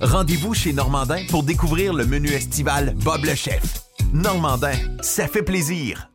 [0.00, 3.82] Rendez-vous chez Normandin pour découvrir le menu estival Bob le chef.
[4.12, 6.10] Normandin, ça fait plaisir.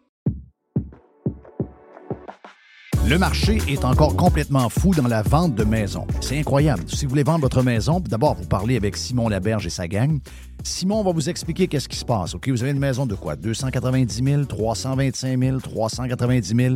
[3.07, 6.05] Le marché est encore complètement fou dans la vente de maisons.
[6.21, 6.83] C'est incroyable.
[6.85, 10.19] Si vous voulez vendre votre maison, d'abord, vous parlez avec Simon Laberge et sa gang.
[10.63, 12.35] Simon va vous expliquer qu'est-ce qui se passe.
[12.35, 13.35] OK, vous avez une maison de quoi?
[13.35, 16.75] 290 000, 325 000, 390 000.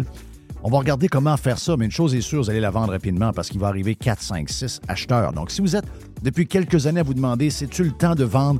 [0.67, 2.91] On va regarder comment faire ça, mais une chose est sûre, vous allez la vendre
[2.91, 5.31] rapidement parce qu'il va arriver 4, 5, 6 acheteurs.
[5.31, 5.85] Donc, si vous êtes
[6.23, 8.59] depuis quelques années à vous demander, c'est-tu le temps de vendre?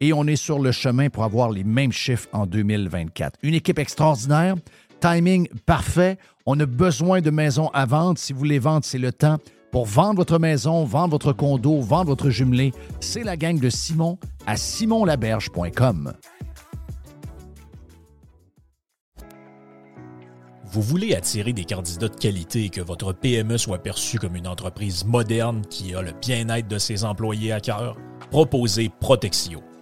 [0.00, 3.38] et on est sur le chemin pour avoir les mêmes chiffres en 2024.
[3.42, 4.56] Une équipe extraordinaire,
[5.00, 6.18] timing parfait.
[6.46, 8.18] On a besoin de maisons à vendre.
[8.18, 9.38] Si vous voulez vendre, c'est le temps.
[9.70, 14.18] Pour vendre votre maison, vendre votre condo, vendre votre jumelé, c'est la gang de Simon
[14.46, 16.14] à simonlaberge.com.
[20.70, 24.46] Vous voulez attirer des candidats de qualité et que votre PME soit perçue comme une
[24.46, 27.96] entreprise moderne qui a le bien-être de ses employés à cœur?
[28.30, 29.62] Proposez Protexio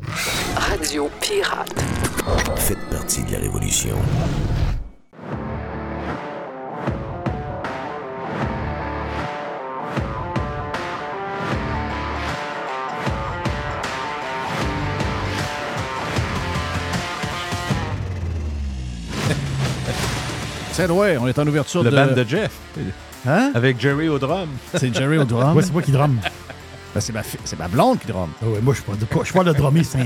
[0.00, 1.74] Radio Pirate.
[2.56, 3.96] Faites partie de la révolution.
[20.72, 21.96] C'est ouais, on est en ouverture Le de...
[21.96, 22.52] band de Jeff.
[23.26, 23.50] Hein?
[23.52, 24.48] Avec Jerry au drum.
[24.76, 25.56] C'est Jerry au drum.
[25.56, 26.20] Ouais, c'est moi qui drum.
[26.98, 28.28] Ben, c'est, ma fi- c'est ma blonde qui drum.
[28.42, 29.98] Ah ouais, moi, je suis pas, je suis pas le drummer, c'est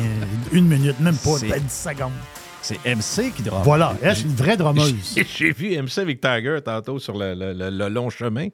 [0.53, 2.13] une minute, même pas, C'est- peut-être 10 secondes.
[2.61, 3.63] C'est MC qui drum.
[3.65, 5.19] Voilà, elle, c'est une vraie drummeuse.
[5.39, 8.49] J'ai vu MC avec Tiger tantôt sur le, le- le- le long chemin.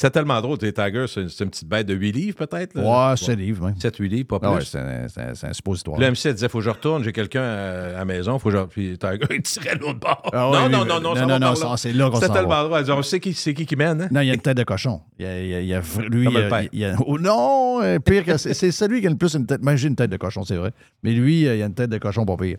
[0.00, 0.56] C'est tellement drôle.
[0.56, 2.74] t'es Tiger, c'est une, c'est une petite bête de 8 livres, peut-être.
[2.74, 3.74] Ouais, c'est livre, même.
[3.74, 4.48] 7-8 livres, pas plus.
[4.48, 6.00] Ah ouais, c'est, un, c'est un- c'est un suppositoire.
[6.00, 8.56] Là, MC disait, faut que je retourne, j'ai quelqu'un à, à la maison, faut que
[8.56, 8.62] je...
[8.64, 10.30] Puis Tiger, il tirait l'autre bord.
[10.32, 12.90] Ah ouais, non, non, non, non, non, non, c'est là qu'on s'en tellement drôle.
[12.92, 14.08] On sait qui, c'est qui qui mène, hein?
[14.10, 15.02] Non, il y a une tête de cochon.
[15.18, 16.68] Il y a, il y a- y lui, Comme il y le a- père.
[16.72, 19.34] il y a- oh, non, euh, pire que c'est, c'est celui qui a le plus
[19.34, 19.62] une tête.
[19.62, 20.70] Moi, j'ai une tête de cochon, c'est vrai.
[21.02, 22.56] Mais lui, euh, il a une tête de cochon pas pire.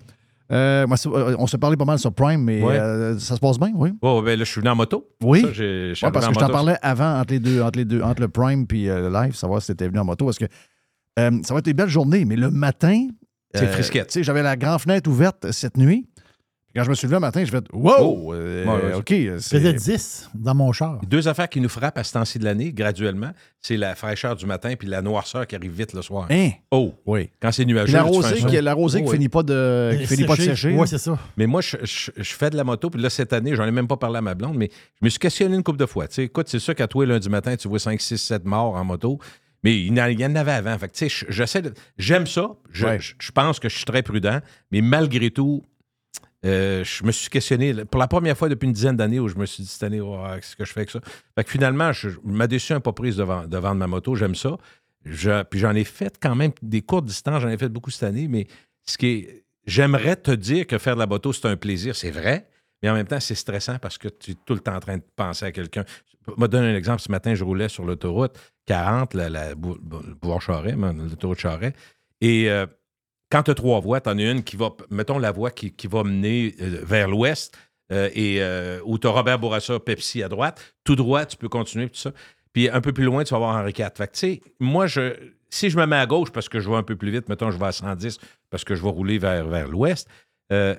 [0.52, 2.78] Euh, moi, euh, on se parlait pas mal sur Prime, mais Ouais.
[2.78, 3.92] euh, ça se passe bien, oui.
[4.02, 5.08] Oh, ben là, je suis venu en moto.
[5.24, 5.42] Oui.
[5.42, 7.78] Ça, j'ai- je suis Ouais, parce que je t'en parlais avant entre les deux, entre
[7.80, 10.26] les deux, entre le Prime puis euh, le live, savoir si t'étais venu en moto.
[10.26, 10.46] Parce que
[11.18, 13.08] ça va être une belle journée, mais le matin.
[13.54, 14.08] C'est frisquette.
[14.08, 16.08] Tu sais, j'avais la grande fenêtre ouverte cette nuit.
[16.76, 17.94] Quand je me suis levé le matin, je fait Wow!
[18.00, 18.34] Oh!
[18.34, 19.08] euh, Ouais, ouais, OK.
[19.10, 21.00] C'est- faisais 10 dans mon char.
[21.06, 24.46] Deux affaires qui nous frappent à ce temps-ci de l'année, graduellement, c'est la fraîcheur du
[24.46, 26.28] matin puis la noirceur qui arrive vite le soir.
[26.30, 26.52] Hein?
[26.72, 26.94] Oh!
[27.06, 27.30] Oui.
[27.42, 29.16] Quand c'est nuageux, la tu fais un rosée, qui, la rosée Oh, qui oui.
[29.18, 30.74] finit pas de, qui finit pas de sécher.
[30.78, 31.20] Oui, c'est ça.
[31.38, 33.72] Mais moi, je, je- je fais de la moto, puis là, cette année, j'en ai
[33.72, 34.70] même pas parlé à ma blonde, mais
[35.02, 36.08] je me suis questionné une couple de fois.
[36.08, 38.76] Tu sais, écoute, c'est sûr qu'à toi, lundi matin, tu vois 5, 6, 7 morts
[38.76, 39.20] en moto,
[39.64, 40.78] mais il y en avait avant.
[40.80, 42.50] Fait que, tu sais, je- j'essaie de- J'aime ça.
[42.72, 43.00] Je, Ouais.
[43.00, 44.40] je- je pense que je suis très prudent,
[44.72, 45.64] mais malgré tout,
[46.46, 49.36] euh, je me suis questionné pour la première fois depuis une dizaine d'années où je
[49.36, 51.00] me suis dit cette année, oh, qu'est-ce que je fais avec ça?
[51.36, 53.88] Fait que finalement, je, je- ma décision n'est pas prise de, vend- de vendre ma
[53.88, 54.16] moto.
[54.16, 54.58] J'aime ça.
[55.04, 58.28] Puis j'en ai fait quand même des courtes distances, j'en ai fait beaucoup cette année,
[58.28, 58.48] mais
[58.86, 59.44] ce qui est.
[59.68, 62.48] J'aimerais te dire que faire de la moto, c'est un plaisir, c'est vrai,
[62.82, 64.98] mais en même temps, c'est stressant parce que tu es tout le temps en train
[64.98, 65.86] de penser à quelqu'un.
[66.28, 67.00] Je vais te donner un exemple.
[67.02, 68.36] Ce matin, je roulais sur l'autoroute
[68.66, 71.76] 40, la, la Bou- Bou- Boulevard-Charest, mais l'autoroute Charest.
[72.22, 72.66] Et euh,
[73.32, 75.72] quand tu as trois voies, tu en as une qui va, mettons la voie qui,
[75.72, 77.58] qui va mener euh, vers l'ouest,
[77.92, 80.76] euh, et euh, où tu as Robert Bourassa, Pepsi à droite.
[80.84, 82.12] Tout droit, tu peux continuer, tout ça.
[82.54, 83.90] Puis un peu plus loin, tu vas avoir Henri IV.
[83.96, 85.14] Fait que, tu sais, moi, je,
[85.50, 87.52] si je me mets à gauche parce que je vais un peu plus vite, mettons,
[87.52, 88.18] je vais à 110
[88.50, 90.08] parce que je vais rouler vers, vers l'ouest,
[90.52, 90.76] euh,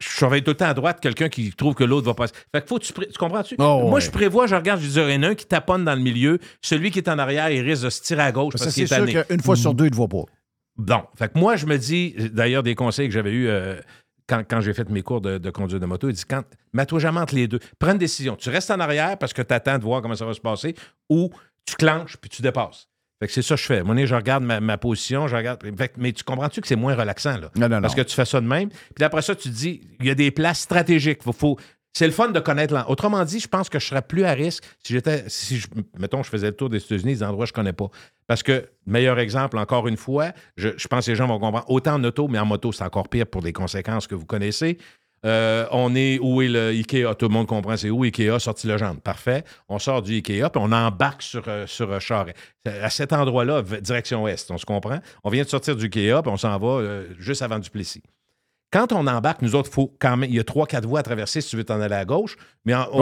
[0.00, 2.34] je surveille tout le temps à droite quelqu'un qui trouve que l'autre va passer.
[2.52, 3.54] Fait que faut que tu, comprends-tu?
[3.58, 4.00] Oh, moi, ouais.
[4.00, 6.00] je prévois, je regarde, je dis, il y en a un qui taponne dans le
[6.00, 6.38] milieu.
[6.60, 8.94] Celui qui est en arrière, il risque de se tirer à gauche Parce qu'il c'est
[8.94, 10.24] est sûr qu'une fois sur deux, il ne te voit pas.
[10.76, 13.78] Bon, fait que moi, je me dis, d'ailleurs, des conseils que j'avais eus euh,
[14.26, 16.42] quand, quand j'ai fait mes cours de, de conduite de moto, il dit quand,
[16.72, 17.58] mets-toi jamais entre les deux.
[17.78, 18.36] Prends une décision.
[18.36, 20.74] Tu restes en arrière parce que tu attends de voir comment ça va se passer
[21.10, 21.30] ou
[21.66, 22.88] tu clenches puis tu dépasses.
[23.20, 23.82] Fait que c'est ça que je fais.
[23.84, 25.62] Moi, je regarde ma, ma position, je regarde.
[25.78, 27.50] fait que- mais tu comprends-tu que c'est moins relaxant, là?
[27.54, 27.82] Non, non, non.
[27.82, 28.70] Parce que tu fais ça de même.
[28.96, 31.22] Puis après ça, tu te dis, il y a des places stratégiques.
[31.22, 31.58] Faut, faut-
[31.92, 34.32] c'est le fun de connaître l'en- Autrement dit, je pense que je serais plus à
[34.32, 35.62] risque si j'étais, si
[35.98, 37.88] mettons, je faisais le tour des États-Unis, des endroits que je connais pas.
[38.26, 41.94] Parce que, meilleur exemple, encore une fois, je, pense que les gens vont comprendre, autant
[41.94, 44.78] en auto, mais en moto, c'est encore pire pour les conséquences que vous connaissez.
[45.24, 47.14] Euh, on est où est le Ikea?
[47.16, 48.96] Tout le monde comprend c'est où Ikea, sorti le genre.
[48.96, 49.44] Parfait.
[49.68, 52.36] On sort du Ikea, puis on embarque sur, euh, sur euh, Charest.
[52.64, 54.98] À cet endroit-là, direction ouest, on se comprend?
[55.22, 58.02] On vient de sortir du Ikea, puis on s'en va juste avant Duplessis.
[58.72, 60.30] Quand on embarque, nous autres, faut quand même.
[60.30, 62.36] Il y a trois, quatre voies à traverser si tu veux t'en aller à gauche.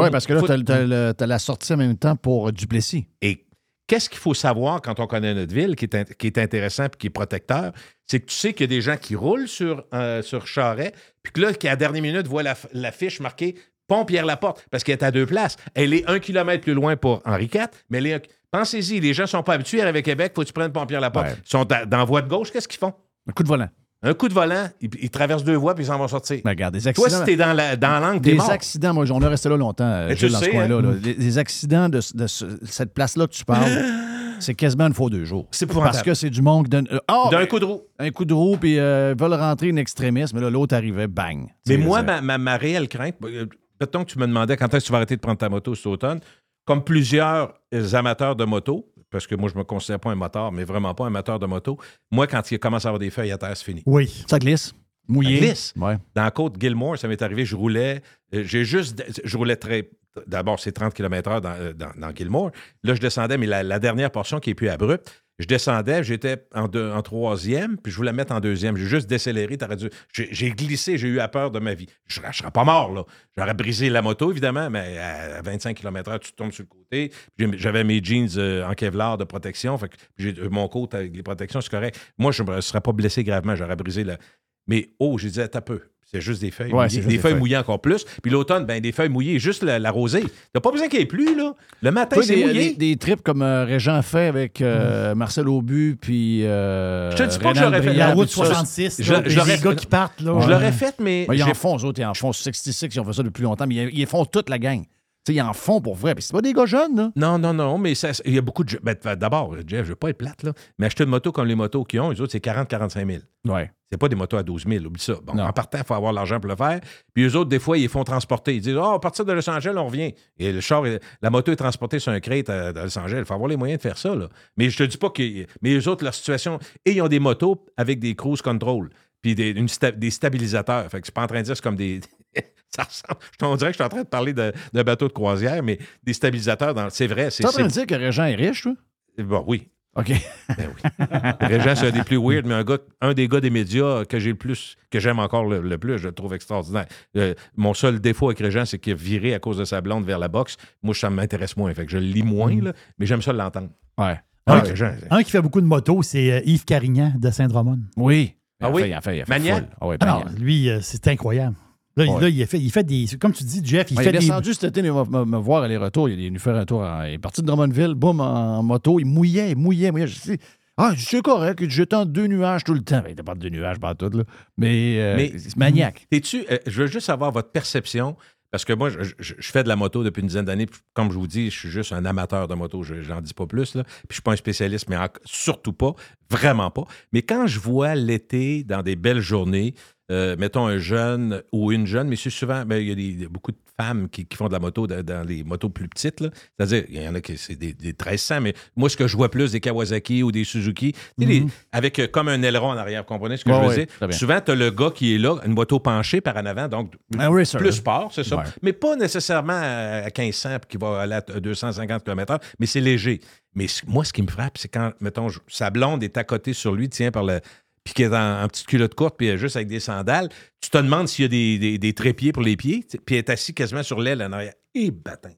[0.04, 3.06] Oui, parce que là, faut- tu as, la sortie en même temps pour Duplessis.
[3.22, 3.46] et
[3.86, 6.90] qu'est-ce qu'il faut savoir quand on connaît notre ville, qui est, qui est intéressant et
[6.98, 7.72] qui est protecteur,
[8.06, 10.92] c'est que tu sais qu'il y a des gens qui roulent sur, euh, sur Charret,
[11.22, 13.56] puis que là, qui à la dernière minute voient la, la fiche marquée
[13.88, 15.56] Pont Pierre-Laporte, parce qu'elle est à deux places.
[15.74, 18.20] Elle est un kilomètre plus loin pour Henri IV, mais elle est un-
[18.52, 20.86] Pensez-y, les gens ne sont pas habitués à à Québec, faut que tu prennes Pont
[20.86, 21.26] Pierre-Laporte.
[21.26, 21.34] Ouais.
[21.44, 22.94] Ils sont dans la voie de gauche, qu'est-ce qu'ils font?
[23.28, 23.68] Un coup de volant.
[24.02, 26.40] Un coup de volant, ils, ils traversent deux voies, puis ils s'en vont sortir.
[26.42, 27.18] Ben, regarde, des Toi, accidents.
[27.18, 28.50] si t'es dans la- dans l'angle, t'es des mort.
[28.50, 30.76] accidents, moi, on est resté là longtemps, euh, Gilles, dans ce sais, coin-là.
[30.76, 31.00] hein?
[31.04, 31.38] là.
[31.40, 33.68] Accidents de, ce- de ce- cette place-là que tu parles,
[34.40, 35.46] c'est quasiment une fois deux jours.
[35.50, 35.92] C'est épouvantable.
[35.92, 36.88] Parce que c'est du monde qui donne.
[36.92, 37.82] euh, ah, D'un ben, coup de roue.
[37.98, 41.42] Un coup de roue, puis euh, veulent rentrer une extrémiste, mais là, l'autre arrivait, bang.
[41.42, 43.44] Mais Tu sais, moi, c'est- ma, ma- ma réelle crainte, euh,
[43.78, 45.74] mettons que tu me demandais quand est-ce que tu vas arrêter de prendre ta moto
[45.74, 46.20] cet automne,
[46.64, 50.52] comme plusieurs euh, amateurs de moto, parce que moi, je me considère pas un moteur,
[50.52, 51.78] mais vraiment pas un amateur de moto,
[52.10, 53.82] moi, quand il commence à avoir des feuilles à terre, c'est fini.
[53.86, 54.24] Oui.
[54.28, 54.72] Ça glisse.
[55.08, 55.38] Mouillé.
[55.40, 55.74] Ça glisse.
[55.76, 55.96] Ouais.
[56.14, 58.02] Dans la côte Gilmore, ça m'est arrivé, je roulais,
[58.34, 59.90] euh, j'ai juste, je roulais très,
[60.26, 62.50] d'abord, c'est 30 km/h dans, euh, dans, dans Gilmore.
[62.84, 66.46] Là, je descendais, mais la, la dernière portion qui est plus abrupte, je descendais, j'étais
[66.54, 68.76] en, deux- troisième, puis je voulais mettre en deuxième.
[68.76, 69.88] J'ai juste décéléré, dû.
[70.12, 71.86] J'ai glissé, j'ai eu à peur de ma vie.
[72.06, 73.04] Je ne serais pas mort, là.
[73.38, 77.10] J'aurais brisé la moto, évidemment, mais à 25 km/h, tu tombes sur le côté.
[77.56, 79.78] J'avais mes jeans euh, en Kevlar de protection,
[80.20, 81.98] euh, mon côte avec les protections, c'est correct.
[82.18, 84.18] Moi, je ne serais pas blessé gravement, j'aurais brisé la.
[84.66, 85.80] Mais oh, j'ai dit, t'as peu.
[86.12, 87.00] C'est juste des feuilles Ouais, mouillées.
[87.02, 87.38] Des des feuilles feuilles.
[87.40, 88.04] mouillées encore plus.
[88.22, 90.24] Puis l'automne, ben des feuilles mouillées, juste la, la rosée.
[90.52, 91.54] T'as pas besoin qu'il y ait plus, là.
[91.82, 92.70] Le matin, c'est mouillé.
[92.70, 96.44] des, des trips comme euh, Régent fait avec euh, Marcel Aubu, puis.
[96.46, 98.54] Euh, Je te dis pas que j'aurais fait La route puis tout ça.
[98.54, 100.38] 66, je- là, je les gars qui partent, là.
[100.40, 101.26] Je l'aurais fait, mais.
[101.28, 103.42] Ben, ils en font, eux autres, ils en font 66, ils ont fait ça depuis
[103.44, 104.82] longtemps, mais ils, ils font toute la gang.
[105.24, 106.14] Tu sais, ils en font pour vrai.
[106.14, 107.12] Puis c'est pas des gars jeunes, là.
[107.14, 108.78] Non, non, non, mais il y a beaucoup de.
[108.82, 111.54] ben, D'abord, Jeff, je veux pas être plate, là, mais acheter une moto comme les
[111.54, 113.22] motos qu'ils ont, les autres, c'est 40-45 000.
[113.46, 113.70] Ouais.
[113.92, 115.14] C'est pas des motos à 12 000, oublie ça.
[115.22, 115.44] Bon, Non.
[115.44, 116.80] en partant, il faut avoir l'argent pour le faire.
[117.12, 118.54] Puis eux autres, des fois, ils les font transporter.
[118.54, 120.14] Ils disent Oh, à partir de Los Angeles, on revient.
[120.38, 120.84] Et le char,
[121.20, 123.18] la moto est transportée sur un crate à, à Los Angeles.
[123.18, 124.14] Il faut avoir les moyens de faire ça.
[124.14, 124.28] Là.
[124.56, 125.44] Mais je te dis pas que.
[125.60, 126.58] Mais eux autres, leur situation.
[126.86, 128.90] Et ils ont des motos avec des cruise control.
[129.22, 130.88] Puis des, une sta- des stabilisateurs.
[130.90, 132.00] Fait que c'est pas en train de dire c'est comme des.
[132.68, 133.20] ça ressemble.
[133.40, 135.62] je- On dirait que je suis en train de parler de, de bateau de croisière,
[135.62, 136.88] mais des stabilisateurs dans.
[136.90, 137.30] C'est vrai.
[137.30, 138.74] C'est, T'es en train de dire que Régent est riche, toi?
[139.18, 139.68] Bon, oui.
[139.96, 140.12] OK.
[140.56, 141.06] Ben oui.
[141.40, 144.20] Régent, c'est un des plus weird, mais un, gars, un des gars des médias que
[144.20, 146.86] j'ai le plus, que j'aime encore le, le plus, je le trouve extraordinaire.
[147.16, 150.04] Euh, mon seul défaut avec Régent, c'est qu'il a viré à cause de sa blonde
[150.04, 150.56] vers la boxe.
[150.84, 151.74] Moi, ça m'intéresse moins.
[151.74, 153.70] Fait que je le lis moins, là, mais j'aime ça l'entendre.
[153.98, 154.16] Ouais.
[154.46, 154.60] Ah.
[154.60, 157.80] Régent, Un qui fait beaucoup de motos, c'est euh, Yves Carignan de Saint-Dramond.
[157.96, 158.36] Oui.
[158.62, 158.82] Ah oui?
[158.82, 159.66] fait- il a fait, il a fait Maniaque?
[159.80, 159.96] full.
[160.00, 161.56] Ah Alors, lui, euh, c'est incroyable.
[162.00, 162.20] Là, il- Ouais.
[162.22, 163.06] là, il, a fait, il fait des.
[163.20, 164.26] Comme tu dis, Jeff, il Ouais, fait il est des.
[164.26, 166.08] descendu cet été, il va me, me voir aller-retour.
[166.08, 166.84] Il est venu faire un tour.
[167.06, 168.98] il est parti de Drummondville, boum, en, moto.
[169.00, 170.06] Il mouillait, il mouillait, mouillait.
[170.06, 170.38] Je dis,
[170.76, 171.62] ah, c'est correct.
[171.68, 172.98] J'étais en deux nuages tout le temps.
[172.98, 174.24] Ben, il n'était pas de deux nuages, pas tout, là.
[174.56, 176.06] Mais, euh, Mais- c'est maniaque.
[176.10, 178.16] T'es-tu, euh, je veux juste savoir votre perception,
[178.50, 180.66] parce que moi, je, fais de la moto depuis une dizaine d'années.
[180.92, 182.82] Comme je vous dis, je suis juste un amateur de moto.
[182.82, 183.74] Je n'en dis pas plus.
[183.74, 183.84] Là.
[183.84, 185.94] Puis je suis pas un spécialiste, mais surtout pas.
[186.30, 186.84] Vraiment pas.
[187.12, 189.74] Mais quand je vois l'été, dans des belles journées,
[190.10, 193.52] euh, mettons, un jeune ou une jeune, mais c'est souvent, ben, il y a beaucoup
[193.52, 196.20] de femmes qui, qui font de la moto dans, dans les motos plus petites.
[196.58, 199.16] C'est-à-dire, il y en a qui c'est des, des 1300, mais moi, ce que je
[199.16, 203.02] vois plus, des Kawasaki ou des Suzuki, les- avec euh, comme un aileron en arrière,
[203.02, 203.86] vous comprenez ce que Ouais, je veux dire?
[204.18, 206.92] Souvent, tu as le gars qui est là, une moto penchée par en avant, donc
[207.16, 207.58] racer.
[207.58, 208.36] plus sport, c'est ça.
[208.38, 208.44] Ouais.
[208.62, 213.20] Mais pas nécessairement à 1500 puis qui va aller à 250 km/h, mais c'est léger.
[213.54, 216.52] Mais moi, ce qui me frappe, c'est quand, mettons, je- sa blonde est à côté
[216.52, 217.40] sur lui, tient par le.
[217.84, 220.28] Puis qui est en, en petite culotte courte, puis juste avec des sandales.
[220.60, 223.18] Tu te demandes s'il y a des, des- des trépieds pour les pieds, puis elle
[223.20, 224.52] est assis quasiment sur l'aile en arrière.
[224.74, 225.32] Et bâtin.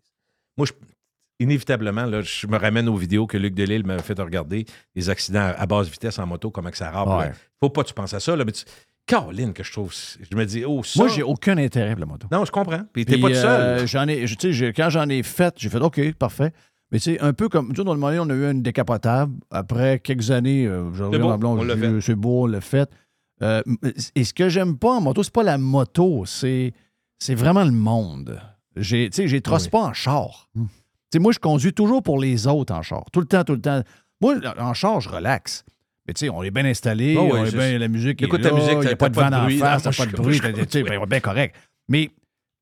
[0.57, 0.73] Moi, je-
[1.41, 5.53] inévitablement, là, je me ramène aux vidéos que Luc Delisle m'a fait regarder, les accidents
[5.57, 7.19] à basse vitesse en moto, comment que ça rare.
[7.19, 7.33] Ouais.
[7.61, 8.65] Faut pas que tu penses à ça, là, mais tu-
[9.07, 9.93] Caroline, que je trouve.
[10.31, 11.01] Je me dis, oh, ça.
[11.01, 12.29] Moi, j'ai aucun intérêt pour la moto.
[12.31, 12.83] Non, je comprends.
[12.93, 13.61] Puis t'es pas tout seul.
[13.61, 16.53] euh, j'en ai, je- tu sais, j'ai- quand j'en ai fait, j'ai fait OK, parfait.
[16.93, 17.71] Mais tu sais, un peu comme.
[17.71, 19.33] Tu sais, dans le moment, on a eu une décapotable.
[19.51, 22.01] Après quelques années, euh, je reviens dans le blond, l'a fait.
[22.03, 22.89] c'est beau, on l'a fait.
[23.43, 23.63] Euh,
[24.15, 26.73] et ce que j'aime pas en moto, c'est pas la moto, c'est,
[27.19, 28.41] c'est vraiment le monde.
[28.77, 29.71] J'ai, tu sais, j'ai trosse Oui.
[29.71, 30.49] pas en char.
[30.55, 30.63] Tu
[31.15, 33.05] sais, moi, je conduis toujours pour les autres en char.
[33.13, 33.83] Tout le temps, tout le temps.
[34.21, 35.65] Moi, en char, je relaxe.
[36.07, 38.21] Mais tu sais, on est bien installé, Ah oui, on est c'est bien, la musique
[38.23, 39.59] est Écoute là, ta musique, il n'y a pas de vent bruit.
[39.59, 41.55] face, Ah, t'as pas je de bruit, tu sais, ben, bien correct.
[41.89, 42.11] Mais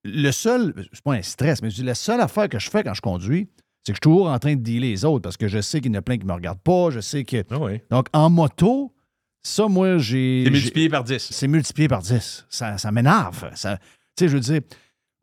[0.05, 2.83] le seul, c'est pas un stress, mais je dis, la seule affaire que je fais
[2.85, 3.49] quand je conduis,
[3.85, 5.81] c'est que je suis toujours en train de dealer les autres parce que je sais
[5.81, 7.43] qu'il y en a plein qui me regardent pas, je sais que...
[7.51, 7.81] Ah oui.
[7.91, 8.93] Donc, en moto,
[9.43, 10.43] ça, moi, j'ai...
[10.45, 11.19] C'est multiplié par 10.
[11.31, 12.47] c'est multiplié par 10.
[12.49, 13.51] Ça, ça m'énerve.
[13.55, 13.79] Ça-
[14.17, 14.61] Tu sais, je veux dire,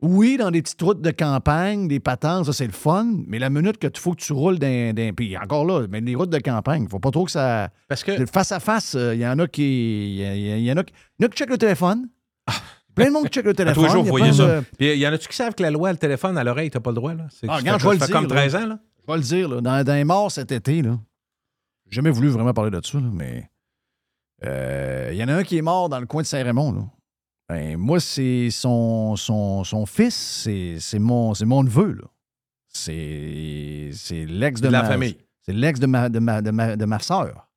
[0.01, 3.49] oui, dans des petites routes de campagne, des patentes, ça, c'est le fun, mais la
[3.49, 4.93] minute que tu faut que tu roules d'un.
[4.93, 7.69] d'un- Puis encore là, mais les routes de campagne, il faut pas trop que ça.
[7.87, 8.25] Parce que.
[8.27, 10.17] Face à face, euh, il y en a qui.
[10.19, 10.93] Il y, en a qui.
[11.19, 12.07] il y en a qui checkent le téléphone.
[12.97, 13.83] Plein de monde qui check le À téléphone.
[13.83, 14.63] tous les jours, Il y vous a voyez ça.
[14.77, 16.79] Puis il y en a-tu qui savent que la loi, le téléphone à l'oreille, t'as
[16.79, 17.27] pas le droit, là?
[17.29, 18.41] C'est, Ah, ça regarde, fait- je vais ça le fait comme dire, là.
[18.41, 18.79] 13 ans, là?
[19.07, 20.99] Je vais le dire, là, dans, dans les morts cet été, là.
[21.89, 23.49] J'ai jamais voulu vraiment parler de ça, là, mais
[24.45, 26.73] euh, il y en a un qui est mort dans le coin de Saint-Raymond.
[26.73, 26.81] Là.
[27.49, 31.93] Ben, moi, c'est son, son, son fils, c'est, c'est mon, c'est mon neveu.
[31.93, 32.03] Là.
[32.67, 35.17] C'est, c'est l'ex de, de la ma, famille.
[35.41, 37.47] C'est l'ex de ma, de ma, de ma, de ma soeur.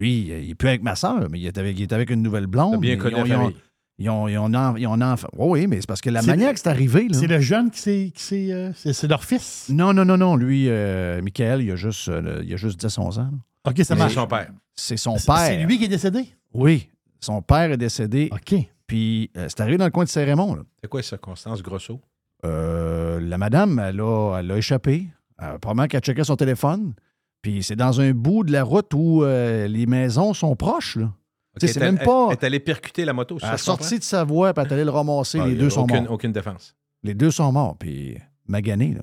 [0.00, 2.22] Lui, il est plus avec ma soeur, mais il est avec, il est avec une
[2.22, 2.72] nouvelle blonde.
[2.74, 3.56] T'as bien connu ils ont- la ils ont- famille.
[3.98, 6.26] Ils ont, ils ont, en- ils ont en- Oui, mais c'est parce que la C'est
[6.26, 7.06] manière le- que c'est arrivé.
[7.08, 8.12] Là, C'est le jeune qui s'est.
[8.14, 9.66] qui s'est, euh, c'est c'est leur fils.
[9.68, 10.34] non, non, non, non.
[10.36, 13.30] Lui, euh, Michael, il a juste, euh, il a juste 10-11 ans.
[13.30, 13.70] là.
[13.70, 14.14] OK, ça C'est marche.
[14.14, 14.50] son père.
[14.74, 15.36] C'est son C'est- père.
[15.46, 16.26] C'est lui qui est décédé?
[16.52, 16.88] Oui.
[17.20, 18.28] Son père est décédé.
[18.32, 18.54] OK.
[18.86, 20.56] Puis euh, c'est arrivé dans le coin de Saint-Raymond.
[20.56, 20.62] là.
[20.82, 22.00] C'est quoi ça, Constance Grosso?
[22.44, 25.06] Euh, la madame, elle a, elle a échappé.
[25.42, 26.94] Euh, probablement qu'elle checkait son téléphone.
[27.42, 30.96] Puis c'est dans un bout de la route où euh, les maisons sont proches.
[30.96, 31.12] Là.
[31.60, 32.26] Tu sais, c'est même pas.
[32.28, 33.52] Elle est allée percuter la moto, Elle ça?
[33.52, 33.76] a je comprends?
[33.82, 35.38] sorti de sa voie, puis elle est allée le ramasser.
[35.40, 36.12] Ah, les deux sont aucune, morts.
[36.12, 36.74] aucune défense.
[37.02, 37.76] Les deux sont morts.
[37.78, 39.02] Puis magané, là.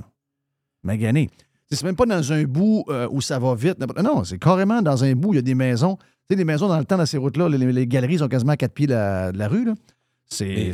[0.84, 1.28] Magané.
[1.28, 1.36] Tu
[1.70, 3.78] sais, C'est même pas dans un bout euh, où ça va vite.
[4.04, 5.96] Non, c'est carrément dans un bout il y a des maisons.
[5.96, 8.54] Tu sais, les maisons dans le temps, dans ces routes-là, les, les galeries sont quasiment
[8.54, 9.66] à quatre pieds de la, de la rue.
[9.66, 9.74] là.
[10.34, 10.72] C'est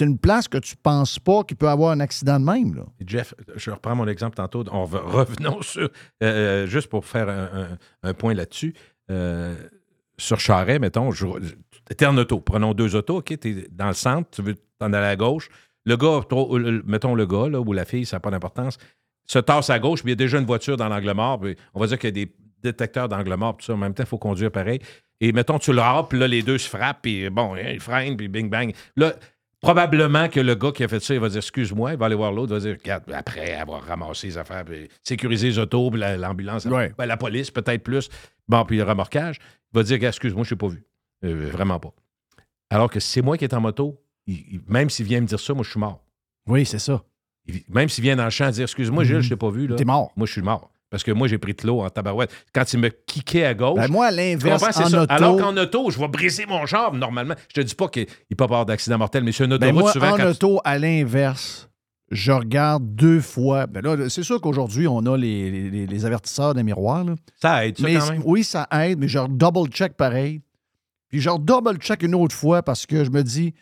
[0.00, 2.74] une place que tu penses pas qu'il peut avoir un accident de même.
[2.74, 2.82] Là.
[3.06, 4.64] Jeff, je reprends mon exemple tantôt.
[4.72, 5.88] On revenons sur.
[6.22, 7.78] euh, juste pour faire un, un-
[8.10, 8.74] un point là-dessus.
[9.10, 9.54] Euh,
[10.18, 11.10] sur Charret, mettons,
[11.96, 12.40] t'es en auto.
[12.40, 13.38] Prenons deux autos, OK?
[13.38, 15.48] T'es dans le centre, tu veux t'en aller à gauche.
[15.84, 18.78] Le gars, trop- le- mettons le gars là, ou la fille, ça n'a pas d'importance,
[19.26, 21.40] se tasse à gauche, puis il y a déjà une voiture dans l'angle mort.
[21.40, 22.32] puis on va dire qu'il y a des
[22.62, 23.74] détecteurs d'angle mort, tout ça.
[23.74, 24.80] En même temps, il faut conduire pareil.
[25.20, 27.80] Et mettons, tu le râpes, puis là, les deux se frappent, puis bon, hein, ils
[27.80, 28.72] freinent, puis bing bang.
[28.96, 29.14] Là,
[29.60, 32.14] probablement que le gars qui a fait ça, il va dire excuse-moi, il va aller
[32.14, 35.90] voir l'autre, il va dire regarde, après avoir ramassé les affaires, puis sécuriser les autos,
[35.90, 36.92] puis la- l'ambulance, Ouais.
[36.96, 38.08] ben, la police, peut-être plus,
[38.46, 39.38] bon, puis le remorquage,
[39.72, 40.84] va dire excuse-moi, je ne pas vu.
[41.24, 41.92] Euh, vraiment pas.
[42.70, 45.26] Alors que si c'est moi qui est en moto, il- il- même s'il vient me
[45.26, 46.04] dire ça, moi, je suis mort.
[46.46, 47.02] Oui, c'est ça.
[47.46, 49.76] Il- même s'il vient dans le champ dire excuse-moi, Gilles, je t'ai pas vu, là.
[49.76, 50.12] T'es mort.
[50.16, 50.70] Moi, je suis mort.
[50.90, 52.32] Parce que moi, j'ai pris de l'eau en tabarouette.
[52.54, 55.90] Quand il me kickait à gauche, Ben, moi, à l'inverse, c'est auto, Alors qu'en auto,
[55.90, 57.34] je vais briser mon char normalement.
[57.48, 59.66] Je te dis pas qu'il ne peut pas avoir d'accident mortel, mais sur une ben,
[59.66, 61.68] autoroute, moi, souvent, en tu- auto, à l'inverse,
[62.10, 63.66] je regarde deux fois.
[63.66, 67.04] Ben là, c'est sûr qu'aujourd'hui, on a les, les- les avertisseurs des miroirs.
[67.04, 67.14] là.
[67.40, 68.22] ça aide, ça, Mais quand même.
[68.24, 70.40] oui, ça aide, mais je double-check pareil.
[71.08, 73.54] Puis je double-check une autre fois parce que je me dis,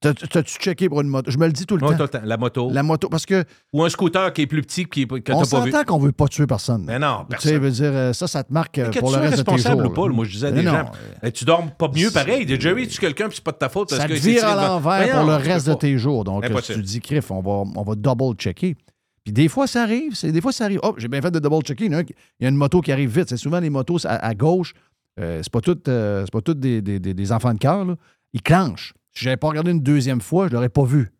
[0.00, 1.30] t'as-tu checké pour une moto?
[1.30, 1.96] Je me le dis tout le Ouais, temps.
[2.06, 2.24] tout le temps.
[2.24, 2.70] La moto.
[2.72, 5.46] La moto, parce que Ou un scooter qui est plus petit qui, que on n'as
[5.46, 5.70] pas vu.
[5.72, 6.84] s'entend qu'on veut pas tuer personne.
[6.86, 7.58] Mais non, tu sais, personne.
[7.58, 9.82] veut dire, euh, ça, ça te marque euh, Que pour le reste de tes responsable
[9.82, 9.90] jours.
[9.90, 10.14] ou pas, là.
[10.14, 12.46] moi, je disais à Mais des non, gens, euh, Eh, tu dors pas mieux pareil.
[12.46, 13.88] Des Jerry, tu quelqu'un, puis c'est pas de ta faute.
[13.90, 16.24] Parce ça que te vire à l'envers pour le reste de tes jours.
[16.24, 18.76] Donc, euh, tu dis, Criff, on va, on va double-checker.
[19.24, 20.14] Puis des fois, ça arrive.
[20.22, 20.80] Des fois, ça arrive.
[20.82, 21.86] Oh, j'ai bien fait de double-checker.
[21.86, 23.28] Il y a une moto qui arrive vite.
[23.28, 24.72] C'est souvent les motos à, à gauche.
[25.20, 27.84] euh, c'est pas toutes euh, c'est pas toutes des, des- des- des enfants de cœur.
[27.84, 27.96] là.
[28.32, 28.94] Ils clenchent.
[29.14, 31.10] Si j'avais pas regardé une deuxième fois, je l'aurais pas vu.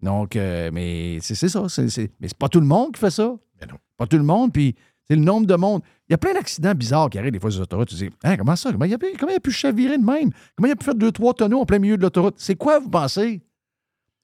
[0.00, 1.68] Donc, euh, mais c'est ça.
[1.68, 3.34] c'est- c'est- mais c'est pas tout le monde qui fait ça.
[3.60, 3.76] Mais non.
[3.96, 4.52] Pas tout le monde.
[4.52, 5.82] Puis, tu C'est le nombre de monde.
[6.08, 7.88] Il y a plein d'accidents bizarres qui arrivent des fois sur l'autoroute.
[7.88, 8.70] Tu te dis, Hein, comment ça?
[8.72, 10.30] Comment il, a pu, comment il a pu chavirer de même?
[10.56, 12.34] Comment il a pu faire deux, trois tonneaux en plein milieu de l'autoroute?
[12.38, 13.42] C'est quoi, vous pensez?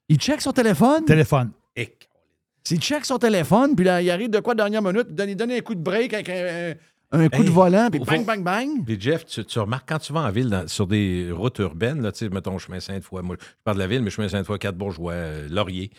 [0.08, 1.04] Il check son téléphone?
[1.04, 1.50] Téléphone.
[2.64, 5.36] S'il check son téléphone, puis là, il arrive de quoi dernière minute, il donne, il
[5.36, 6.74] donne un coup de break avec un,
[7.10, 8.84] un coup Hey, de volant, puis bang, bang, bang.
[8.84, 12.02] Puis Jeff, tu, tu remarques quand tu vas en ville, dans- sur des routes urbaines,
[12.02, 14.58] là, tu sais, mettons chemin Sainte-Foy, moi je parle de la ville, mais chemin Sainte-Foy,
[14.58, 15.90] Quatre-Bourgeois, euh, Laurier.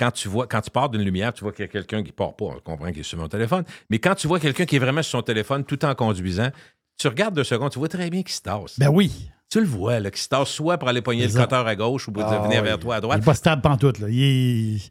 [0.00, 2.12] Quand tu vois, quand tu pars d'une lumière, tu vois qu'il y a quelqu'un qui
[2.12, 4.76] part pas, on comprend qu'il est sur mon téléphone, mais quand tu vois quelqu'un qui
[4.76, 6.50] est vraiment sur son téléphone tout en conduisant,
[6.98, 8.78] tu regardes deux secondes, tu vois très bien qu'il se tasse.
[8.78, 9.28] Ben oui.
[9.50, 12.06] tu le vois, là, qu'il se tasse soit pour aller pogner le cutter à gauche
[12.08, 12.68] ou pour Ah, venir oui.
[12.68, 13.18] vers toi à Il droite.
[13.20, 13.98] n'est pas stable pantoute.
[13.98, 14.08] Là.
[14.10, 14.90] Il est-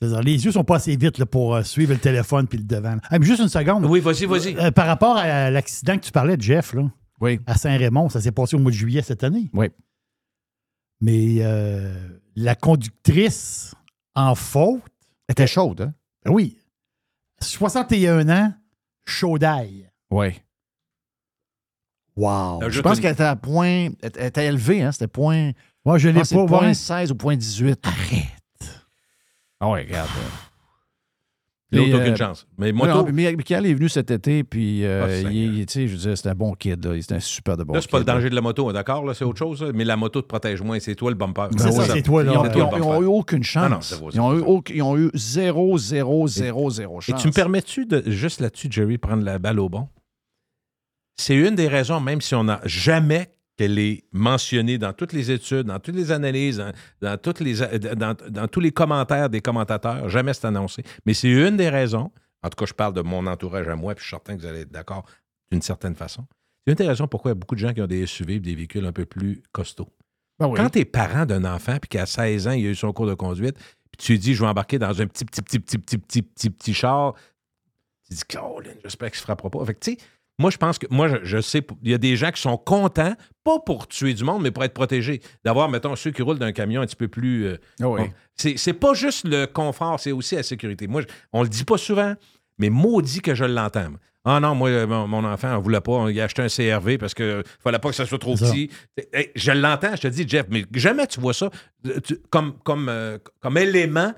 [0.00, 2.64] c'est-à-dire, les yeux sont pas assez vite là, pour euh, suivre le téléphone puis le
[2.64, 2.96] devant.
[3.10, 3.84] Ah, mais juste une seconde.
[3.86, 4.56] Oui, vas-y, vas-y.
[4.56, 7.40] Euh, par rapport à l'accident que tu parlais de Jeff, là, Oui.
[7.46, 9.50] à Saint-Raymond, ça s'est passé au mois de juillet cette année.
[9.54, 9.68] Oui.
[11.00, 11.94] Mais euh,
[12.34, 13.74] la conductrice
[14.14, 14.82] en faute,
[15.28, 15.94] Elle était chaude, hein?
[16.24, 16.56] ben oui,
[17.40, 18.52] 61 ans,
[19.06, 19.90] chaud d'ail.
[20.10, 20.28] Oui.
[22.16, 22.60] Wow.
[22.70, 23.88] Je pense qu'elle était à point.
[24.02, 24.92] Elle était élevée, hein?
[24.92, 25.50] C'était point.
[25.84, 26.74] Moi, je l'ai pas point voir.
[26.74, 27.78] 16 ou point 18.
[27.86, 28.22] Arrête.
[29.60, 30.08] Ah ouais, regarde.
[31.72, 32.46] L'autre, Et, aucune euh, chance.
[32.58, 35.32] Mais Moi, moto, non, mais Michael est venu cet été, puis euh, Ah, Seigneur.
[35.32, 37.00] il, il- tu sais, je veux dire, c'était un bon kid.
[37.00, 38.14] C'était un super de bon là, c'est pas le là.
[38.14, 40.62] danger de la moto, d'accord, là, c'est autre chose, là, mais la moto te protège
[40.62, 41.48] moins, c'est toi le bumper.
[41.58, 42.32] C'est ça, c'est toi, là.
[42.32, 42.78] Ils ont, Ouais, ils ont- ouais.
[42.78, 43.68] ils ont eu aucune chance.
[43.70, 46.98] Non, c'est c'est ils, ont eu, c'est ils ont eu 0, 0, 0, 0, 0
[46.98, 47.20] Et chance.
[47.22, 49.88] tu me permets-tu de, juste là-dessus, Jerry, prendre la balle au bon?
[51.16, 55.30] C'est une des raisons, même si on n'a jamais qu'elle est mentionnée dans toutes les
[55.30, 57.54] études, dans toutes les analyses, dans, dans toutes les,
[57.96, 60.82] dans, dans tous les commentaires des commentateurs, jamais c'est annoncé.
[61.06, 62.10] Mais c'est une des raisons,
[62.42, 64.42] en tout cas, je parle de mon entourage à moi, puis je suis certain que
[64.42, 65.04] vous allez être d'accord
[65.50, 66.26] d'une certaine façon.
[66.64, 68.40] C'est une des raisons pourquoi il y a beaucoup de gens qui ont des SUV,
[68.40, 69.88] des véhicules un peu plus costauds.
[70.38, 70.56] Ben oui.
[70.56, 73.06] Quand tu es parent d'un enfant, puis qu'à 16 ans, il a eu son cours
[73.06, 73.56] de conduite,
[73.90, 76.22] puis tu lui dis, je vais embarquer dans un petit, petit, petit, petit, petit, petit,
[76.22, 77.14] petit, petit char,
[78.06, 79.64] tu dis, Colin, j'espère qu'il se frappera pas.
[79.64, 79.98] Fait que, tu sais,
[80.38, 82.56] moi, je pense que, moi, je, je sais, il y a des gens qui sont
[82.58, 83.14] contents,
[83.44, 85.20] pas pour tuer du monde, mais pour être protégés.
[85.44, 87.46] D'avoir, mettons, ceux qui roulent d'un camion un petit peu plus.
[87.46, 88.00] euh, Ah oui.
[88.02, 88.10] bon.
[88.56, 90.86] C'est pas juste le confort, c'est aussi la sécurité.
[90.88, 92.14] Moi, je- on le dit pas souvent,
[92.58, 93.88] mais maudit que je l'entends.
[94.28, 96.10] Ah non, moi, euh, mon, mon enfant, on voulait pas.
[96.10, 98.70] Il a acheté un CRV parce que fallait pas que ça soit trop petit.
[99.12, 101.48] Hey, je l'entends, je te dis, Jeff, mais jamais tu vois ça
[101.86, 104.12] euh, tu- comme, comme, euh, comme élément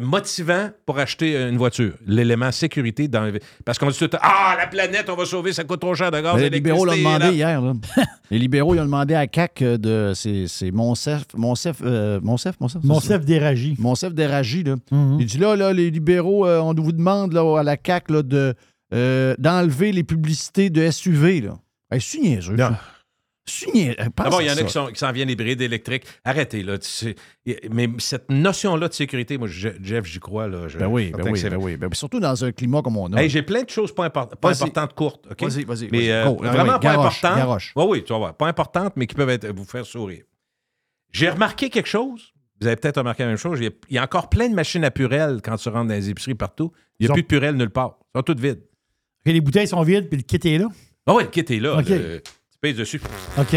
[0.00, 1.92] motivant pour acheter une voiture.
[2.06, 3.30] L'élément sécurité dans
[3.64, 5.94] Parce qu'on dit tout le temps, Ah, la planète, on va sauver, ça coûte trop
[5.94, 6.36] cher de gaz.
[6.40, 7.32] Les libéraux l'ont demandé là.
[7.32, 7.60] hier.
[7.60, 7.72] là.
[8.30, 10.12] les libéraux ils ont demandé à CAC euh, de.
[10.14, 11.22] C'est c'est Monsef.
[11.34, 11.76] Monsef.
[11.84, 12.82] euh, Monsef, Monsef.
[12.84, 13.14] Mon c'est ça?
[13.14, 13.76] chef d'Éragie.
[13.78, 14.76] Monsef d'Éragie, là.
[14.90, 15.18] Mhm.
[15.20, 18.22] Il dit là, là, les libéraux, euh, on vous demande là, à la CAC là,
[18.22, 18.54] de,
[18.94, 21.40] euh, d'enlever les publicités de SUV.
[21.42, 21.58] Là.
[21.90, 22.56] Hey, c'est niaiseux.
[22.56, 22.70] Non.
[22.70, 22.80] ça.
[23.46, 26.04] Pense D'abord, il y en a qui sont- qui s'en viennent hybrides électriques.
[26.24, 26.78] Arrêtez, là.
[26.78, 27.14] tu sais.
[27.70, 30.48] Mais cette notion-là de sécurité, moi, je- Jeff, j'y crois.
[30.48, 30.66] Là.
[30.66, 31.76] Je- Ben oui, ben oui, ben oui.
[31.76, 33.22] Ben, surtout dans un climat comme on a.
[33.22, 34.62] Hey, j'ai plein de choses pas, import- pas Vas-y.
[34.64, 35.26] importantes courtes?
[35.40, 35.88] Vas-y, vas-y.
[35.92, 36.10] Mais vas-y.
[36.10, 36.24] euh.
[36.26, 37.36] Ah vraiment oui, pas garoche, importantes.
[37.38, 37.72] garoche.
[37.76, 38.34] Oui, oui, tu vas voir.
[38.36, 40.24] Pas importantes, mais qui peuvent être, vous faire sourire.
[41.12, 42.32] J'ai remarqué quelque chose.
[42.60, 43.58] Vous avez peut-être remarqué la même chose.
[43.60, 45.86] Il y, a, il y a encore plein de machines à purel quand tu rentres
[45.88, 46.72] dans les épiceries partout.
[46.98, 47.98] Il n'y Ils a ont- plus de purel nulle part.
[48.14, 48.60] Sont toutes vides.
[49.24, 50.68] Ok, les bouteilles sont vides, puis le kit est là?
[51.06, 51.80] Ah oui, le kit est là.
[51.86, 52.22] Le-
[52.72, 53.00] dessus.
[53.38, 53.56] OK.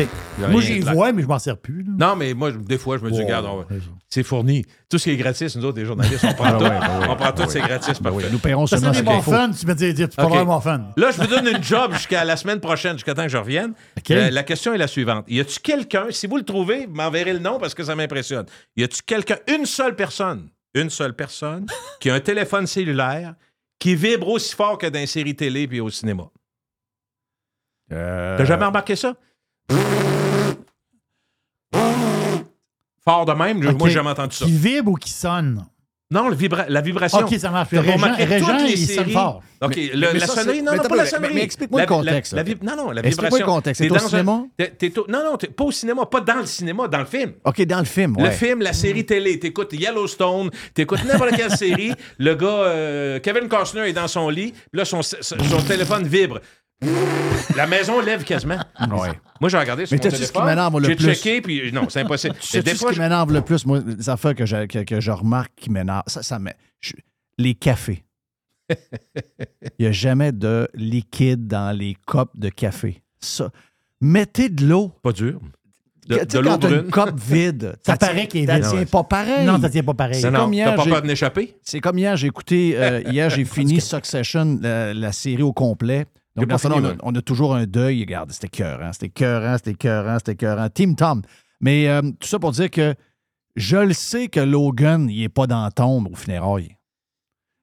[0.50, 1.84] Moi, j'y vois, mais je m'en sers plus.
[1.84, 1.92] là.
[1.98, 3.26] Non, mais moi, des fois, je me dis, Wow.
[3.26, 3.66] regarde, on
[4.10, 4.66] c'est fourni.
[4.90, 6.64] Tout ce qui est gratis, nous autres, les journalistes, on prend Ah tout.
[6.64, 8.00] oui, on prend ben tout, c'est gratis.
[8.00, 8.28] Parfait.
[8.32, 9.52] nous paierons Ça, seulement c'est ce mon fun.
[9.52, 10.82] Tu peux dire, tu peux avoir mon fun.
[10.98, 13.74] Là, je vous donne une job jusqu'à la semaine prochaine, jusqu'à temps que je revienne.
[14.12, 15.26] Euh, la question est la suivante.
[15.28, 18.46] Y a-tu quelqu'un, si vous le trouvez, vous m'enverrez le nom parce que ça m'impressionne.
[18.76, 21.66] Y a-tu quelqu'un, une seule personne, une seule personne,
[22.00, 23.36] qui a un téléphone cellulaire
[23.78, 26.24] qui vibre aussi fort que dans les séries télé puis au cinéma?
[27.92, 29.16] Euh, T'as jamais remarqué ça?
[33.04, 34.46] Fort de même, moi, j'ai jamais entendu ça.
[34.46, 35.66] Qui vibre ou qui sonne?
[36.12, 37.20] Non, le vibra- la vibration.
[37.20, 37.70] OK, ça marche.
[37.70, 39.44] Régent, Régent, les il sonne fort.
[39.62, 41.34] OK, Mais- le- mais la ça, sonnerie, non, pas la sonnerie.
[41.36, 43.46] mais explique-moi le contexte, la- la non, non, la Explique-moi vibration.
[43.46, 43.82] le contexte.
[43.82, 44.32] T'es C'est au dans un- cinéma?
[44.98, 47.34] au- non, non, t'es pas au cinéma, pas dans le cinéma, dans le film.
[47.46, 51.94] OK, dans le film, Le film, la série télé, t'écoutes Yellowstone, t'écoutes n'importe quelle série,
[52.18, 56.40] le gars, euh, Kevin Costner est dans son lit, là, son, son- son téléphone vibre.
[57.56, 58.58] La maison lève quasiment.
[58.92, 59.10] Ouais.
[59.42, 60.42] Moi, j'ai regardé sur Mais mon t'as-tu ce téléphone.
[60.44, 61.06] qui m'énerve le J'ai plus?
[61.16, 62.36] checké, puis non, c'est impossible.
[62.40, 64.46] Tu sais Mais des ce fois, qui je- m'énerve le plus, moi, les affaires que
[64.46, 66.52] je, que, que je remarque qui m'énervent, ça, ça me...
[66.82, 66.94] je-
[67.38, 68.04] les cafés.
[68.70, 68.76] Il
[69.82, 73.02] n'y a jamais de liquide dans les copes de café.
[73.20, 73.50] Ça.
[74.02, 74.92] Mettez de l'eau.
[75.02, 75.40] Pas dur.
[76.08, 76.86] De, Tu sais, de l'eau quand t'as brune.
[76.86, 78.70] une coupe vide, Ça tient- paraît qu'il est ça vide.
[78.70, 79.46] tient pas pareil.
[79.46, 80.24] Non, ça tient pas pareil.
[80.24, 81.56] Non, non, comme hier, t'as pas j'ai- peur de l'échapper?
[81.64, 86.06] C'est comme hier, j'ai écouté, euh, hier, j'ai fini Succession, la, la série au complet.
[86.40, 88.02] Donc, dans a, on a toujours un deuil.
[88.02, 90.72] Regarde, c'était cœur, c'était cœur, c'était cœur, c'était cœur.
[90.72, 91.22] Team Tom.
[91.62, 92.96] Mais euh, tout ça pour dire que
[93.56, 96.76] je le sais que Logan, il n'est pas dans la tombe au funérailles.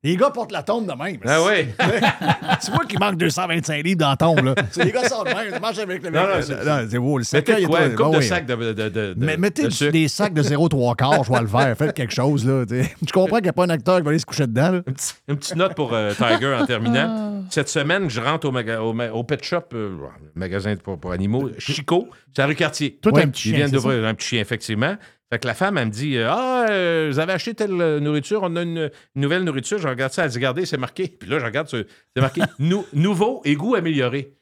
[0.07, 1.19] Les gars portent la tombe de même.
[1.27, 1.67] Ah oui.
[2.65, 4.55] tu vois qu'il manque 225 livres dans la tombe, là.
[4.71, 5.53] C'est les gars sortent de même.
[5.55, 6.21] Tu marches avec le mec.
[6.23, 7.19] Non, non, c'est- Non, c'est beau.
[7.19, 8.25] Le est bon, de oui.
[8.25, 11.41] sac de, de, de, de- Mais mettez de des sacs de 0,3 quart, je vais
[11.41, 11.77] le faire.
[11.77, 12.65] Faites quelque chose, là.
[12.69, 14.83] Je comprends qu'il n'y a pas un acteur qui va aller se coucher dedans, là.
[14.87, 17.43] Une petite- Une petite note pour euh, Tiger en terminant.
[17.51, 19.97] Cette semaine, je rentre au, maga- au, ma- au pet shop, euh,
[20.35, 22.99] magasin pour, pour animaux, Chico, c'est à rue Cartier.
[23.07, 24.97] Ouais, un petit Ils chien, viennent c'est d'ouvrir un petit chien, effectivement.
[25.33, 27.99] Fait que la femme, elle me dit euh, Ah, euh, vous avez acheté telle euh,
[27.99, 29.79] nourriture, on a une, nouvelle nourriture.
[29.79, 31.09] Je regarde ça, elle dit Regardez, c'est marqué.
[31.09, 31.87] Puis là, je regarde, c'est
[32.21, 34.37] marqué Nou- Nouveau et goût amélioré.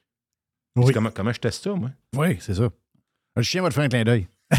[0.77, 0.93] Oui.
[0.93, 2.69] Comment, comment je teste ça, moi Oui, c'est ça.
[3.37, 4.27] Le chien va te faire un clin d'œil.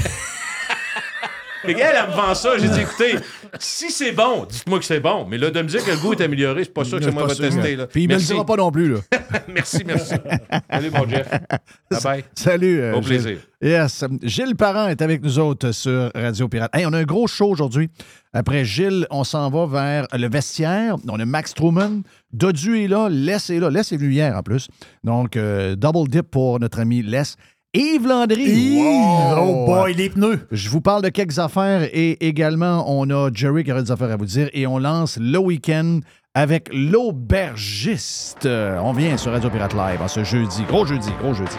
[1.69, 2.57] Et elle, elle me vend ça.
[2.57, 3.15] J'ai dit Écoutez,
[3.59, 5.25] si c'est bon, dites-moi que c'est bon.
[5.29, 7.11] Mais là, de me dire que le goût est amélioré, c'est pas sûr que c'est
[7.11, 7.75] moi qui va tester.
[7.75, 7.87] Là.
[7.87, 8.99] Puis il me le dira pas non plus, là.
[9.47, 10.13] merci, merci.
[10.69, 11.29] Salut, mon Jeff.
[11.91, 12.23] Bye bye.
[12.35, 12.79] Salut.
[12.81, 13.21] euh, Au Gilles.
[13.21, 13.37] plaisir.
[13.61, 14.03] Yes.
[14.21, 16.69] Gilles Parent est avec nous autres sur Radio Pirate.
[16.75, 17.89] Hey, on a un gros show aujourd'hui.
[18.33, 20.97] Après Gilles, on s'en va vers le vestiaire.
[21.07, 22.01] On a Max Truman.
[22.33, 23.07] Dodu est là.
[23.09, 23.69] Les est là.
[23.69, 24.67] Les est venu hier en plus.
[25.03, 27.23] Donc, euh, double dip pour notre ami Les.
[27.75, 28.77] Yves Landry.
[28.77, 29.35] Wow!
[29.37, 30.47] Oh boy, les pneus.
[30.49, 34.11] Je vous parle de quelques affaires et également, on a Jerry qui aura des affaires
[34.11, 35.99] à vous dire et on lance le week-end
[36.33, 38.47] avec l'aubergiste.
[38.47, 40.63] On vient sur Radio Pirate Live en ce jeudi.
[40.69, 41.57] Gros jeudi, gros jeudi.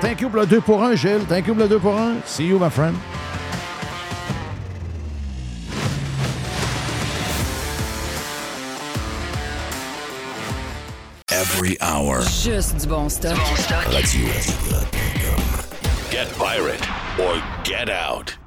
[0.00, 1.24] Thank you pour le 2 pour 1, Gilles.
[1.28, 2.14] Thank you pour le 2 pour 1.
[2.24, 2.94] See you, my friend.
[11.42, 12.20] Every hour.
[12.22, 13.36] Juste du bon stock.
[13.90, 14.28] Radio.
[16.08, 18.38] Get pirate or get out.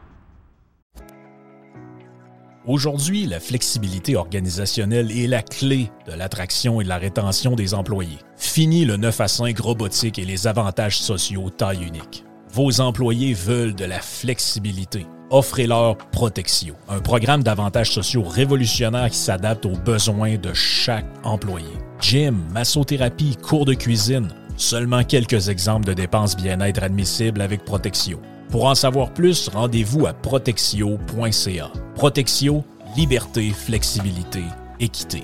[2.66, 8.20] Aujourd'hui, la flexibilité organisationnelle est la clé de l'attraction et de la rétention des employés.
[8.38, 12.24] Fini le 9 à 5 robotique et les avantages sociaux taille unique.
[12.54, 15.06] Vos employés veulent de la flexibilité.
[15.32, 21.74] Offrez-leur Protexio, un programme d'avantages sociaux révolutionnaire qui s'adapte aux besoins de chaque employé.
[22.00, 24.28] Gym, massothérapie, cours de cuisine,
[24.58, 28.20] seulement quelques exemples de dépenses bien-être admissibles avec Protexio.
[28.50, 31.72] Pour en savoir plus, rendez-vous à protexio.ca.
[31.96, 32.64] Protexio,
[32.96, 34.44] liberté, flexibilité,
[34.80, 35.24] équité.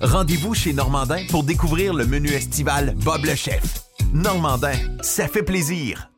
[0.00, 3.62] Rendez-vous chez Normandin pour découvrir le menu estival Bob le chef.
[4.12, 6.10] Normandin, ça fait plaisir.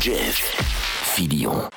[0.00, 0.40] Jeff
[1.14, 1.68] Filion.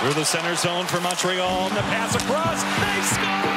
[0.00, 1.70] Through the center zone for Montreal.
[1.70, 2.62] The pass across.
[2.62, 3.55] They score!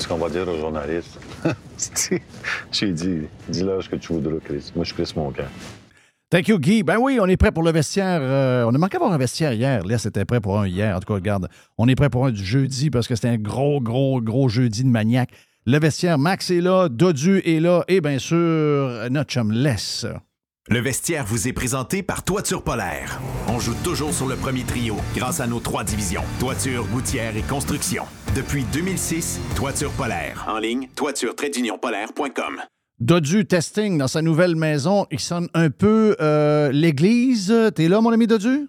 [0.00, 1.20] Qu'est-ce qu'on va dire aux journalistes?
[2.72, 3.18] J'ai dit
[3.50, 4.72] Dis-leur ce que tu voudras, Chris.
[4.74, 5.44] Moi, je suis Chris Moncan.
[6.30, 6.82] Thank you, Guy.
[6.82, 8.20] Ben oui, on est prêt pour le vestiaire.
[8.22, 9.84] euh, on a manqué d'avoir un vestiaire hier.
[9.84, 10.96] Là, c'était prêt pour un hier.
[10.96, 13.36] En tout cas, regarde, on est prêt pour un du jeudi parce que c'était un
[13.36, 15.32] gros, gros, gros jeudi de maniaque.
[15.66, 19.52] Le vestiaire, Max est là, Dodu est là et bien sûr, notre chum.
[20.72, 23.20] Le vestiaire vous est présenté par Toiture Polaire.
[23.48, 27.42] On joue toujours sur le premier trio grâce à nos trois divisions, toiture, gouttière et
[27.42, 28.04] construction.
[28.36, 30.46] Depuis 2006, Toiture Polaire.
[30.48, 32.60] En ligne, toiture-polaire.com.
[33.00, 35.08] Dodu testing dans sa nouvelle maison.
[35.10, 37.52] Il sonne un peu euh, l'église.
[37.74, 38.68] T'es là, mon ami Dodu?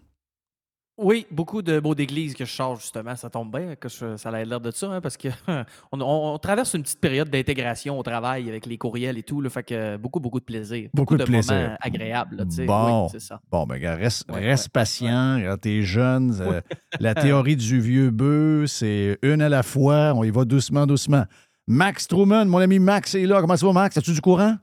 [1.01, 3.15] Oui, beaucoup de mots d'église que je charge, justement.
[3.15, 5.27] Ça tombe bien que je- ça a l'air de ça, hein, parce que
[5.91, 9.41] on, on- on traverse une petite période d'intégration au travail avec les courriels et tout.
[9.41, 10.89] Là, fait que beaucoup, beaucoup de plaisir.
[10.93, 11.53] Beaucoup de plaisir.
[11.55, 12.35] moments agréables.
[12.37, 12.45] là.
[12.65, 13.41] Bon, Oui, c'est ça.
[13.51, 15.35] bon ben, gars, reste, Ouais, reste ouais, patient.
[15.37, 16.35] regarde, T'es jeune.
[16.39, 16.61] euh,
[16.99, 20.13] la théorie du vieux bœuf, c'est une à la fois.
[20.15, 21.23] On y va doucement, doucement.
[21.67, 23.41] Max Truman, mon ami Max est là.
[23.41, 23.97] Comment ça va, Max?
[23.97, 24.55] As-tu du courant?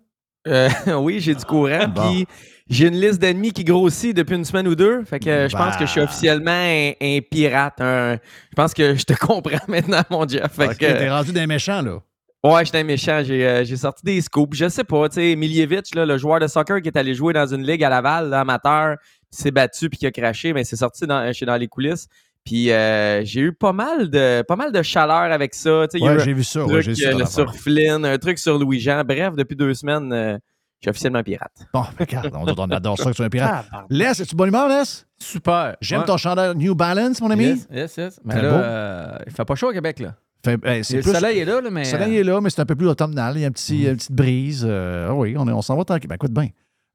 [0.46, 0.68] Euh,
[1.00, 1.88] oui, j'ai du courant.
[1.88, 2.10] Bon.
[2.12, 2.26] Puis
[2.68, 5.04] j'ai une liste d'ennemis qui grossit depuis une semaine ou deux.
[5.04, 6.04] Fait que euh, je pense que je suis Bah.
[6.06, 7.80] officiellement un, un pirate.
[7.80, 10.52] un- je pense que je te comprends maintenant, mon Jeff.
[10.52, 11.98] Fait que, T'es rendu des méchants, là.
[12.44, 13.22] Ouais, j'étais un méchant.
[13.24, 14.56] J'ai euh, j'ai sorti des scoops.
[14.56, 17.32] Je sais pas, tu sais, Miljevic, là, le joueur de soccer qui est allé jouer
[17.32, 18.96] dans une ligue à Laval, là, amateur,
[19.32, 22.06] qui s'est battu puis qui a craché, mais c'est sorti dans, chez dans les coulisses.
[22.44, 25.86] Puis euh, j'ai eu pas mal de pas mal de chaleur avec ça.
[26.00, 26.64] Ouais, j'ai vu ça.
[26.64, 29.02] ouais, truc j'ai vu euh, le sur Flynn, un truc sur Louis-Jean.
[29.04, 30.38] Bref, depuis deux semaines, euh,
[30.80, 31.52] je suis officiellement pirate.
[31.72, 33.66] Bon, ben, regarde, on, on adore ça que tu es un pirate.
[33.90, 34.82] Les, es-tu de bonne humeur, Les?
[35.18, 35.76] Super.
[35.80, 36.06] J'aime Ouais.
[36.06, 37.44] ton chandail New Balance, mon ami.
[37.46, 38.20] Yes, yes, yes.
[38.24, 38.56] Mais Très là, beau.
[38.58, 40.14] euh, il fait pas chaud au Québec, là.
[40.44, 41.80] Fait- ben, c'est Le plus- soleil est là, là, mais.
[41.80, 43.36] Le soleil est là, mais c'est un peu plus automnal.
[43.36, 44.64] Il y a un petit, une petite brise.
[44.68, 46.08] Euh, ah oui, on, est- on s'en va tranquille.
[46.08, 46.48] Ben, écoute bien.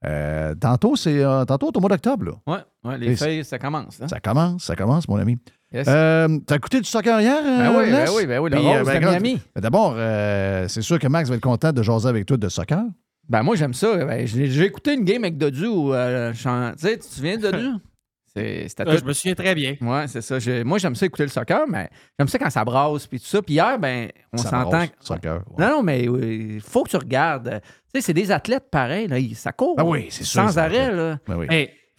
[0.05, 2.25] Euh, tantôt, c'est euh, tantôt, au mois d'octobre.
[2.47, 2.63] là.
[2.85, 3.99] Ouais, Et les feuilles, ça commence.
[4.01, 4.07] hein.
[4.07, 5.37] Ça commence, ça commence, mon ami.
[5.73, 5.87] Yes.
[5.89, 7.41] Euh, T'as écouté du soccer hier?
[7.43, 8.49] ben oui, ben oui, ben oui.
[8.49, 9.41] Le Puis, rose euh, ben, de regarde, Miami.
[9.55, 12.47] ben, D'abord, euh, c'est sûr que Max va être content de jaser avec toi de
[12.49, 12.83] soccer.
[13.29, 14.05] Ben moi, j'aime ça.
[14.05, 15.65] Ben, j'ai j'ai écouté une game avec Dodu.
[15.67, 17.67] Où, euh, chan- tu sais, tu te souviens de Dodu?
[18.35, 19.75] C'est- C'était Euh, tout- je me souviens très bien.
[19.79, 20.39] Ouais, c'est ça.
[20.39, 23.27] J'ai- Moi, j'aime ça écouter le soccer, mais j'aime ça quand ça brasse puis tout
[23.27, 23.43] ça.
[23.43, 24.69] Puis hier, ben, on Ça s'entend.
[24.71, 25.35] brasse, Soccer.
[25.55, 25.63] ouais.
[25.65, 27.61] Non, non, mais il faut que tu regardes.
[27.93, 29.19] Tu sais, c'est des athlètes pareils, là.
[29.19, 29.75] Ils- Ça court.
[29.77, 31.19] Ah oui, c'est sûr, Sans arrêt, là.
[31.27, 31.45] Ben oui.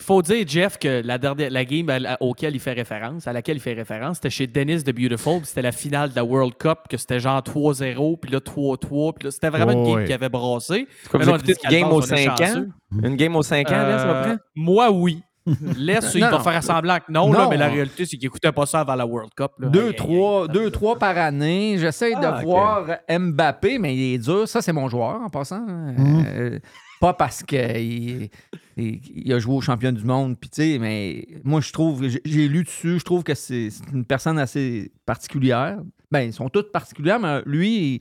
[0.03, 3.33] Faut dire, Jeff, que la, dernière, la game à, à- auquel il fait référence, à
[3.33, 5.39] laquelle il fait référence, c'était chez Dennis de Beautiful.
[5.39, 9.13] puis C'était la finale de la World Cup, que c'était genre 3-0, puis là 3-3.
[9.15, 10.05] Puis là, c'était vraiment une game oui.
[10.05, 10.87] qui avait brassé.
[11.11, 12.65] Comme là, on écoutez dit une game on est 5 ans?
[13.03, 14.37] Une game aux 5 ans, là, c'est pas Euh, près?
[14.57, 15.23] moi, oui.
[15.77, 17.51] Laisse, il va faire semblant que non, là, Non.
[17.51, 19.51] mais la réalité, c'est qu'il écoutait pas ça avant la World Cup.
[19.59, 19.69] là.
[19.69, 20.49] Deux, aïe, trois, aïe.
[20.49, 21.77] deux, trois par année.
[21.79, 22.43] J'essaie Ah, de ok.
[22.45, 24.49] voir Mbappé, mais il est dur.
[24.49, 25.61] Ça, c'est mon joueur en passant.
[25.61, 26.25] Mhm.
[26.27, 26.59] Euh,
[27.01, 28.29] pas parce qu'il
[28.77, 32.07] il, il a joué au champion du monde, puis tu sais, mais moi, je trouve,
[32.09, 35.79] j'ai- lu dessus, je trouve que c'est une personne assez particulière.
[36.11, 38.01] Ben, ils sont toutes particulières, mais lui,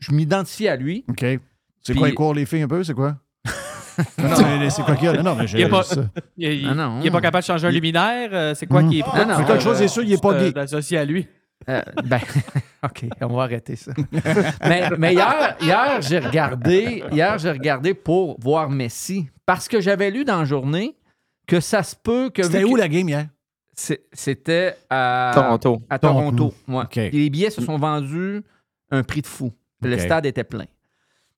[0.00, 1.04] je m'identifie à lui.
[1.08, 1.20] OK.
[1.20, 1.40] C'est
[1.92, 2.82] Puis- quoi, il court les filles un peu?
[2.82, 3.16] C'est quoi?
[4.18, 5.12] non, non, mais c'est quoi qu'il y a?
[5.14, 5.84] Non, non, mais j'ai Il est pas-.
[6.36, 7.00] Il, il- Ah non.
[7.00, 8.30] il est pas capable de changer un luminaire.
[8.32, 8.90] euh, c'est quoi Mhm.
[8.90, 9.38] qui est Non, non.
[9.38, 10.52] Mais quelque chose, c'est sûr, il est pas euh, gay.
[10.52, 11.26] d'associé à lui?
[11.68, 12.20] Euh, ben,
[12.84, 13.92] OK, on va arrêter ça.
[14.68, 20.10] mais mais hier, hier j'ai regardé, hier, j'ai regardé pour voir Messi parce que j'avais
[20.10, 20.96] lu dans la journée
[21.46, 22.42] que ça se peut que.
[22.42, 23.26] C'était où que- la game hier?
[24.12, 25.82] C'était à Toronto.
[25.90, 26.54] À Toronto.
[26.68, 27.10] ouais.
[27.10, 28.42] Les billets se sont vendus
[28.90, 29.52] un prix de fou.
[29.82, 30.66] Le stade était plein.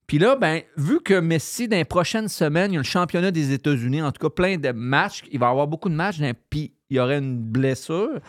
[0.07, 3.33] Puis là, ben, vu que Messi, dans les prochaines semaines, il y a le championnat
[3.33, 6.19] des États-Unis, en tout cas plein de matchs, il va y avoir beaucoup de matchs,
[6.21, 8.21] dans- puis il y aurait une blessure,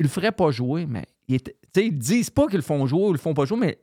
[0.00, 2.62] il le ferait pas jouer, mais il était- tu sais, ils disent pas qu'ils le
[2.62, 3.78] font jouer ou ils le font pas jouer, mais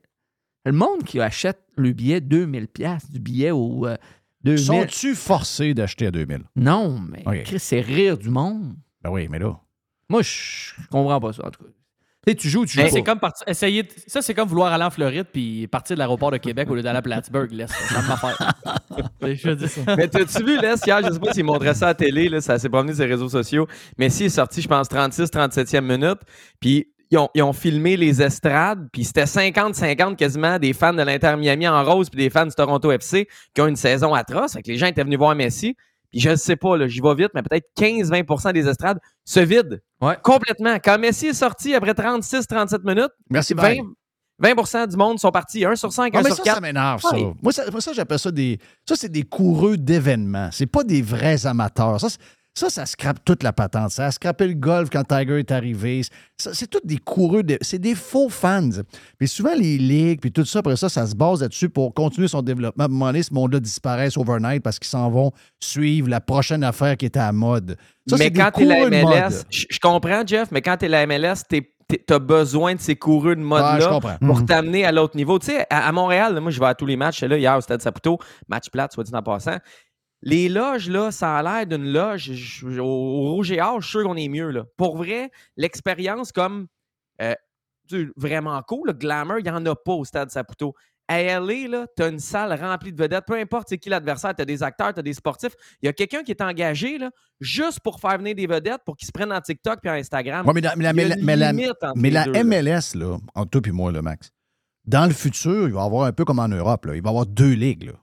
[0.66, 3.96] le monde qui achète le billet 2000 pièces du billet au euh,
[4.44, 6.44] 2000 Sont-tu forcés d'acheter à 2000?
[6.56, 7.44] Non, mais OK.
[7.44, 8.76] Chris, c'est rire du monde.
[9.02, 9.60] Ben oui, mais là.
[10.10, 11.70] Moi, je comprends pas ça, en tout cas.
[12.26, 14.50] Tu sais, tu joues, tu joues Mais c'est comme parti- essayer de- ça, c'est comme
[14.50, 17.50] vouloir aller en Floride puis partir de l'aéroport de Québec au lieu d'aller à Plattsburgh.
[17.52, 17.72] Laisse,
[19.22, 19.96] je ça.
[19.96, 22.42] Mais t'as-tu vu, Les, hier, je sais pas s'il montrait ça à la télé, là,
[22.42, 23.68] ça s'est promené sur les réseaux sociaux.
[23.98, 26.20] Messi est sorti, je pense, 36, 37e minute.
[26.60, 31.02] Puis ils ont, ils ont filmé les estrades, puis c'était 50-50 quasiment des fans de
[31.02, 34.54] l'Inter Miami en rose, puis des fans du Toronto FC qui ont une saison atroce.
[34.54, 35.76] Fait que les gens étaient venus voir Messi.
[36.12, 39.78] Puis je ne sais pas, j'y vais vite, mais peut-être 15-20% des estrades se vident
[40.02, 40.18] Ouais.
[40.24, 40.78] complètement.
[40.84, 43.82] Quand Messi est sorti après 36-37 minutes, Merci, 20, bye.
[44.40, 45.66] 20 du monde sont partis.
[45.66, 46.56] 1 sur 5, Ah, 1 mais sur ça, 4.
[46.56, 47.14] ça m'énerve, ça.
[47.14, 47.34] Ouais.
[47.44, 48.58] Moi, ça, moi, ça, j'appelle ça des.
[48.88, 50.50] Ça, c'est des coureux d'événements.
[50.52, 52.00] C'est pas des vrais amateurs.
[52.00, 52.08] Ça,
[52.60, 53.92] ça, ça scrape toute la patente.
[53.92, 56.02] Ça a scrappé le golf quand Tiger est arrivé.
[56.38, 57.44] C'est tous des coureux.
[57.44, 58.70] de- C'est des faux fans.
[59.18, 62.28] Puis souvent, les ligues, puis tout ça, après ça, ça se base là-dessus pour continuer
[62.28, 62.84] son développement.
[62.84, 66.64] À un moment donné, ce monde-là disparaisse overnight parce qu'ils s'en vont suivre la prochaine
[66.64, 67.78] affaire qui est à la mode.
[68.08, 71.06] Ça, mais quand t'es la coureux de MLS, je comprends, Jeff, mais quand t'es la
[71.06, 71.44] MLS,
[72.06, 74.46] t'as besoin de ces coureux de mode-là pour Mhm.
[74.46, 75.40] t'amener à l'autre niveau.
[75.40, 77.22] Tu sais, à, à Montréal, moi, je vais à tous les matchs.
[77.24, 79.58] Là hier au Stade Saputo, match plate, soit dit en passant.
[80.22, 82.32] Les loges, là, ça a l'air d'une loge.
[82.34, 84.50] je- au, au Rouge et Or, je suis sûr qu'on est mieux.
[84.52, 84.66] Là.
[84.78, 86.68] Pour vrai, l'expérience comme
[87.22, 87.34] euh,
[88.18, 90.74] vraiment cool, le glamour, il n'y en a pas au Stade Saputo.
[91.08, 93.24] À LA, là, tu as une salle remplie de vedettes.
[93.26, 95.54] Peu importe c'est qui l'adversaire, tu as des acteurs, tu as des sportifs.
[95.82, 98.96] Il y a quelqu'un qui est engagé là, juste pour faire venir des vedettes pour
[98.96, 100.46] qu'ils se prennent en TikTok et en Instagram.
[100.46, 101.36] Ouais, mais la, mais mais
[101.96, 102.26] mais là.
[102.44, 104.30] MLS, là, entre toi et moi, là, Max,
[104.86, 106.86] dans le futur, il va y avoir un peu comme en Europe.
[106.86, 107.86] Là, il va y avoir deux ligues.
[107.86, 107.94] Là.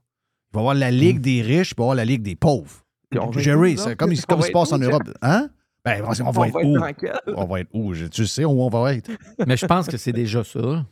[0.57, 2.35] Il va y avoir la Ligue des riches il va y avoir la Ligue des
[2.37, 2.83] pauvres.
[3.11, 4.85] Puis on va être Jerry, où, c'est comme, il- comme se passe être en où,
[4.85, 5.03] Europe.
[5.23, 5.49] Hein?
[5.85, 6.77] Ben, on, on va être où?
[6.79, 7.13] tranquille.
[7.37, 7.95] On va être où?
[7.95, 9.11] Je- Tu sais où on va être?
[9.47, 10.85] Mais je pense que c'est déjà ça.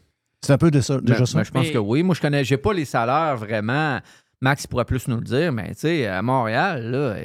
[0.42, 1.38] C'est un peu de ça, déjà Ben, ça.
[1.38, 2.03] ben, je pense Mais- que oui.
[2.03, 3.98] Moi, je connais, j'ai pas les salaires vraiment.
[4.40, 7.22] Max pourrait plus nous le dire, mais tu sais, à Montréal, là, euh,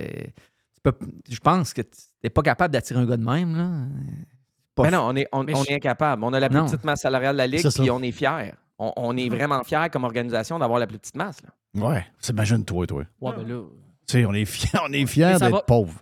[0.74, 0.96] tu peux-
[1.30, 1.90] je pense que tu
[2.24, 3.56] n'es pas capable d'attirer un gars de même.
[3.58, 3.70] Là.
[4.74, 6.24] Pas Mais non, on est, on, Mais on je- est incapable.
[6.24, 6.66] On a la plus Non.
[6.66, 8.54] petite masse salariale de la Ligue, puis on est fiers.
[8.78, 11.42] On, on est vraiment fiers comme organisation d'avoir la plus petite masse.
[11.44, 11.50] là.
[11.76, 13.04] Ouais, t'imagines toi, toi.
[13.22, 13.64] Ouais, ben là,
[14.08, 16.02] Tu sais, on est fiers on est d'être va- pauvres.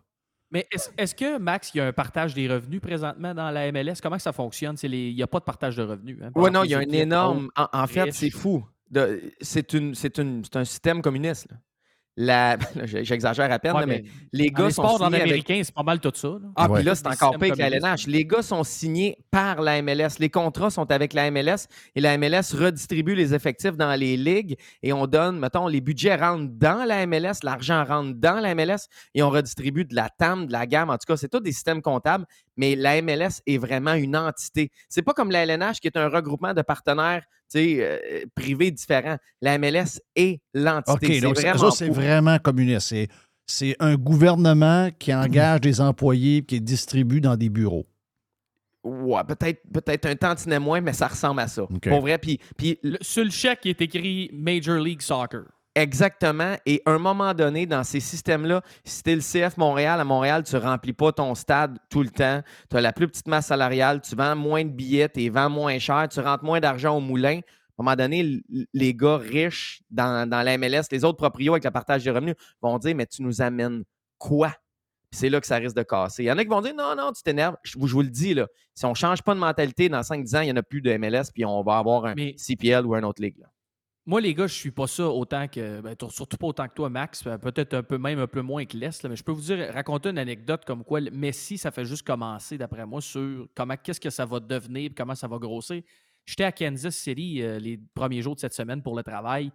[0.50, 3.70] Mais est-ce est-ce que, Max, il y a un partage des revenus présentement dans la
[3.72, 3.96] MLS?
[4.02, 4.78] Comment ça fonctionne?
[4.78, 6.18] C'est les- Il n'y a pas de partage de revenus.
[6.24, 7.50] hein, Oui, non, il y a un énorme.
[7.58, 8.66] En, en fait, c'est fou.
[8.90, 11.48] De- C'est une, c'est une, c'est un système communiste.
[11.52, 11.58] là.
[12.20, 15.22] La, J'exagère à peine, Ouais, là, mais, mais les gars les sont sports signés avec-
[15.22, 16.28] américains, c'est pas mal tout ça.
[16.30, 16.40] là.
[16.56, 16.80] Ah, Ouais.
[16.80, 17.68] puis là, c'est encore pire que la.
[17.68, 18.08] LNH.
[18.08, 20.18] Les gars sont signés par la MLS.
[20.18, 24.58] Les contrats sont avec la MLS et la MLS redistribue les effectifs dans les ligues
[24.82, 28.88] et on donne, mettons, les budgets rentrent dans la MLS, l'argent rentre dans la MLS
[29.14, 30.90] et on redistribue de la TAM, de la gamme.
[30.90, 32.26] En tout cas, c'est tout des systèmes comptables,
[32.56, 34.72] mais la MLS est vraiment une entité.
[34.90, 37.24] C'est pas comme la LNH qui est un regroupement de partenaires
[37.56, 37.98] euh,
[38.36, 39.18] privés différents.
[39.42, 40.92] La MLS est l'entité.
[41.08, 42.88] OK, C'est donc ça, vraiment c'est vraiment communiste.
[42.88, 43.08] C'est,
[43.46, 47.86] c'est un gouvernement qui engage des employés et qui les distribue dans des bureaux.
[48.84, 51.64] Ouais, peut-être peut-être un tantinet moins, mais ça ressemble à ça.
[51.90, 52.18] Pour vrai.
[52.18, 55.44] Puis, puis Le- sur le chèque, il est écrit Major League Soccer.
[55.82, 56.56] Exactement.
[56.66, 60.04] Et à un moment donné, dans ces systèmes-là, si tu es le CF Montréal, à
[60.04, 62.42] Montréal, tu ne remplis pas ton stade tout le temps.
[62.70, 65.78] Tu as la plus petite masse salariale, tu vends moins de billets, tu vends moins
[65.80, 67.38] cher, tu rentres moins d'argent au moulin.
[67.80, 68.42] À un moment donné,
[68.74, 72.34] les gars riches dans, dans la MLS, les autres proprios avec le partage des revenus
[72.62, 73.84] vont dire Mais tu nous amènes
[74.18, 74.50] quoi
[75.12, 76.24] Puis c'est là que ça risque de casser.
[76.24, 77.56] Il y en a qui vont dire Non, non, tu t'énerves.
[77.62, 80.02] Je, vous- je vous le dis, là, si on ne change pas de mentalité, dans
[80.02, 82.34] 5-10 ans, il n'y en a plus de MLS, puis on va avoir un Mais-
[82.36, 83.38] CPL ou un autre ligue.
[83.40, 83.46] là.
[84.08, 85.82] Moi, les gars, je suis pas ça autant que.
[85.82, 87.28] ben, surtout pas autant que toi, Max.
[87.28, 89.04] euh, Peut-être un peu même un peu moins que l'Est.
[89.04, 92.58] Mais je peux vous dire, raconter une anecdote comme quoi Messi, ça fait juste commencer,
[92.58, 95.82] d'après moi, sur comment qu'est-ce que ça va devenir, comment ça va grossir.
[96.26, 99.52] J'étais à Kansas City euh, les premiers jours de cette semaine pour le travail.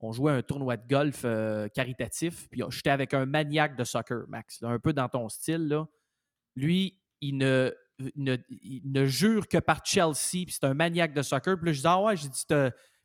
[0.00, 2.48] On jouait un tournoi de golf euh, caritatif.
[2.50, 4.60] Puis j'étais avec un maniaque de soccer, Max.
[4.64, 5.68] un peu dans ton style.
[5.68, 5.86] Là.
[6.56, 7.72] Lui, il ne,
[8.16, 10.42] ne, ne jure que par Chelsea.
[10.44, 11.56] Puis c'est un maniaque de soccer.
[11.56, 12.44] Puis là, je dis, ah ouais, j'ai dit,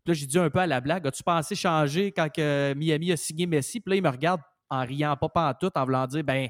[0.08, 3.12] puis là, j'ai dit un peu à la blague, as-tu pensé changer quand que Miami
[3.12, 3.82] a signé Messi?
[3.82, 4.40] Puis là, il me regarde
[4.70, 6.48] en riant pas pantoute, en voulant dire, ben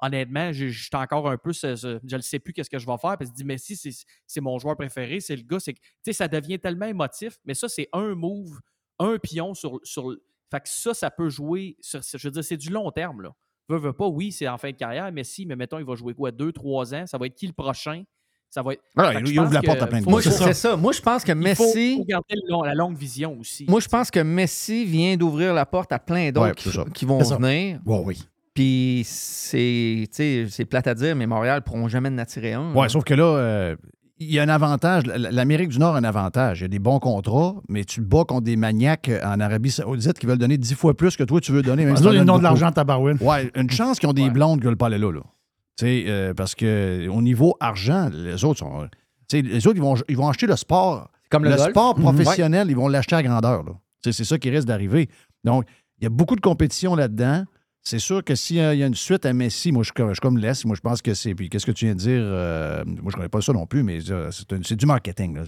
[0.00, 2.98] honnêtement, je je suis encore un peu, je ne sais plus qu'est-ce que je vais
[2.98, 3.16] faire.
[3.16, 5.56] Parce qu'il dit, Messi, c'est- mon joueur préféré, c'est le gars.
[5.58, 8.60] que- Tu sais, ça devient tellement émotif, mais ça, c'est un move,
[8.98, 9.80] un pion sur...
[9.84, 10.14] sur
[10.50, 13.32] fait que ça, ça peut jouer, sur- je veux dire, c'est du long terme, là.
[13.70, 16.12] Veux, veux pas, oui, c'est en fin de carrière, Messi, mais mettons, il va jouer
[16.12, 17.06] quoi, deux, trois ans?
[17.06, 18.04] Ça va être qui le prochain?
[18.50, 18.80] Ça va être...
[18.96, 20.76] Que il- ouvre la porte à plein de Moi, c'est ça.
[20.76, 22.04] Moi, je pense que il faut, Messi.
[22.06, 23.66] garder le long- la longue vision aussi.
[23.68, 26.46] Moi, je pense que Messi vient d'ouvrir la porte à plein d'autres
[26.78, 27.80] Ouais, qui, vont venir.
[27.84, 28.22] Ouais, oui.
[28.54, 32.54] Puis c'est, tu sais, c'est plate à dire, mais Montréal ne pourront jamais en attirer
[32.54, 32.72] un.
[32.88, 33.76] Sauf que là, euh,
[34.18, 35.04] il y a un avantage.
[35.06, 36.60] L'Amérique du Nord a un avantage.
[36.60, 39.70] Il y a des bons contrats, mais tu te bats contre des maniaques en Arabie
[39.70, 41.84] Saoudite qui veulent donner dix fois plus que toi, tu veux donner.
[41.84, 43.18] Même si ils ont de l'argent à tabarouine.
[43.20, 44.30] Ouais, une chance qu'ils ont des Ouais.
[44.30, 45.12] blondes qui veulent pas aller là.
[45.12, 45.20] là.
[45.78, 48.88] Tu sais, euh, parce que au niveau argent, les autres sont.
[49.32, 51.08] les autres, ils vont, ils vont acheter le sport.
[51.30, 51.70] Comme le, Le, golf.
[51.70, 52.02] sport Mhm.
[52.04, 53.64] professionnel, ils vont l'acheter à grandeur.
[54.02, 55.08] C'est ça qui risque d'arriver.
[55.44, 55.64] Donc,
[55.98, 57.44] il y a beaucoup de compétition là-dedans.
[57.82, 59.92] C'est sûr que s'il y a il y a une suite à Messi, moi, je
[59.96, 60.52] je comme Les.
[60.66, 61.34] Moi, je pense que c'est.
[61.34, 62.20] Puis, qu'est-ce que tu viens de dire?
[62.22, 64.30] euh, moi, je connais pas ça non plus, mais euh,
[64.62, 65.36] c'est du marketing.
[65.36, 65.42] là.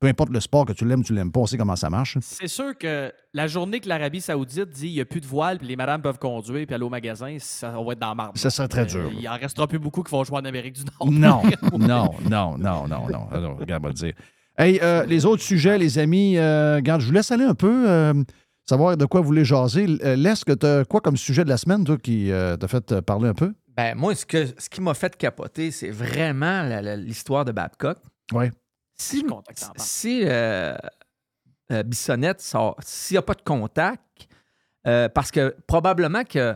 [0.00, 1.88] Peu importe le sport, que tu l'aimes ou tu l'aimes pas, on sait comment ça
[1.88, 2.18] marche.
[2.22, 5.58] C'est sûr que la journée que l'Arabie Saoudite dit il n'y a plus de voile,
[5.58, 8.14] puis les madames peuvent conduire, puis aller au magasin, ça, on va être dans la
[8.16, 8.36] marbre.
[8.38, 9.12] Ça serait très Euh, dur.
[9.18, 11.10] Il en restera plus beaucoup qui vont jouer en Amérique du Nord.
[11.12, 11.42] Non,
[11.78, 13.28] non, non, non, non, non.
[13.30, 14.12] Alors, regarde, on va le dire.
[14.58, 17.88] Hey, euh, les autres sujets, les amis, euh, regarde, je vous laisse aller un peu,
[17.88, 18.14] euh,
[18.68, 19.86] savoir de quoi vous voulez jaser.
[20.04, 22.92] Euh, Laisse que tu quoi comme sujet de la semaine, toi, qui euh, t'a fait
[22.92, 23.52] euh, parler un peu?
[23.76, 27.52] Ben, moi, ce, que, ce qui m'a fait capoter, c'est vraiment la- la- l'histoire de
[27.52, 27.98] Babcock.
[28.32, 28.46] Oui.
[28.98, 29.24] Si,
[29.76, 30.74] si euh,
[31.70, 34.28] euh, Bissonnette sort, s'il n'y a pas de contact,
[34.86, 36.54] euh, parce que probablement que.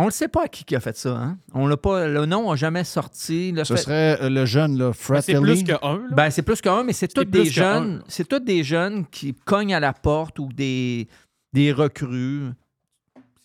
[0.00, 1.10] On ne sait pas à qui qui a fait ça.
[1.10, 1.38] Hein?
[1.54, 3.50] On l'a pas, le nom n'a jamais sorti.
[3.50, 6.00] Le Ce fait- serait euh, le jeune, là, Ben, Fred c'est plus qu'un.
[6.12, 7.96] Ben, c'est plus qu'un, mais c'est tous des jeunes.
[8.00, 8.04] un.
[8.06, 11.08] C'est tous des jeunes qui cognent à la porte ou des,
[11.52, 12.50] des recrues.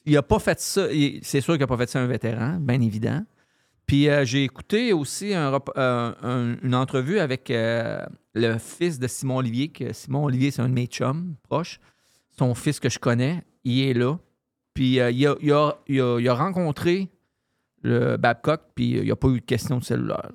[0.06, 0.88] Il n'a pas fait ça.
[1.22, 3.24] C'est sûr qu'il n'a pas fait ça un vétéran, bien évident.
[3.86, 9.38] Puis euh, j'ai écouté aussi euh, un- une entrevue avec euh, le fils de Simon
[9.38, 9.70] Olivier.
[9.70, 11.80] Que Simon Olivier, c'est un de mes chums proches.
[12.38, 14.18] Son fils que je connais, il est là.
[14.74, 17.10] Puis il, a, rencontré
[17.84, 20.32] le Babcock, puis il n'y a pas eu de question de cellulaire.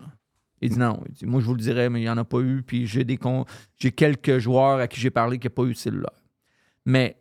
[0.61, 1.03] Il dit non.
[1.09, 2.63] Il dit, moi, je vous le dirais, mais il n'y en a pas eu.
[2.63, 3.47] Puis j'ai des con-
[3.79, 6.11] j'ai quelques joueurs à qui j'ai parlé qui n'ont pas eu de cellulaire.
[6.85, 7.17] Mais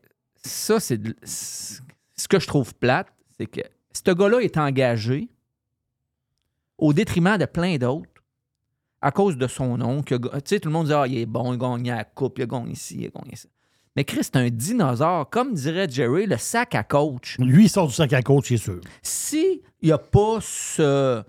[0.48, 3.08] ça, c'est de- ce que je trouve plate,
[3.38, 3.62] c'est que
[3.94, 5.28] ce gars-là est engagé
[6.78, 8.10] au détriment de plein d'autres
[9.02, 10.02] à cause de son nom.
[10.02, 12.04] que- Tu sais, tout le monde dit Ah, il est bon, il a gagné la
[12.04, 13.48] coupe, il a gagné ici, il gagné ça.
[13.96, 15.28] Mais Chris, c'est un dinosaure.
[15.30, 17.38] Comme dirait Jerry, le sac à coach.
[17.40, 18.80] Lui, il sort du sac à coach, c'est sûr.
[19.02, 21.24] Si il n'y a pas ce.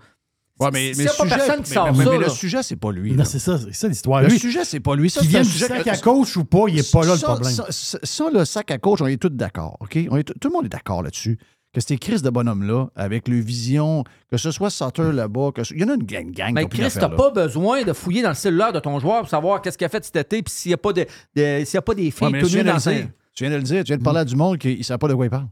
[0.59, 2.11] Ouais, mais, mais a pas sujet, personne qui mais- sort mais- ça.
[2.11, 2.29] mais le là.
[2.29, 3.11] sujet, c'est pas lui.
[3.11, 3.25] Non, là.
[3.25, 4.21] c'est ça, c'est ça l'histoire.
[4.23, 5.09] Le Lui, sujet, c'est pas lui.
[5.09, 7.21] Ça, qu'il vienne du sac que- à coach ou pas, il n'est pas là le
[7.21, 7.51] problème.
[7.51, 9.77] Ça, ça- ça, le sac à coach, on est tous d'accord.
[9.79, 9.97] OK?
[10.11, 11.37] On est, tout le monde est d'accord là-dessus.
[11.71, 15.75] que ces crises de bonhomme-là, avec le vision, que ce soit Sutter là-bas, que ce-
[15.75, 18.23] il y en a une gang, gang Mais pris Chris, t'as pas besoin de fouiller
[18.23, 20.51] dans le cellulaire de ton joueur pour savoir qu'est-ce qu'il a fait cet été, puis
[20.51, 21.05] s'il n'y a pas de,
[21.35, 23.07] de- s'il y a pas des filles Ouais, tenues viens de dans le.
[23.35, 23.83] Tu viens de le dire.
[23.83, 25.47] Tu viens de parler à du monde qui ne savait pas de quoi il parle.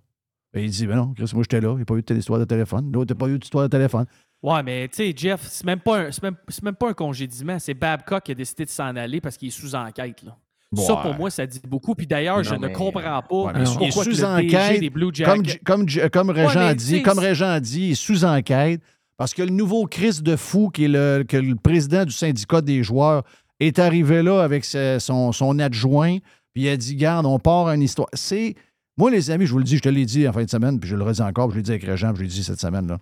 [0.55, 2.15] Et il dit, ben non, Chris, moi j'étais là, il n'y a pas eu de
[2.15, 2.89] histoire de téléphone.
[2.91, 4.07] L'autre n'a pas eu d'histoire de téléphone.
[4.43, 6.93] Ouais, mais tu sais, Jeff, c'est même, pas un- c'est même, c'est même pas un
[6.93, 7.57] congédiement.
[7.59, 10.21] C'est Babcock qui a décidé de s'en aller parce qu'il est sous enquête.
[10.23, 10.37] Là.
[10.75, 11.95] Ça, pour moi, ça dit beaucoup.
[11.95, 14.57] Puis d'ailleurs, je ne comprends pas Ouais, mais il est pourquoi que sous le DG
[14.57, 14.79] enquête.
[14.81, 15.59] des Blue Comme, Jackets...
[15.63, 18.81] comme, comme Régent Ouais, dit, comme Régent dit, il est sous enquête
[19.17, 22.61] parce que le nouveau Chris de fou, qui est le, que le président du syndicat
[22.61, 23.23] des joueurs,
[23.59, 26.17] est arrivé là avec son, son adjoint,
[26.53, 28.07] puis il a dit Garde, on part une histoire.
[28.13, 28.53] C'est.
[28.97, 30.79] Moi, les amis, je vous le dis, je te l'ai dit en fin de semaine,
[30.79, 32.43] puis je le redis encore, puis je l'ai dit avec Régent, puis je l'ai dit
[32.43, 32.87] cette semaine.
[32.87, 32.97] là.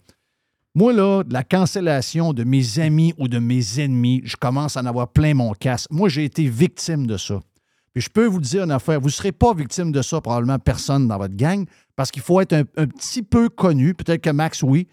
[0.78, 4.82] Moi, là, de la cancellation de mes amis ou de mes ennemis, je commence à
[4.82, 5.88] en avoir plein mon casse.
[5.89, 7.39] Moi, j'ai été victime de ça.
[7.93, 10.59] Puis je peux vous dire une affaire, vous ne serez pas victime de ça, probablement
[10.59, 11.65] personne dans votre gang,
[11.95, 14.89] parce qu'il faut être un, petit peu connu, peut-être que Max, oui.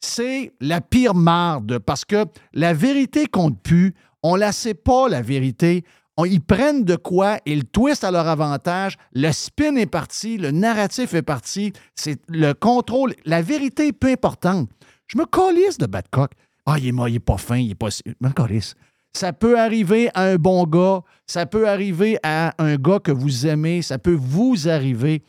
[0.00, 3.94] C'est la pire marde, parce que la vérité compte plus.
[4.24, 5.84] On la sait pas, la vérité.
[6.26, 11.14] Ils prennent de quoi, ils twistent à leur avantage, le spin est parti, le narratif
[11.14, 13.14] est parti, c'est le contrôle.
[13.24, 14.68] La vérité est peu importante.
[15.08, 16.32] Je me calisse de Badcock.
[16.66, 17.88] Ah, il est, il est pas fin, il est pas.
[17.90, 18.74] Je me calisse.
[19.16, 23.46] Ça peut arriver à un bon gars, ça peut arriver à un gars que vous
[23.46, 25.22] aimez, ça peut vous arriver.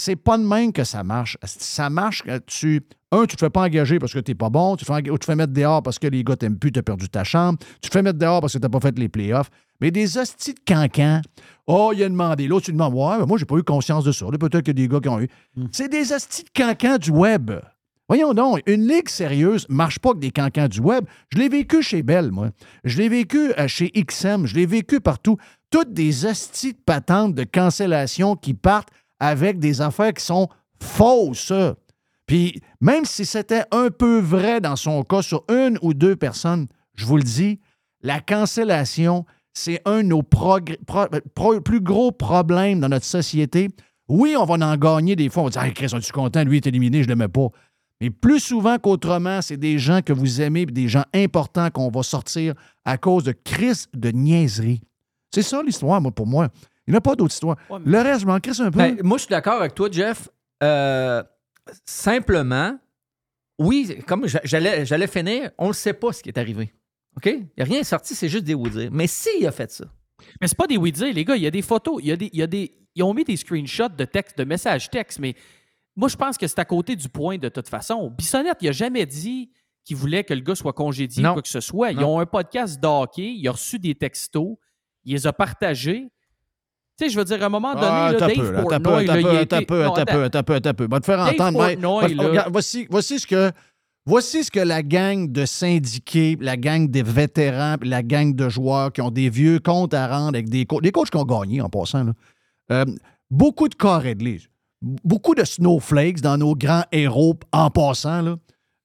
[0.00, 1.36] C'est pas de même que ça marche.
[1.44, 2.80] Ça marche quand tu.
[3.10, 5.14] Un, tu te fais pas engager parce que t'es pas bon, tu te fais, ou
[5.14, 7.58] tu te fais mettre dehors parce que les gars t'aiment plus, t'as perdu ta chambre,
[7.80, 9.50] tu te fais mettre dehors parce que t'as pas fait les playoffs.
[9.80, 11.22] Mais des hosties de cancan.
[11.66, 12.48] Oh, il a demandé.
[12.48, 14.26] L'autre, tu demandes, ouais, ben moi, j'ai pas eu conscience de ça.
[14.26, 15.28] Peut-être a des gars qui ont eu.
[15.72, 17.52] C'est des hosties de cancans du web.
[18.08, 21.04] Voyons donc, une ligue sérieuse marche pas que des cancans du web.
[21.30, 22.50] Je l'ai vécu chez Bell, moi.
[22.84, 24.46] Je l'ai vécu euh, chez XM.
[24.46, 25.36] Je l'ai vécu partout.
[25.70, 28.88] Toutes des hosties de patentes de cancellation qui partent
[29.20, 30.48] avec des affaires qui sont
[30.82, 31.52] fausses.
[32.26, 36.66] Puis même si c'était un peu vrai dans son cas sur une ou deux personnes,
[36.94, 37.60] je vous le dis,
[38.02, 40.60] la cancellation, c'est un de nos pro-
[41.64, 43.68] plus gros problèmes dans notre société.
[44.08, 45.42] Oui, on va en gagner des fois.
[45.42, 46.42] On va dire, hey, Chris, es-tu content?
[46.44, 47.48] Lui est éliminé, je ne l'aimais pas.
[48.00, 51.90] Mais plus souvent qu'autrement, c'est des gens que vous aimez, puis des gens importants qu'on
[51.90, 54.80] va sortir à cause de Chris de niaiserie.
[55.34, 56.48] C'est ça l'histoire, moi, pour moi.
[56.86, 57.56] Il n'y a pas d'autre histoire.
[57.68, 58.78] Ouais, mais- Le reste, je m'en crisse un peu.
[58.78, 60.28] Ben, moi, je suis d'accord avec toi, Jeff.
[60.62, 61.22] Euh,
[61.84, 62.78] simplement,
[63.58, 66.72] oui, comme j'a- j'allais, j'allais finir, on ne sait pas ce qui est arrivé.
[67.16, 67.26] OK?
[67.26, 68.90] Il n'y a rien sorti, c'est juste des oui-dire.
[68.92, 69.84] Mais s'il a fait ça,
[70.40, 71.36] Mais c'est pas des oui dire, les gars.
[71.36, 72.00] Il y a des photos.
[72.02, 74.36] Il y a des, il y a des, ils ont mis des screenshots de texte,
[74.36, 75.34] de messages textes, mais
[75.98, 78.08] moi, je pense que c'est à côté du point de toute façon.
[78.16, 79.50] Bissonnette, il a jamais dit
[79.84, 81.90] qu'il voulait que le gars soit congédié ou quoi que ce soit.
[81.92, 82.16] Ils Non.
[82.16, 84.56] ont un podcast d'hockey, il a reçu des textos,
[85.04, 86.08] il les a partagés.
[86.98, 89.08] Tu sais, je veux dire, à un moment donné, Ah, là, Dave peu, là, Portnoy,
[89.08, 90.86] a peu, un peu, un peu, un peu, un peu.
[90.90, 91.58] Va te faire Dave entendre.
[91.58, 92.46] Portnoy, là.
[92.50, 93.50] voici, voici ce que.
[94.04, 98.90] Voici ce que la gang de syndiqués, la gang des vétérans, la gang de joueurs
[98.90, 101.60] qui ont des vieux comptes à rendre avec des coachs, des coachs qui ont gagné
[101.60, 102.04] en passant.
[102.04, 102.12] là.
[102.72, 102.84] Euh,
[103.30, 104.40] beaucoup de cas réglés.
[104.82, 108.22] Beaucoup de snowflakes dans nos grands héros en passant.
[108.22, 108.36] Là.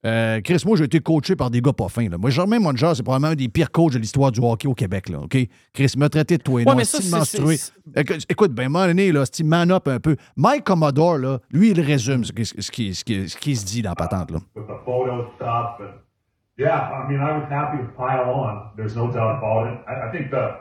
[0.06, 2.10] Euh, Chris, moi, j'ai été coaché par des gars pas fins.
[2.10, 2.18] Là.
[2.18, 5.08] Moi, Germain Mongeau, c'est probablement un des pires coachs de l'histoire du hockey au Québec.
[5.08, 5.38] Là, OK?
[5.72, 7.56] Chris il m'a traité de toi et Ouais, non, mais ça, menstrué.
[8.28, 10.18] Écoute, ben, à un moment donné, là, style man up un peu?
[10.36, 13.66] Mike Commodore, là, lui, il résume ce qui, ce qui- ce qui- ce qui se
[13.66, 14.32] dit dans la patente.
[14.32, 14.40] Là.
[16.58, 18.72] yeah, I mean, I was happy to pile on.
[18.76, 19.80] There's no doubt about it.
[19.88, 20.56] I, I think the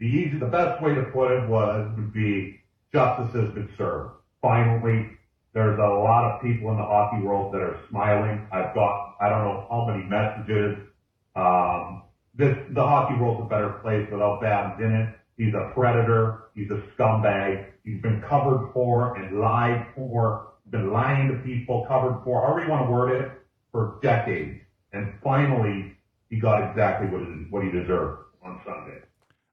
[0.00, 2.56] the easy, the best way to put it was would be
[2.92, 4.10] justice has been served.
[4.42, 5.18] Finally,
[5.52, 8.46] there's a lot of people in the hockey world that are smiling.
[8.52, 10.78] I've got I don't know how many messages.
[11.36, 12.02] Um,
[12.34, 15.14] this the hockey world's a better place without Babs in it.
[15.36, 16.44] He's a predator.
[16.54, 17.66] He's a scumbag.
[17.84, 20.48] He's been covered for and lied for.
[20.70, 23.32] Been lying to people, covered for, however you want to word it,
[23.72, 24.60] for decades.
[24.92, 25.96] And finally,
[26.28, 29.00] he got exactly what he, what he deserved on Sunday.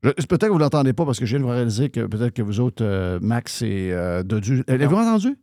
[0.01, 2.33] Peut-être que vous ne l'entendez pas parce que je viens de vous réaliser que peut-être
[2.33, 4.63] que vous autres, euh, Max et euh, Dodu.
[4.67, 5.29] L'avez-vous entendu?
[5.29, 5.35] Vous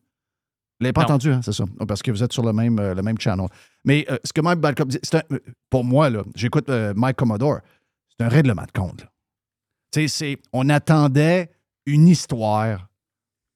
[0.84, 1.06] l'avez pas Non.
[1.06, 1.64] entendu, hein, c'est ça.
[1.88, 3.48] Parce que vous êtes sur le même, euh, le même channel.
[3.84, 5.36] Mais euh, ce que Mike Balcom dit, c'est un-
[5.70, 7.58] pour moi, j'écoute euh, Mike Commodore,
[8.08, 9.02] c'est un règlement de compte.
[9.02, 9.08] là.
[9.92, 11.50] Tu sais, c'est- on attendait
[11.86, 12.88] une histoire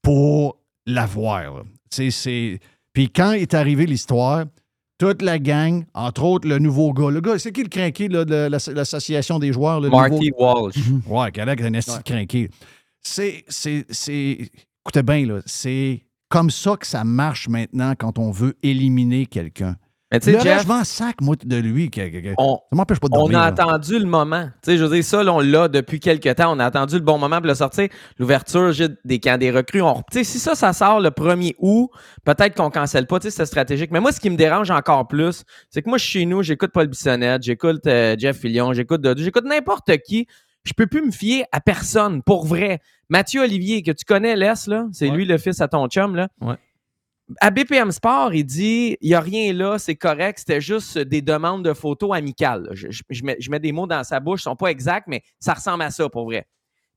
[0.02, 1.64] pour l'avoir.
[1.90, 2.60] c'est-
[2.92, 4.44] Puis quand est arrivée l'histoire,
[4.98, 8.24] toute la gang, entre autres le nouveau gars, le gars, c'est qui le crinqué là,
[8.24, 9.80] de l'as- l'association des joueurs?
[9.80, 10.76] le Marty nouveau- Walsh.
[11.06, 12.50] Ouais, qui a l'air d'un esti de crinqué.
[13.00, 14.50] C'est, c'est, c'est.
[14.84, 19.76] Écoutez bien, là, c'est comme ça que ça marche maintenant quand on veut éliminer quelqu'un.
[20.10, 21.90] Mais tu sais, Jeff, je m'en sac, moi, de lui.
[21.90, 23.42] que- que- que- on, ça m'empêche pas de on a là.
[23.44, 24.46] attendu le moment.
[24.62, 26.50] Tu sais, je veux dire, ça, là, on l'a depuis quelques temps.
[26.56, 27.88] On a attendu le bon moment pour le sortir.
[28.18, 28.72] L'ouverture
[29.04, 29.82] des camps des recrues.
[29.82, 29.96] On...
[30.10, 31.90] Tu sais, si ça, ça sort le 1er août,
[32.24, 33.20] peut-être qu'on cancelle pas.
[33.20, 33.90] Tu sais, c'est stratégique.
[33.90, 36.42] Mais moi, ce qui me dérange encore plus, c'est que moi, je suis chez nous,
[36.42, 40.26] j'écoute Paul Bissonnette, j'écoute euh, Jeff Fillion, j'écoute Dodu, j'écoute n'importe qui.
[40.64, 42.80] Je peux plus me fier à personne, pour vrai.
[43.10, 46.28] Mathieu Olivier, que tu connais, laisse, là, c'est lui le fils à ton chum, là.
[46.40, 46.56] Ouais.
[47.40, 51.20] À BPM Sport, il dit il n'y a rien là, c'est correct, c'était juste des
[51.20, 52.70] demandes de photos amicales.
[52.72, 55.90] Je, mets, des mots dans sa bouche, ils sont pas exacts, mais ça ressemble à
[55.90, 56.46] ça pour vrai.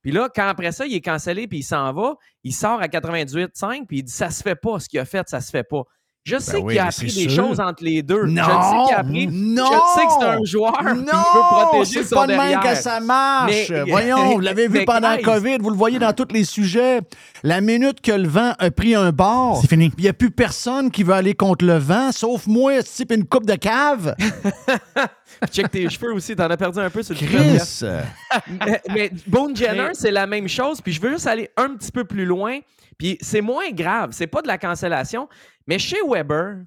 [0.01, 2.87] Puis là, quand après ça, il est cancellé puis il s'en va, il sort à
[2.87, 5.63] 98.5 puis il dit ça se fait pas, ce qu'il a fait, ça se fait
[5.63, 5.83] pas.
[6.23, 7.31] Je sais oui, qu'il a appris des sûr.
[7.31, 8.25] choses entre les deux.
[8.25, 8.43] Non!
[8.43, 9.27] je sais qu'il a appris.
[9.27, 9.65] Non!
[9.65, 10.77] Je sais que c'est un joueur.
[10.81, 11.07] il veut Non!
[11.49, 13.69] protéger C'est son pas de même que ça marche.
[13.69, 16.99] Mais- Voyons, vous l'avez vu pendant COVID, vous le voyez dans tous les sujets.
[17.41, 19.91] La minute que le vent a pris un bord, C'est fini.
[19.97, 23.25] il n'y a plus personne qui veut aller contre le vent, sauf moi, type une
[23.25, 24.15] coupe de cave.
[25.51, 27.81] Check tes cheveux aussi, t'en as perdu un peu sur le Chris!
[28.65, 30.81] mais, mais Bone Jenner, Mais- c'est la même chose.
[30.81, 32.59] Puis je veux juste aller un petit peu plus loin.
[32.99, 34.09] Puis c'est moins grave.
[34.11, 35.27] C'est pas de la cancellation.
[35.71, 36.65] Mais chez Weber,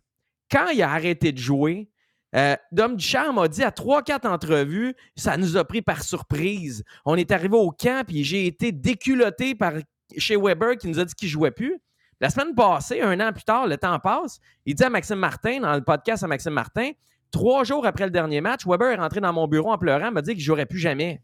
[0.51, 1.91] quand il a arrêté de jouer,
[2.35, 6.83] euh, Dom Ducharme a dit à 3-4 entrevues, ça nous a pris par surprise.
[7.05, 9.75] On est arrivé au camp, puis j'ai été déculotté par
[10.17, 11.79] chez Weber qui nous a dit qu'il jouait plus.
[12.19, 15.61] La semaine passée, un an plus tard, le temps passe, il dit à Maxime Martin,
[15.61, 16.93] dans le podcast à Maxime Martin,
[17.31, 20.23] trois jours après le dernier match, Weber est rentré dans mon bureau en pleurant, m'a
[20.23, 21.21] dit qu'il ne jouerait plus jamais.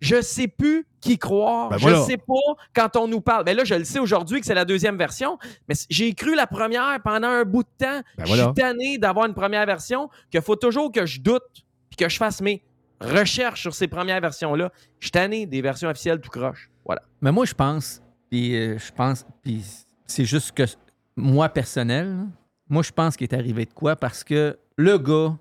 [0.00, 1.70] Je sais plus qui croire.
[1.70, 2.02] Ben je voilà.
[2.02, 2.34] sais pas
[2.74, 3.44] quand on nous parle.
[3.44, 5.38] Mais là, je le sais aujourd'hui que c'est la deuxième version.
[5.68, 8.00] Mais j'ai cru la première pendant un bout de temps.
[8.16, 8.44] Ben Je voilà.
[8.44, 11.42] suis tanné d'avoir une première version, qu'il faut toujours que je doute
[11.88, 12.62] puis que je fasse mes
[13.00, 14.72] recherches sur ces premières versions-là.
[14.98, 16.70] Je suis tanné des versions officielles tout croche.
[16.84, 17.02] Voilà.
[17.20, 19.64] Mais moi, je pense, puis euh, je pense, puis
[20.06, 20.64] c'est juste que
[21.16, 22.26] moi, personnel,
[22.68, 23.96] moi, je pense qu'il est arrivé de quoi?
[23.96, 25.36] Parce que le gars,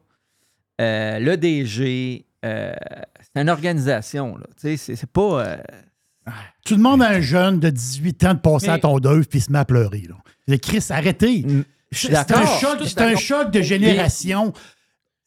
[0.81, 2.73] euh, le DG, euh,
[3.37, 4.37] c'est une organisation.
[4.37, 4.45] Là.
[4.59, 5.45] Tu sais, C'est pas.
[5.45, 5.57] euh,
[6.65, 9.41] Tu demandes à un jeune de 18 ans de passer Mais- à tondeuse puis il
[9.41, 10.03] se met à pleurer.
[10.09, 10.15] Là.
[10.47, 11.45] Le Chris, arrêtez.
[11.91, 14.51] je suis C'est un choc, un choc de génération.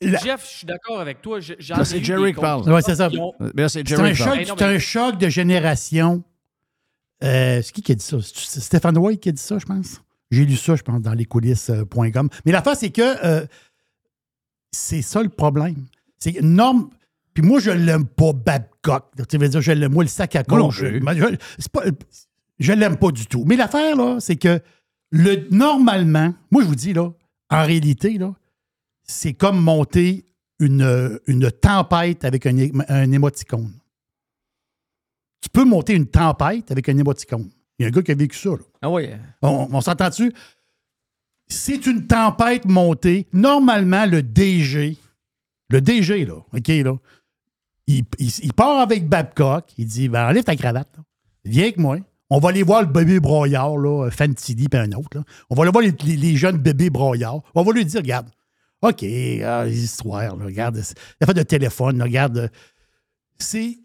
[0.02, 1.38] La- Jeff, je suis d'accord avec toi.
[1.40, 2.70] Ai c'est Jerry qui parle.
[2.70, 3.08] Ouais, c'est ça.
[3.10, 6.22] ont- Ben c'est un, choc, Hey, non, c'est mais- un choc de génération.
[7.22, 8.16] Euh, c'est qui qui a dit ça?
[8.22, 10.00] C'est Stéphane White qui a dit ça, je pense?
[10.30, 12.28] J'ai lu ça, je pense, dans lescoulisses.com.
[12.46, 13.44] Mais l'affaire, c'est que euh,
[14.72, 15.86] c'est ça le problème.
[16.18, 16.90] C'est une norme.
[17.34, 19.04] Puis moi, je l'aime pas, Babcock.
[19.28, 20.74] Tu veux dire, je l'aime, moi, le sac à coach.
[20.80, 20.86] Je,
[21.18, 21.36] je-
[22.58, 23.44] je l'aime pas du tout.
[23.46, 24.60] Mais l'affaire, là, c'est que
[25.12, 27.10] le, normalement, moi, je vous dis, là,
[27.50, 28.34] en réalité, là,
[29.04, 30.24] c'est comme monter
[30.58, 32.54] une, une tempête avec un,
[32.88, 33.72] un émoticône.
[35.40, 37.48] Tu peux monter une tempête avec un émoticône.
[37.78, 38.50] Il y a un gars qui a vécu ça.
[38.50, 38.58] là.
[38.82, 39.08] Ah oui.
[39.42, 40.32] On, on s'entend-tu?
[41.48, 43.26] C'est une tempête montée.
[43.32, 44.96] Normalement, le DG,
[45.70, 46.94] le DG, là, OK, là,
[48.18, 49.72] il, part avec Babcock.
[49.78, 50.94] Il dit ben, enlève ta cravate.
[51.44, 51.98] Viens avec moi.
[52.30, 55.22] On va aller voir le bébé broyard, là, Fantilly, puis un autre.
[55.48, 57.42] On va aller voir les, jeunes bébés broyards.
[57.54, 58.30] On va lui dire regarde,
[58.82, 59.04] OK,
[59.44, 60.80] ah, les histoires, regarde,
[61.20, 62.38] la fait de téléphone, regarde.
[62.38, 62.48] euh,
[63.38, 63.78] C'est.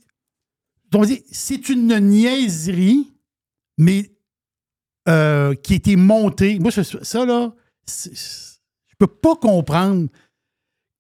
[1.32, 3.12] C'est une niaiserie,
[3.78, 4.12] mais
[5.10, 6.58] euh, qui a été montée.
[6.60, 7.54] Moi, ça, là,
[7.86, 10.08] je peux pas comprendre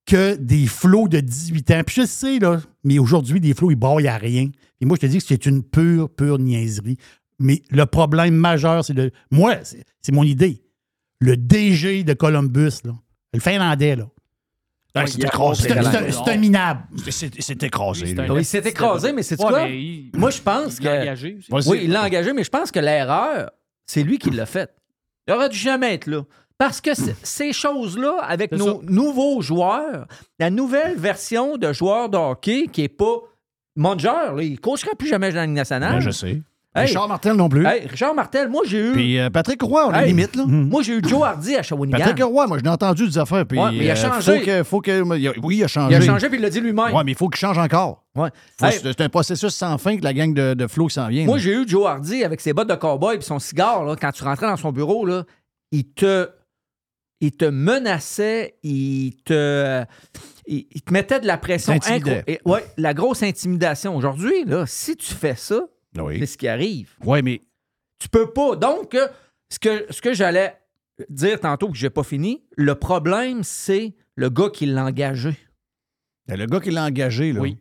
[0.05, 1.81] que des flots de 18 ans.
[1.85, 4.49] Puis je sais, là, mais aujourd'hui, des flots, ils broyent à rien.
[4.81, 6.97] Et moi, je te dis que c'est une pure, pure niaiserie.
[7.39, 9.11] Mais le problème majeur, c'est le.
[9.31, 10.61] Moi, c'est c'est mon idée.
[11.19, 12.93] Le DG de Columbus, là,
[13.33, 14.05] le Finlandais, là.
[14.95, 15.67] Ouais, c'est écrasé.
[15.67, 16.83] C'est un- minable.
[17.09, 18.15] C'est c'est écrasé.
[18.37, 19.63] Il s'est écrasé, mais c'est Ouais, quoi?
[19.65, 21.01] mais il- Moi, je pense il l'a que.
[21.01, 21.37] engagé.
[21.51, 23.51] Oui, il l'a engagé, mais je pense que l'erreur,
[23.85, 24.73] c'est lui qui l'a faite.
[25.27, 26.21] Il aurait dû jamais être là.
[26.57, 26.91] Parce que
[27.23, 30.05] ces choses-là, avec nos nouveaux joueurs,
[30.39, 33.17] la nouvelle version de joueur de hockey qui n'est pas
[33.77, 35.95] Monger, là, il ne coachera plus jamais dans la Ligue nationale.
[35.95, 36.41] Ben, je sais.
[36.77, 36.87] Hey.
[36.87, 37.65] Richard Martel non plus.
[37.65, 38.91] Hey, Richard Martel, moi j'ai eu.
[38.93, 40.07] Puis euh, Patrick Roy, on a Hey.
[40.07, 40.43] limite, là.
[40.45, 41.97] Moi j'ai eu Joe Hardy à Shawinigan.
[41.97, 43.45] Patrick Roy, moi, je l'ai entendu des affaires.
[43.45, 44.63] Puis, Ouais, mais il a euh, changé.
[44.63, 45.07] Faut que, faut
[45.43, 45.95] oui, il a changé.
[45.95, 46.93] Il a changé puis il l'a dit lui-même.
[46.93, 48.03] Ouais, mais il faut qu'il change encore.
[48.15, 48.29] Ouais.
[48.59, 51.25] C'est un processus sans fin que la gang de, de Flo s'en vient.
[51.25, 53.83] Moi, j'ai eu Joe Hardy avec ses bottes de cowboy et son cigare.
[53.85, 55.23] Là, quand tu rentrais dans son bureau, là,
[55.71, 56.29] il te,
[57.21, 59.83] il te menaçait, il te,
[60.47, 61.73] il, il te mettait de la pression.
[62.27, 63.95] Et- Ouais, la grosse intimidation.
[63.95, 65.61] Aujourd'hui, là, si tu fais ça,
[65.97, 66.19] Oui.
[66.19, 66.93] c'est ce qui arrive.
[67.03, 67.41] Ouais, mais
[67.99, 68.55] Tu peux pas.
[68.57, 69.07] Donc, euh,
[69.49, 70.53] ce que, ce que j'allais
[71.09, 75.35] dire tantôt que j'ai pas fini, le problème, c'est le gars qui l'a engagé.
[76.27, 77.57] ben, le gars qui l'a engagé, là, Oui.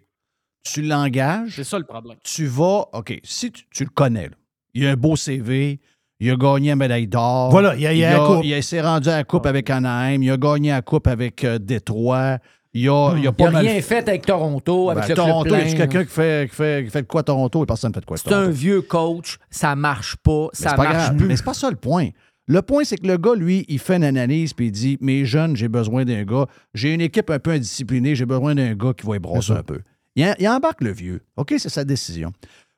[0.65, 2.19] tu l'engages, C'est ça le problème.
[2.25, 2.89] tu vas.
[2.93, 4.37] OK, si tu, tu le connais, là,
[4.75, 5.81] il a un beau CV,
[6.25, 7.51] il a gagné la médaille d'or.
[7.51, 8.45] Voilà, il y a- il y a coupe.
[8.45, 10.23] il s'est rendu à la coupe avec Anaheim.
[10.23, 12.39] Il a gagné la coupe avec euh, Détroit.
[12.77, 15.55] Il a, il a Il pas mal rien fait avec Toronto, avec Ben, le Toronto,
[15.55, 17.91] y a quelqu'un qui fait, qui, fait, qui fait de quoi à Toronto et personne
[17.91, 20.97] ne fait de quoi C'est un vieux coach, ça marche pas, Mais ça pas marche
[20.97, 21.17] grave.
[21.17, 21.27] plus.
[21.29, 22.09] Mais c'est pas ça le point.
[22.47, 25.25] Le point, c'est que le gars, lui, il fait une analyse puis il dit Mes
[25.25, 26.47] jeunes, j'ai besoin d'un gars.
[26.75, 29.63] J'ai une équipe un peu indisciplinée, j'ai besoin d'un gars qui va y brosser un
[29.63, 29.79] peu.
[30.17, 31.23] Il, il embarque le vieux.
[31.37, 32.33] OK, c'est sa décision.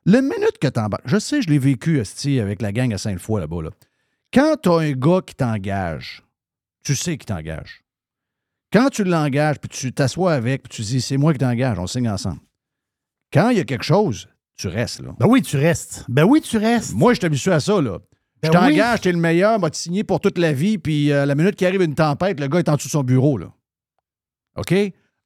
[0.06, 2.00] Le minute que tu embarques, je sais, je l'ai vécu
[2.40, 3.62] avec la gang à Sainte-Foy là-bas.
[3.62, 3.70] Là.
[4.32, 6.22] Quand tu as un gars qui t'engage,
[6.84, 7.82] tu sais qu'il t'engage.
[8.72, 11.88] Quand tu l'engages, puis tu t'assois avec, puis tu dis c'est moi qui t'engage, on
[11.88, 12.38] signe ensemble.
[13.32, 15.12] Quand il y a quelque chose, tu restes là.
[15.18, 16.04] Ben oui, tu restes.
[16.08, 16.94] Ben oui, tu restes.
[16.94, 17.98] Moi, je suis habitué à ça, là.
[18.42, 21.26] Ben je t'engage, t'es le meilleur, va te signer pour toute la vie, puis euh,
[21.26, 23.52] la minute qu'il arrive une tempête, le gars est en dessous de son bureau, là.
[24.56, 24.72] OK?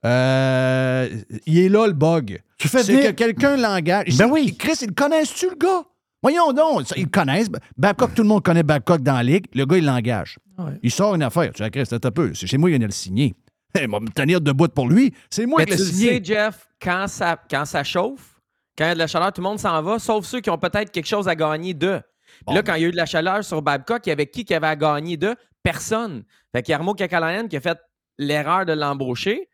[0.06, 1.08] Euh,
[1.44, 2.42] il est là, le bug.
[2.60, 4.16] Tu fais C'est venir- que quelqu'un l'engage.
[4.16, 4.56] Ben oui.
[4.56, 5.82] Chris, ils connaissent-tu, le gars?
[6.22, 7.48] Voyons donc, ça, ils le connaissent.
[7.76, 9.46] Babcock, tout le monde connaît Babcock dans la ligue.
[9.54, 10.38] Le gars, il l'engage.
[10.58, 10.72] Ouais.
[10.82, 11.50] Il sort une affaire.
[11.54, 12.34] Tu dis, Chris, c'est un peu.
[12.34, 13.34] C'est chez moi, il vient de le signer.
[13.80, 15.14] Il va me tenir debout pour lui.
[15.30, 16.10] C'est moi Mais qui l'ai tu le signé.
[16.18, 18.40] sais, Jeff, quand ça, quand ça chauffe,
[18.76, 20.50] quand il y a de la chaleur, tout le monde s'en va, sauf ceux qui
[20.50, 22.00] ont peut-être quelque chose à gagner d'eux.
[22.46, 24.26] Puis Là, quand il y a eu de la chaleur sur Babcock, il y avait
[24.26, 25.34] qui qui avait à gagner d'eux?
[25.62, 26.24] Personne.
[26.54, 27.78] Fait qu'il y a Armo Kakalainen qui a fait
[28.18, 29.48] l'erreur de l'embaucher,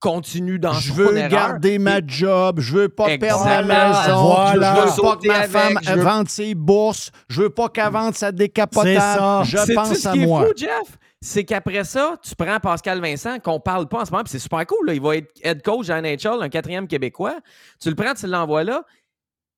[0.00, 1.28] continue dans Je son veux erreur.
[1.30, 3.88] garder ma job, je veux pas perdre la Exactement.
[3.88, 4.74] maison, Voilà.
[4.74, 7.90] je veux pas que ma femme je veux- vende ses bourses, je veux pas qu'elle
[7.92, 9.42] vende sa décapotable, ça.
[9.44, 10.46] je pense ce à qui est moi.
[10.46, 10.98] fou, Jeff?
[11.20, 14.38] C'est qu'après ça, tu prends Pascal Vincent, qu'on parle pas en ce moment, puis c'est
[14.40, 14.86] super cool.
[14.88, 14.94] là.
[14.94, 17.36] Il va être head coach à NHL, un quatrième Québécois.
[17.80, 18.82] Tu le prends, tu l'envoies là.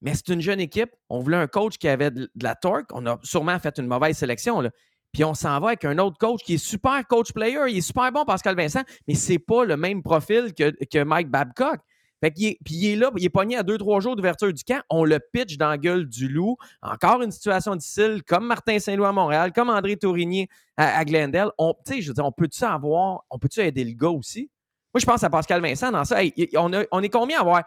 [0.02, 0.90] Mais c'est une jeune équipe.
[1.08, 2.90] On voulait un coach qui avait de, de la torque.
[2.92, 4.60] On a sûrement fait une mauvaise sélection.
[4.60, 4.68] Là.
[5.14, 7.60] Puis on s'en va avec un autre coach qui est super coach player.
[7.68, 11.30] Il est super bon, Pascal Vincent, mais c'est pas le même profil que, que Mike
[11.30, 11.80] Babcock.
[12.20, 14.80] Puis il est là, il est pogné à deux, trois jours d'ouverture du camp.
[14.88, 16.56] On le pitch dans la gueule du loup.
[16.82, 21.50] Encore une situation difficile, comme Martin Saint-Louis à Montréal, comme André Tourigny à, à Glendale.
[21.58, 24.50] On, je veux dire, on peut-tu avoir, on peut-tu aider le gars aussi?
[24.94, 26.20] Moi, je pense à Pascal Vincent dans ça.
[26.56, 27.62] On, on est combien à avoir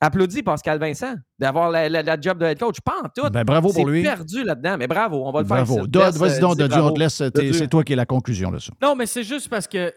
[0.00, 2.80] applaudi Pascal Vincent d'avoir la, la- la job de head coach?
[2.80, 3.28] Pas en tout.
[3.30, 4.02] Ben, bravo pour lui.
[4.02, 5.74] perdu là-dedans, mais bravo, on va le Bravo.
[5.76, 5.84] faire.
[6.06, 6.94] Laisse, vas-y euh, donc, dire Dodd, on bravo.
[6.94, 7.22] te laisse,
[7.58, 8.72] c'est toi qui es la conclusion de ça.
[8.82, 9.90] Non, mais c'est juste parce que,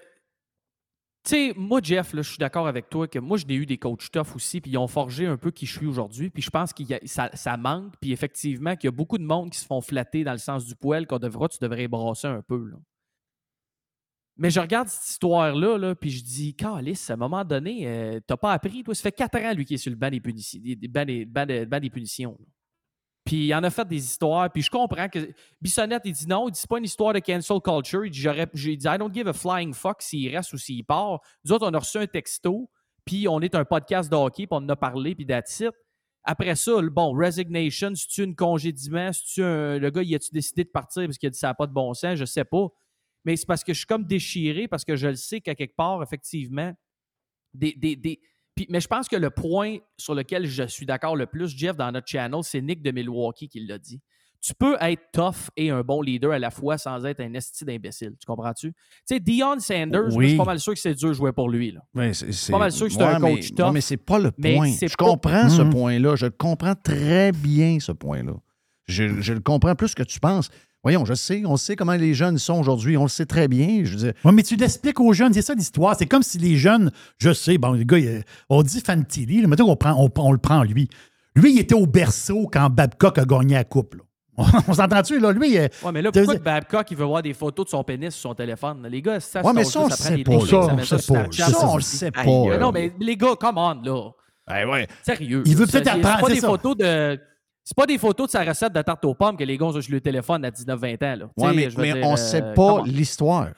[1.23, 3.65] tu sais, moi, Jeff, là, je suis d'accord avec toi que moi, je n'ai eu
[3.65, 6.29] des coachs tough aussi, puis ils ont forgé un peu qui je suis aujourd'hui.
[6.29, 9.49] Puis je pense que ça, ça manque, puis effectivement, qu'il y a beaucoup de monde
[9.49, 12.41] qui se font flatter dans le sens du poil qu'on devra, tu devrais brasser un
[12.41, 12.69] peu.
[12.69, 12.77] là.
[14.37, 18.19] Mais je regarde cette histoire-là, là, puis je dis, Calice, à un moment donné, euh,
[18.25, 20.19] t'as pas appris, toi, ça fait quatre ans, lui, qui est sur le banc des,
[20.19, 21.27] punitions, des, des-.
[23.25, 25.19] Puis il en a fait des histoires, puis je comprends que
[25.59, 28.05] Bissonnette, il dit non, il dit pas une histoire de cancel culture.
[28.05, 31.19] Il dit, j'ai dit, I don't give a flying fuck s'il reste ou s'il part.
[31.43, 32.69] Nous autres, on a reçu un texto,
[33.03, 35.61] puis on est un podcast de hockey, puis on en a parlé, puis that's.
[36.23, 40.29] Après ça, le- bon, resignation, si tu une congédiement, si tu le gars, il a-tu
[40.31, 42.45] décidé de partir parce qu'il a dit ça n'a pas de bon sens, je sais
[42.45, 42.67] pas.
[43.27, 45.75] Mais c'est parce que je suis comme déchiré, parce que je le sais qu'à quelque
[45.75, 46.73] part, effectivement,
[47.53, 48.19] des, des, des-
[48.55, 51.75] puis- mais je pense que le point sur lequel je suis d'accord le plus, Jeff,
[51.77, 54.01] dans notre channel, c'est Nick de Milwaukee qui l'a dit.
[54.39, 57.65] Tu peux être tough et un bon leader à la fois sans être un esti
[57.65, 58.13] d'imbécile.
[58.19, 58.71] Tu comprends-tu?
[58.71, 60.27] Tu sais, Dion Sanders, moi, je Oui.
[60.29, 61.71] suis pas mal sûr que c'est dur de jouer pour lui.
[61.71, 61.81] Là.
[61.95, 63.65] Ouais, c'est, c'est- Pas mal sûr que c'est Ouais, un mais- coach tough.
[63.65, 64.71] ouais, mais c'est pas le mais point.
[64.71, 65.69] Je pas- comprends ce Mhm.
[65.71, 66.15] point-là.
[66.15, 68.33] Je comprends très bien ce point-là.
[68.87, 70.49] Je, je le comprends plus que tu penses.
[70.83, 72.95] Voyons, je sais, on sait comment les jeunes sont aujourd'hui.
[72.97, 73.81] On le sait très bien.
[73.83, 75.95] Je veux dire, Oui, mais tu l'expliques aux jeunes, c'est ça l'histoire.
[75.97, 79.65] C'est comme si les jeunes, je sais, bon, le gars, il- on dit Fantilli, mettons
[79.65, 80.87] qu'on prend, on, on le prend lui.
[81.35, 83.95] Lui, il était au berceau quand Babcock a gagné la coupe.
[83.95, 84.01] là.
[84.67, 85.31] On s'entend-tu, là?
[85.31, 87.83] Lui, il- Ouais, mais là, pourquoi que Babcock, il veut voir des photos de son
[87.83, 88.87] pénis sur son téléphone?
[88.89, 90.57] Les gars, ça, Ouais, mais ça, on ça le prend sait des pas, ça, ça
[90.57, 92.23] on le ça sait pas, ça, Ça, on le sait pas.
[92.23, 94.11] Non, mais les gars, come on, là.
[94.47, 94.87] Ben ouais.
[95.03, 95.41] Sérieux.
[95.45, 96.47] Il veut Ça, peut-être apprendre, C'est pas des ça.
[96.47, 97.19] photos de.
[97.67, 99.81] C'est pas des photos de sa recette de tarte aux pommes que les gars ont
[99.81, 101.15] sur le téléphone à 19-20 ans.
[101.17, 101.29] Là.
[101.35, 103.49] Ouais, mais, dire, on euh, sait pas l'histoire.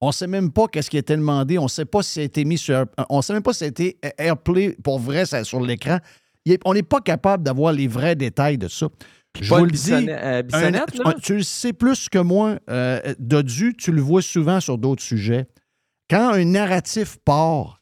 [0.00, 1.56] On sait même pas qu'est-ce qui a été demandé.
[1.56, 2.84] On sait pas si ça a été mis sur.
[3.08, 5.98] On sait même pas si ça a été airplay pour vrai ça, sur l'écran.
[6.64, 8.88] On n'est pas capable d'avoir les vrais détails de ça.
[9.40, 9.92] Je Paul vous le dis.
[9.92, 12.58] Euh, un- tu le sais plus que moi.
[12.68, 15.46] Euh, Dodu, tu le vois souvent sur d'autres sujets.
[16.10, 17.80] Quand un narratif part,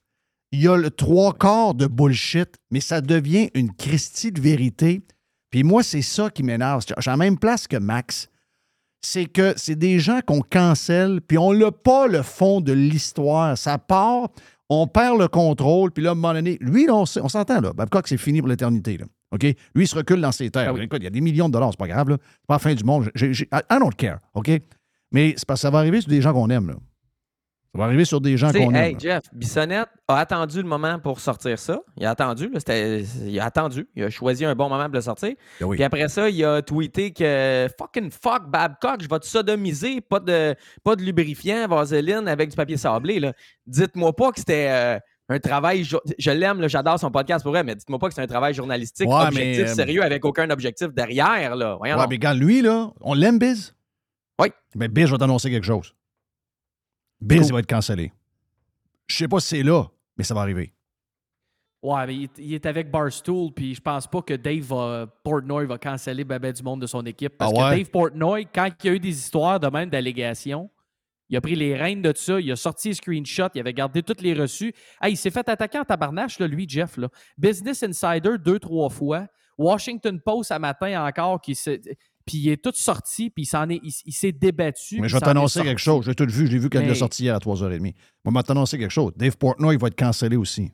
[0.51, 5.07] il y a le trois quarts de bullshit, mais ça devient une Christie de vérité.
[5.53, 6.83] Puis moi, c'est ça qui m'énerve.
[6.99, 8.29] J'ai la même place que Max.
[9.05, 13.59] C'est que c'est des gens qu'on cancelle, puis on n'a pas le fond de l'histoire.
[13.59, 14.29] Ça part,
[14.69, 17.73] on perd le contrôle, puis là, à un moment donné, lui, on, s'entend, là.
[17.73, 19.07] Babcock, c'est fini pour l'éternité, là.
[19.33, 19.43] OK?
[19.43, 20.77] Lui, il se recule dans ses terres.
[20.79, 22.17] Écoute, il y a des millions de dollars, c'est pas grave, là.
[22.21, 23.11] C'est pas la fin du monde.
[23.21, 24.51] I I don't care, OK?
[25.11, 26.75] Mais c'est parce que ça va arriver sur des gens qu'on aime, là.
[27.75, 29.01] Ça va arriver sur des gens qu'on hey, aime.
[29.01, 31.81] Jeff, Bissonnette a attendu le moment pour sortir ça.
[31.97, 32.59] Il a attendu, là,
[33.27, 33.89] il a attendu.
[33.97, 35.33] Il a choisi un bon moment pour le sortir.
[35.59, 35.77] Ben oui.
[35.77, 40.21] Puis après ça, il a tweeté que fucking fuck Babcock, je vais te sodomiser, pas
[40.21, 40.55] de,
[40.85, 43.33] pas de lubrifiant, vaseline avec du papier sablé.
[43.67, 44.99] Dites-moi pas que c'était euh,
[45.31, 45.83] un travail.
[45.85, 49.09] Je l'aime, j'adore son podcast pour vrai, mais dites-moi pas que c'est un travail journalistique
[49.09, 51.57] Ouais, objectif, mais, euh, sérieux, avec aucun objectif derrière.
[51.57, 51.77] Là.
[51.77, 52.11] Voyons Ouais, donc.
[52.11, 53.75] mais regarde, lui, là, on l'aime, Biz?
[54.43, 54.49] Oui.
[54.75, 55.95] Mais Biz, je vais t'annoncer quelque chose.
[57.23, 58.13] Biz, il va être cancellé.
[59.07, 59.85] Je sais pas si c'est là,
[60.17, 60.73] mais ça va arriver.
[61.83, 65.07] Ouais, mais il est, il est avec Barstool, puis je pense pas que Dave va-
[65.25, 67.37] Portnoy va canceller ben du monde de son équipe.
[67.37, 67.77] Parce Ah que?
[67.77, 70.71] Dave Portnoy, quand il y a eu des histoires de même d'allégations,
[71.29, 73.73] il a pris les rênes de tout ça, il a sorti les screenshots, il avait
[73.73, 74.73] gardé toutes les reçus.
[75.01, 76.97] Ah, il s'est fait attaquer en tabarnache, là, lui, Jeff.
[76.99, 77.09] Là.
[77.37, 79.27] Business Insider deux, trois fois.
[79.59, 81.81] Washington Post à matin encore, qui s'est-
[82.27, 85.01] puis il est tout sorti, puis il s'en est, il, il s'est débattu.
[85.01, 86.05] Mais je vais t'annoncer quelque chose.
[86.07, 86.47] J'ai tout vu.
[86.47, 87.81] Je l'ai vu quand il Mais- est sorti hier à 3h30.
[87.81, 87.93] Moi,
[88.27, 89.13] je vais t'annoncer quelque chose.
[89.17, 90.71] Dave Portnoy, il va être cancellé aussi.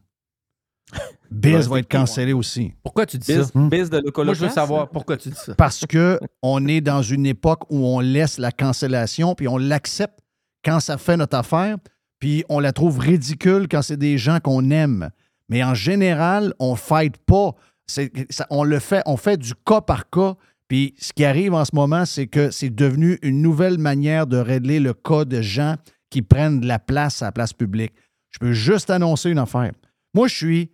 [1.30, 2.72] Biz va être cancellé aussi.
[2.82, 3.60] Pourquoi tu dis Biz, ça?
[3.68, 5.54] biz de Loco Moi, je veux savoir pourquoi tu dis ça.
[5.54, 10.18] Parce que on est dans une époque où on laisse la cancellation, puis on l'accepte
[10.64, 11.76] quand ça fait notre affaire,
[12.18, 15.10] puis on la trouve ridicule quand c'est des gens qu'on aime.
[15.50, 17.52] Mais en général, on ne fight pas.
[17.86, 20.34] C'est- ça- on le fait, on fait du cas par cas.
[20.68, 24.36] Puis ce qui arrive en ce moment, c'est que c'est devenu une nouvelle manière de
[24.36, 25.76] régler le cas de gens
[26.10, 27.92] qui prennent de la place à la place publique.
[28.30, 29.72] Je peux juste annoncer une affaire.
[30.14, 30.70] Moi, je suis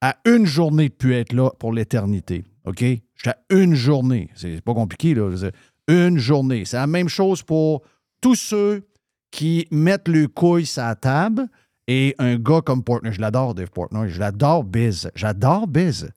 [0.00, 2.44] à une journée de pu être là pour l'éternité.
[2.64, 2.80] OK?
[2.80, 4.30] Je suis à une journée.
[4.34, 5.30] C'est pas compliqué, là.
[5.88, 6.64] Une journée.
[6.64, 7.82] C'est la même chose pour
[8.20, 8.86] tous ceux
[9.30, 11.48] qui mettent le couille sur table
[11.86, 13.12] et un gars comme Portnoy.
[13.12, 14.08] Je l'adore, Dave Portnoy.
[14.08, 15.10] Je l'adore, Biz.
[15.14, 16.10] J'adore Biz.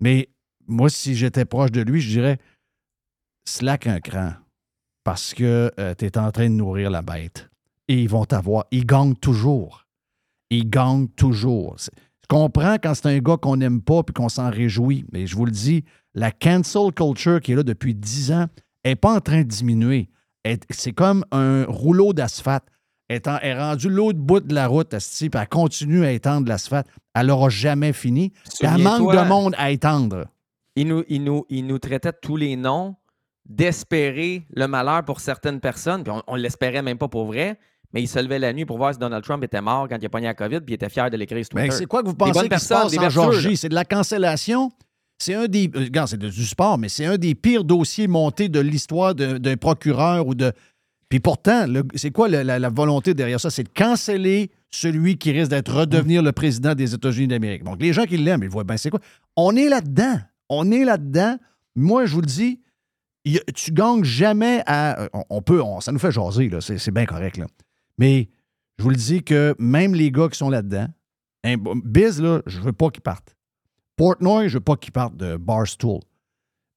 [0.00, 0.28] Mais
[0.66, 2.38] moi, si j'étais proche de lui, je dirais
[3.44, 4.32] slack un cran
[5.04, 7.48] parce que tu es en train de nourrir la bête.
[7.88, 8.64] Et ils vont t'avoir.
[8.70, 9.84] Ils gagnent toujours.
[10.50, 11.76] Ils gagnent toujours.
[11.78, 15.04] Je comprends quand c'est un gars qu'on n'aime pas puis qu'on s'en réjouit.
[15.12, 15.84] Mais je vous le dis,
[16.14, 18.46] la cancel culture qui est là depuis 10 ans
[18.84, 20.08] n'est pas en train de diminuer.
[20.70, 22.64] C'est comme un rouleau d'asphalte.
[23.08, 26.86] Elle est, rendue l'autre bout de la route, puis elle continue à étendre l'asphalte.
[27.14, 28.32] Elle n'aura jamais fini.
[28.62, 30.26] Elle manque de monde à étendre.
[30.76, 32.96] Il nous, il, nous, il nous traitait tous les noms
[33.46, 36.02] d'espérer le malheur pour certaines personnes.
[36.04, 37.58] Puis on, ne l'espérait même pas pour vrai.
[37.92, 40.04] Mais il se levait la nuit pour voir si Donald Trump était mort quand il
[40.06, 41.68] a pogné la COVID, puis il était fier de l'écrire sur Twitter.
[41.68, 43.08] Ben, c'est quoi que vous pensez qui se passe en.
[43.08, 43.56] Georgie?
[43.56, 44.72] C'est de la cancellation?
[45.16, 45.70] C'est un des.
[45.76, 49.14] euh, Regarde, c'est de- du sport, mais c'est un des pires dossiers montés de l'histoire
[49.14, 50.52] d'un procureur ou de.
[51.08, 53.48] Puis pourtant, c'est quoi la, la- la volonté derrière ça?
[53.50, 57.62] C'est de canceller celui qui risque d'être redevenir le président des États-Unis d'Amérique.
[57.62, 58.98] Donc, les gens qui l'aiment, ils voient bien c'est quoi?
[59.36, 60.18] On est là-dedans.
[60.48, 61.36] On est là-dedans.
[61.76, 62.60] Moi, je vous le dis,
[63.24, 65.08] y tu gagnes jamais à.
[65.12, 65.62] On, on peut.
[65.62, 66.60] on- ça nous fait jaser, là.
[66.60, 67.46] C'est, bien correct, là.
[67.98, 68.28] Mais
[68.78, 70.86] je vous le dis que même les gars qui sont là-dedans,
[71.44, 73.34] un- Biz, là, je veux pas qu'il parte.
[73.96, 76.00] Portnoy, je veux pas qu'il parte de Barstool.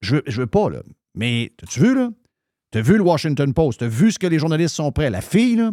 [0.02, 0.84] Je veux, je veux pas, là.
[1.16, 2.10] Mais, as-tu vu, là?
[2.72, 5.10] T'as vu le Washington Post, t'as vu ce que les journalistes sont prêts.
[5.10, 5.72] La fille, là,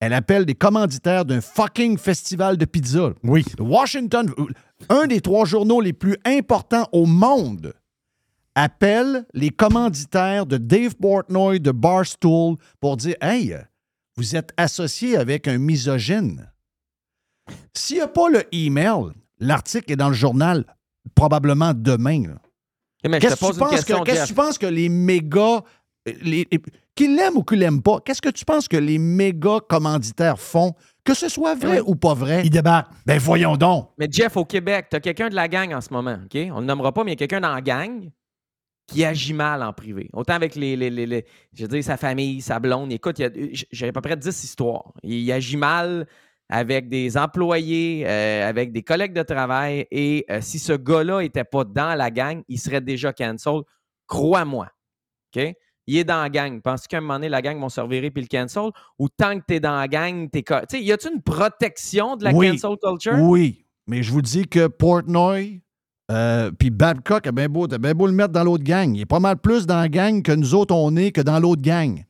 [0.00, 3.14] elle appelle des commanditaires d'un fucking festival de pizza.
[3.22, 3.44] Oui.
[3.58, 4.28] Washington,
[4.90, 7.72] un des trois journaux les plus importants au monde,
[8.54, 13.56] appelle les commanditaires de Dave Portnoy de Barstool pour dire Hey,
[14.16, 16.50] vous êtes associé avec un misogyne.
[17.76, 20.64] S'il n'y a pas le email, l'article est dans le journal
[21.14, 22.22] probablement demain.
[23.02, 24.26] te Qu'est-ce que tu penses que- qu'est-ce que Jeff.
[24.28, 25.62] tu penses que les méga.
[26.22, 26.46] Les,
[26.94, 30.74] qu'ils l'aiment ou qu'ils l'aiment pas, qu'est-ce que tu penses que les méga commanditaires font,
[31.02, 32.42] que ce soit vrai ou pas vrai?
[32.44, 32.88] Ils débattent.
[33.06, 33.88] Ben voyons donc.
[33.98, 36.34] Mais Jeff, au Québec, tu as quelqu'un de la gang en ce moment, OK?
[36.52, 38.10] On ne le nommera pas, mais il y a quelqu'un dans la gang
[38.86, 40.10] qui agit mal en privé.
[40.12, 41.24] Autant avec les, les- les- les-
[41.54, 42.92] je veux dire, sa famille, sa blonde.
[42.92, 43.30] Écoute, a-
[43.72, 44.92] j'ai à peu près 10 histoires.
[45.02, 46.06] Il agit mal
[46.50, 49.86] avec des employés, euh, avec des collègues de travail.
[49.90, 53.60] Et euh, si ce gars-là n'était pas dans la gang, il serait déjà cancel.
[54.06, 54.68] Crois-moi.
[55.34, 55.54] OK?
[55.86, 56.60] Il est dans la gang.
[56.62, 58.70] Penses-tu qu'à un moment donné, la gang vont se revirer puis le cancel?
[58.98, 62.24] Ou tant que tu es dans la gang, Tu sais, y a-tu une protection de
[62.24, 62.50] la Oui.
[62.50, 63.14] cancel culture?
[63.20, 65.60] Oui, mais je vous dis que Portnoy,
[66.10, 68.94] euh, puis Babcock, a bien beau, t'as bien beau le mettre dans l'autre gang.
[68.94, 71.38] Il est pas mal plus dans la gang que nous autres, on est que dans
[71.40, 72.04] l'autre gang.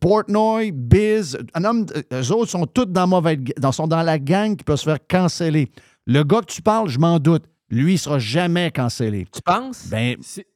[0.00, 4.18] Portnoy, Biz, un homme, euh, eux autres sont tous dans, mauvaise, dans, sont dans la
[4.18, 5.70] gang qui peut se faire canceller.
[6.06, 7.44] Le gars que tu parles, je m'en doute.
[7.68, 9.26] Lui, il sera jamais cancellé.
[9.32, 9.88] Tu penses?
[9.90, 10.46] Ben, C'est-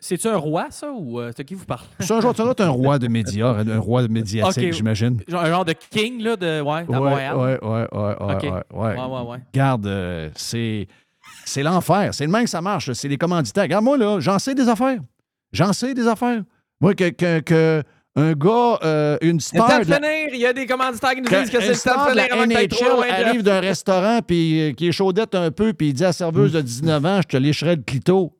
[0.00, 1.86] C'est-tu un roi, ça, ou euh, c'est qui vous parle?
[2.00, 4.72] c'est un es un roi de médias, un roi médiatique, Ok.
[4.72, 5.20] j'imagine.
[5.32, 7.36] Un genre de king, là, de, ouais, à Ouais, Montréal.
[7.36, 8.42] ouais, ouais, ouais, ouais, Ok.
[8.42, 8.62] ouais, ouais.
[8.72, 9.38] Ouais, ouais, ouais.
[9.52, 10.88] Regarde, euh, c'est,
[11.44, 12.12] c'est l'enfer.
[12.14, 12.92] C'est le même que ça marche.
[12.92, 13.64] C'est les commanditaires.
[13.64, 14.98] Regarde, moi, là, j'en sais des affaires.
[15.52, 16.42] J'en sais des affaires.
[16.80, 17.82] Moi, que, que- que
[18.16, 19.98] un gars, euh, une star de la-.
[20.32, 22.28] Il y a des commanditaires qui nous disent que c'est le star de de la
[22.64, 22.84] que trop
[23.28, 26.12] arrive d'un restaurant puis euh, qui est chaudette un peu puis il dit à la
[26.12, 28.36] serveuse de 19 ans, je te lécherai le clito.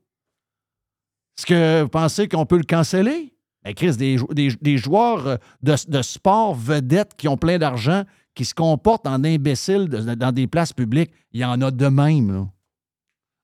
[1.39, 3.33] Est-ce que vous pensez qu'on peut le canceller?
[3.65, 8.05] Ben, Chris, des, des- des joueurs euh, de, de sport vedettes qui ont plein d'argent,
[8.35, 11.87] qui se comportent en imbéciles de- dans des places publiques, il y en a de
[11.87, 12.33] même.
[12.33, 12.47] là.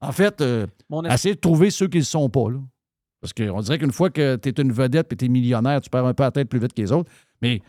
[0.07, 0.67] En fait, euh,
[1.13, 2.51] essayez de trouver ceux qui ne le sont pas.
[2.51, 2.59] Là.
[3.21, 5.91] Parce qu'on dirait qu'une fois que tu es une vedette et tu es millionnaire, tu
[5.91, 7.11] perds un peu la tête plus vite que les autres.
[7.43, 7.61] Mais,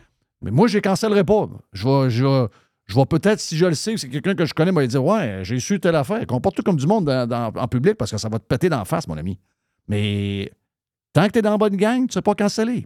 [0.42, 1.48] mais moi, je ne les cancellerai pas.
[1.74, 2.48] Je vais, je vais-
[2.86, 5.04] je vais peut-être, si je le sais, que c'est quelqu'un que je connais, va dire
[5.04, 6.26] Ouais, j'ai su telle affaire.
[6.28, 8.86] Comporte-toi comme du monde dans- dans- en public parce que ça va te péter d'en
[8.86, 9.40] face, mon ami.
[9.88, 10.52] Mais
[11.14, 12.86] tant que tu es dans la bonne gang, tu ne sais pas canceller.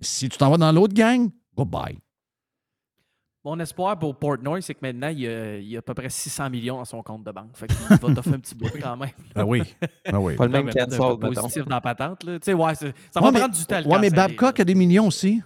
[0.00, 1.98] Si tu t'en vas dans l'autre gang, goodbye.
[3.42, 6.10] Mon espoir pour Portnoy, c'est que maintenant, il y, a, il a à peu près
[6.10, 7.50] 600 millions dans son compte de banque.
[7.54, 9.08] Fait qu'il va t'offrir un petit bout quand même.
[9.34, 9.62] Ah oui.
[10.12, 10.36] Ah oui.
[10.36, 11.16] Pas le même mettons.
[11.16, 12.22] positif dans la patente.
[12.24, 12.38] Là.
[12.38, 13.80] Tu sais, ouais, ça Ouais, va mais- prendre du temps.
[13.80, 15.40] le Ouais, mais Babcock a des millions aussi.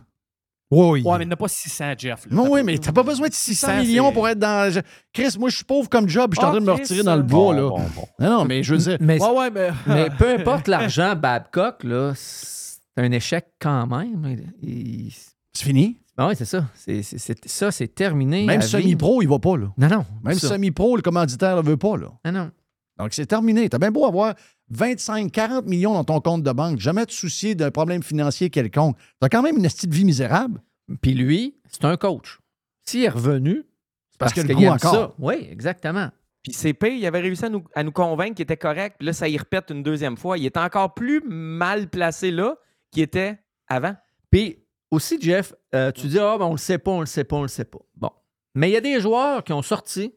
[0.72, 1.02] Oui.
[1.04, 2.26] Ouais, mais il n'a pas 600, Jeff.
[2.26, 2.34] là.
[2.34, 4.72] Non, oui, mais t'as pas besoin de 600 600, millions pour être dans.
[4.72, 4.80] je-
[5.12, 6.82] Chris, moi, je suis pauvre comme job, je suis en Ah, train de me Chris,
[6.82, 7.68] retirer dans le bois, bon, là.
[7.68, 8.08] bon, bon.
[8.18, 8.96] Non, non, mais je veux dire.
[9.00, 9.70] Mais, Ouais, ouais, mais.
[9.86, 14.42] mais peu importe l'argent, Babcock, là, c'est un échec quand même.
[14.62, 15.12] Il-
[15.52, 16.00] C'est fini?
[16.16, 16.66] Ben oui, c'est ça.
[16.74, 18.44] C'est, c'est- c'est- ça, c'est terminé.
[18.44, 19.72] Même semi-pro, il va pas, là.
[19.76, 20.06] Non, non.
[20.22, 20.48] Même ça.
[20.48, 22.12] semi-pro, le commanditaire ne veut pas, là.
[22.24, 22.50] Non, non.
[22.98, 23.68] Donc, c'est terminé.
[23.68, 24.34] T'as bien beau avoir
[24.70, 28.96] 25, 40 millions dans ton compte de banque, jamais te soucier d'un problème financier quelconque.
[29.20, 30.60] T'as quand même une petite vie misérable.
[31.02, 32.38] Puis lui, c'est un coach.
[32.84, 33.64] S'il est revenu,
[34.12, 34.94] c'est Parce parce, qu'il a le qu'il goût aime encore.
[34.94, 35.14] ça.
[35.18, 36.08] Oui, exactement.
[36.44, 38.96] Puis CP, il avait réussi à nous, à nous convaincre qu'il était correct.
[38.98, 40.38] Puis là, ça y répète une deuxième fois.
[40.38, 42.56] Il est encore plus mal placé là
[42.92, 43.96] qu'il était avant.
[44.30, 44.58] Puis
[44.94, 47.36] aussi, Jeff, euh, tu dis, ah, ben, on le sait pas, on le sait pas,
[47.36, 47.78] on le sait pas.
[47.94, 48.10] Bon.
[48.54, 50.14] Mais il y a des joueurs qui ont sorti,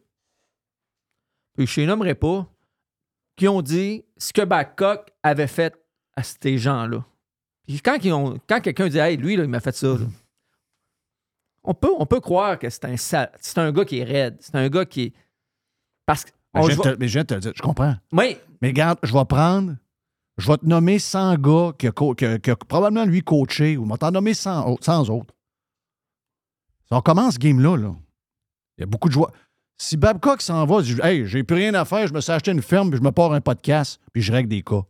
[1.55, 2.47] puis je les nommerai pas,
[3.35, 5.75] qui ont dit ce que Babcock avait fait
[6.15, 7.03] à ces gens-là.
[7.67, 10.05] Puis quand, ils ont- quand quelqu'un dit, hey, lui, là, il m'a fait ça, là,
[11.63, 14.37] on, peut, on peut croire que c'est un, sale- c'est un gars qui est raide.
[14.39, 15.13] C'est un gars qui est.
[16.05, 16.31] Parce que.
[16.83, 17.95] Te- mais je viens de te le dire, je comprends.
[18.13, 19.75] Oui, Mais regarde, je vais prendre,
[20.37, 23.97] je vais te nommer 100 gars a- qui a probablement lui coaché, ou je vais
[23.97, 25.33] t'en nommer 100, autres- 100 autres.
[26.85, 27.95] Si on commence ce game-là, là,
[28.77, 29.31] il y a beaucoup de joueurs.
[29.79, 32.51] Si Babcock s'en va, dit Hey, j'ai plus rien à faire, je me suis acheté
[32.51, 34.81] une ferme, puis je me pars un podcast, puis je règle des cas.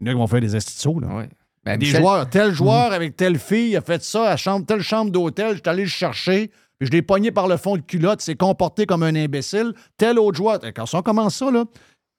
[0.00, 1.14] Il y en a qui vont faire des instituts, là.
[1.16, 1.28] Ouais.
[1.64, 4.82] Ben, des Michel- joueurs, tel joueur avec telle fille a fait ça à chambre, telle
[4.82, 6.48] chambre d'hôtel, je suis allé le chercher,
[6.78, 9.72] puis je l'ai pogné par le fond de culotte, s'est comporté comme un imbécile.
[9.96, 11.64] Tel autre joueur, quand on commence ça, là,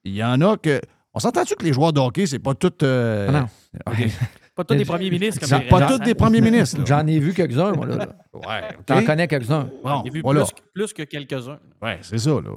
[0.03, 0.81] il y en a que.
[1.18, 2.72] On s'entend-tu que les joueurs de hockey, c'est pas tout.
[2.84, 3.93] euh, Ah non.
[4.55, 6.80] Pas tous des premiers ministres comme C'est les pas tous des premiers ministres.
[6.86, 7.95] J'en ai vu quelques-uns, moi, là.
[7.97, 8.07] là.
[8.34, 8.76] Ouais.
[8.88, 9.70] J'en connais quelques-uns.
[9.84, 10.45] Bon, J'ai vu voilà.
[10.45, 11.59] plus, plus que quelques-uns.
[11.82, 12.51] Ouais, c'est ça, là.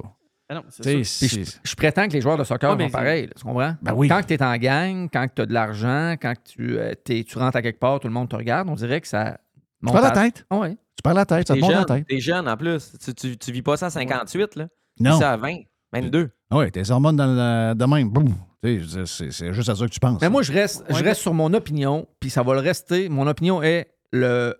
[0.49, 0.89] Ah non, c'est ça.
[0.91, 3.75] Puis c'est- je, je prétends que les joueurs de soccer sont pareils, là, tu comprends?
[3.81, 4.07] Ben oui.
[4.07, 7.37] Quand tu es en gang, quand tu as de l'argent, quand tu, euh, t'es- tu
[7.37, 9.37] rentres à quelque part, tout le monde te regarde, on dirait que ça.
[9.85, 10.45] Tu perds la tête?
[10.49, 10.71] Ah ouais.
[10.71, 12.07] Tu perds la tête, ça te monte la tête.
[12.07, 12.93] t'es jeune en plus.
[13.03, 14.67] Tu, tu, tu vis pas ça à 58, là.
[14.97, 15.11] Tu Non.
[15.13, 15.57] vis ça à 20,
[15.93, 16.31] 22.
[16.49, 18.09] Ah Oui, tes hormones dans le, de même.
[18.09, 18.33] Boum.
[18.63, 20.21] Tu sais, C'est juste à ça que tu penses.
[20.21, 23.09] Mais moi, je reste, je reste sur mon opinion, puis ça va le rester.
[23.09, 24.55] Mon opinion est le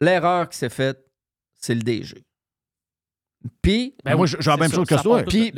[0.00, 1.04] l'erreur qui s'est faite,
[1.58, 2.24] c'est le DG.
[3.60, 5.22] Puis, Ben, moi, j'ai la même chose que ça toi.
[5.24, 5.50] puis,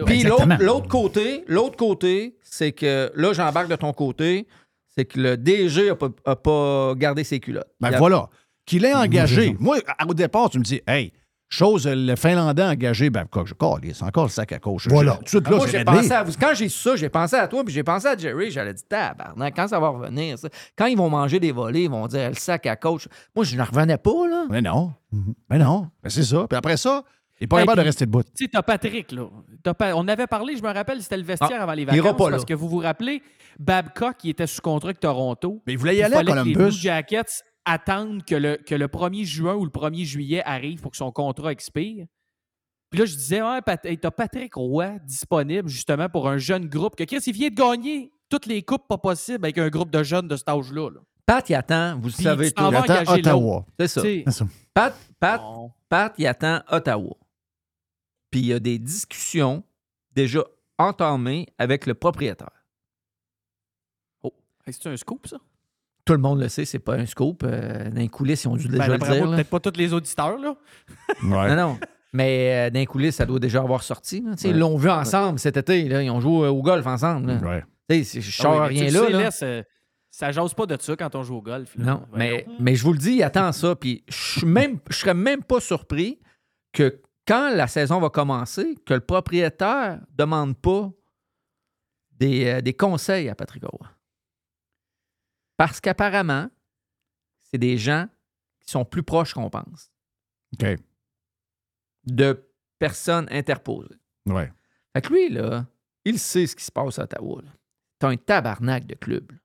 [0.62, 4.46] l'autre, côté, l'autre côté, c'est que là, j'embarque de ton côté,
[4.88, 7.68] c'est que le DG n'a pas, a pas gardé ses culottes.
[7.80, 8.28] Ben a- voilà.
[8.64, 9.54] Qu'il ait engagé.
[9.60, 11.12] Moi, à- au départ, tu me dis, hey,
[11.54, 13.46] chose, le Finlandais a engagé Babcock.
[13.46, 14.86] Je calisse, c'est encore le sac à gauche.
[14.88, 15.14] Voilà.
[15.16, 16.32] Tout de suite, là, moi, j'ai pensé à vous.
[16.40, 18.50] Quand j'ai su ça, j'ai pensé à toi, puis j'ai pensé à Jerry.
[18.50, 20.48] J'allais dire, tabarnak, quand ça va revenir, ça?
[20.76, 23.08] Quand ils vont manger des volets, ils vont dire le sac à coach.
[23.34, 24.44] Moi, je ne revenais pas, là.
[24.50, 24.92] Mais non.
[25.48, 25.88] Mais non.
[26.02, 26.46] Ben, c'est ça.
[26.48, 27.02] Puis après ça,
[27.40, 28.22] il n'est pas Hey, capable de rester debout.
[28.22, 29.26] Tu sais, t'as Patrick, là.
[29.62, 32.16] T'as pas- On avait parlé, je me rappelle, c'était le vestiaire Ah, avant les vacances.
[32.16, 32.30] pas là.
[32.32, 33.22] parce que vous vous rappelez,
[33.58, 35.60] Babcock, il était sous contrat avec Toronto.
[35.66, 36.76] Mais il voulait y aller à fallait que les Blue Columbus.
[36.78, 37.22] Jackets
[37.64, 41.10] attendent que le, que le 1er juin ou le 1er juillet arrive pour que son
[41.12, 42.06] contrat expire.
[42.90, 46.66] Puis là, je disais, ouais, Pat- hey, t'as Patrick Roy disponible justement pour un jeune
[46.68, 46.94] groupe.
[46.96, 50.02] Que Chris, il vient de gagner toutes les coupes pas possibles avec un groupe de
[50.02, 50.90] jeunes de cet âge-là.
[50.90, 51.00] là.
[51.26, 52.62] Pat, il attend, vous Puis savez tout.
[52.62, 53.66] Attends, engager Ottawa.
[53.80, 54.02] C'est ça.
[54.74, 55.72] Pat, Pat, bon.
[55.88, 57.16] Pat, il attend Ottawa.
[58.30, 59.64] Puis il y a des discussions
[60.12, 60.44] déjà
[60.78, 62.50] entamées avec le propriétaire.
[64.66, 65.38] Hey, C'est un scoop, ça?
[66.04, 67.42] Tout le monde le sait, c'est pas un scoop.
[67.44, 69.30] Euh, dans les coulisses, ils ont dû déjà Ben, le d'après dire.
[69.30, 70.54] peut-être pas tous les auditeurs, là.
[71.22, 71.78] Non, non.
[72.12, 74.20] Mais euh, les coulisses, ça doit déjà avoir sorti.
[74.20, 74.32] là.
[74.36, 75.88] Tu sais, Ils l'ont vu ensemble cet été.
[75.88, 76.02] là.
[76.02, 77.40] Ils ont joué au golf ensemble.
[77.40, 77.46] Je
[77.88, 79.00] Ah sors oui, mais rien tu là.
[79.00, 79.18] le sais, là.
[79.24, 79.62] laisse, euh,
[80.10, 81.74] ça jase pas de ça quand on joue au golf.
[81.76, 81.84] là.
[81.84, 83.74] Non, mais, mais je vous le dis, il attend ça.
[83.74, 86.20] Puis je suis même, je serais même pas surpris
[86.72, 90.90] que quand la saison va commencer, que le propriétaire demande pas
[92.12, 93.88] des, euh, des conseils à Patrick Roy.
[95.56, 96.48] Parce qu'apparemment,
[97.42, 98.08] c'est des gens
[98.60, 99.90] qui sont plus proches qu'on pense.
[100.54, 100.66] OK.
[102.06, 102.48] De
[102.78, 103.98] personnes interposées.
[104.26, 104.52] Ouais.
[104.92, 105.66] Fait que lui, là,
[106.04, 107.42] il sait ce qui se passe à Ottawa.
[107.98, 109.32] T'as un tabarnak de club.
[109.32, 109.38] là.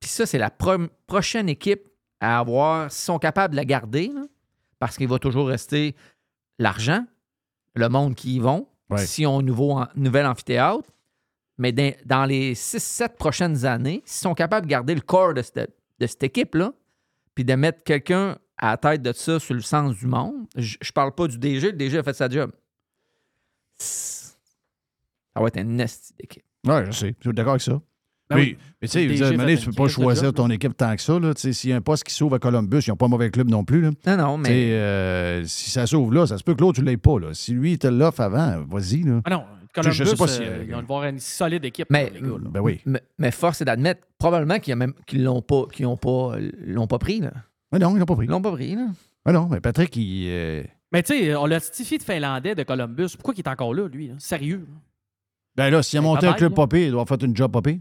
[0.00, 1.88] Puis ça, c'est la pro- prochaine équipe
[2.20, 4.26] à avoir, s'ils sont capables de la garder, là,
[4.78, 5.96] parce qu'il va toujours rester
[6.58, 7.04] l'argent,
[7.74, 9.04] le monde qui y vont, Ouais.
[9.04, 10.88] s'ils ont un nouveau, nouvel amphithéâtre.
[11.58, 15.42] Mais dans, dans les 6-7 prochaines années, s'ils sont capables de garder le corps de
[15.42, 16.72] cette, de cette équipe-là,
[17.34, 20.76] puis de mettre quelqu'un à la tête de ça sur le sens du monde, je,
[20.80, 22.50] je parle pas du DG, le DG a fait sa job.
[23.78, 26.42] Ça va être un esti d'équipe.
[26.66, 27.14] Ouais, je sais.
[27.20, 27.80] Je suis d'accord avec ça.
[28.30, 28.42] Ben oui.
[28.42, 28.58] oui.
[28.82, 29.06] Mais tu sais,
[29.56, 31.18] tu peux une pas choisir job, ton équipe tant que ça.
[31.18, 31.32] là.
[31.32, 33.08] Tu sais, S'il y a un poste qui s'ouvre à Columbus, ils n'ont pas un
[33.08, 33.80] mauvais club non plus.
[33.80, 33.90] Là.
[34.06, 36.86] Non, non, mais- euh, si ça s'ouvre là, ça se peut que l'autre, tu ne
[36.90, 37.18] l'aies pas.
[37.18, 37.32] Là.
[37.32, 39.02] Si lui, il te l'offre avant, vas-y.
[39.04, 39.22] Là.
[39.24, 39.44] Ah non,
[39.74, 41.88] Columbus, je sais pas si, euh, euh, ils vont devoir une solide équipe.
[41.90, 42.28] Mais, les gars.
[42.40, 42.80] Ben oui.
[42.86, 47.20] mais, mais force est d'admettre, probablement qu'ils ne l'ont pas, ont pas, l'ont pas pris.
[47.20, 47.32] Là.
[47.72, 48.26] Mais non, ils l'ont pas pris.
[48.26, 48.74] Ils l'ont pas pris.
[48.74, 48.86] Là.
[49.26, 50.28] Mais non, mais Patrick, il.
[50.30, 50.62] euh,
[50.92, 53.08] Mais tu sais, on l'a stifié de Finlandais de Columbus.
[53.14, 54.08] Pourquoi il est encore là, lui?
[54.08, 54.14] là?
[54.18, 54.66] Sérieux?
[54.68, 54.74] là?
[55.56, 57.36] Ben là, s'il a Ben, monté un bye-bye, club popé, il doit avoir fait une
[57.36, 57.74] job popé.
[57.74, 57.80] Tu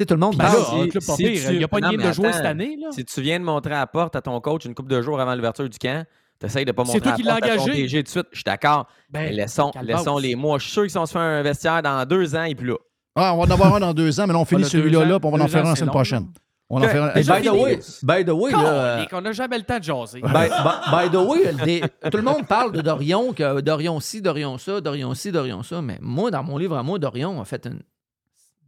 [0.00, 0.86] sais, tout le monde Ben un
[1.16, 1.52] pire.
[1.52, 2.76] Il a pas de game de jouer cette année.
[2.80, 2.88] Là.
[2.92, 5.20] Si tu viens de montrer à la porte à ton coach une couple de jours
[5.20, 6.06] avant l'ouverture du camp,
[6.40, 7.82] t'essayes de pas montrer toi à qui la l'as porte à ton engagé.
[7.82, 8.26] DG tout de suite.
[8.32, 8.88] Je suis d'accord.
[9.10, 10.58] Ben, mais laissons, laissons les mois.
[10.58, 12.76] Je suis sûr qu'ils sont se faire un vestiaire dans deux ans et plus là.
[13.14, 15.20] Ah, on va en avoir un dans deux ans, mais là, on finit celui-là, là,
[15.20, 16.26] puis on va en faire un la semaine prochaine.
[16.72, 17.14] On va en faire un.
[17.14, 19.82] Hey, by the way, by the way, là, euh, on n'a jamais le temps de
[19.84, 20.20] jaser.
[20.20, 21.80] by, by- by the way,
[22.10, 25.82] tout le monde parle de Dorion, que Dorion ci, Dorion ça, Dorion ci, Dorion ça.
[25.82, 27.80] Mais moi, dans mon livre à moi, Dorion a fait une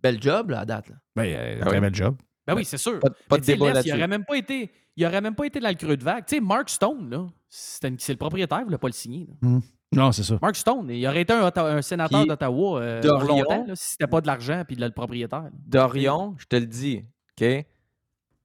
[0.03, 0.89] belle job là, à date.
[0.89, 0.97] Là.
[1.15, 1.81] Ben, euh, Ah très oui.
[1.81, 2.17] bel job.
[2.45, 2.99] Ben oui, c'est sûr.
[2.99, 3.93] Pas, de- pas débat Les, Il là-dessus.
[3.95, 4.73] aurait même pas été.
[4.97, 6.25] Il aurait même pas été dans le creux de vague.
[6.27, 7.25] Tu sais, Mark Stone, là,
[7.55, 9.29] c'est le propriétaire, il n'a pas le signé.
[9.43, 9.59] là.
[9.95, 10.39] Non, c'est ça.
[10.41, 14.27] Mark Stone, il aurait été un, sénateur d'Ottawa euh, longtemps, là, si c'était pas de
[14.27, 15.51] l'argent puis de le propriétaire.
[15.53, 17.05] Dorion, je te le dis,
[17.39, 17.67] OK?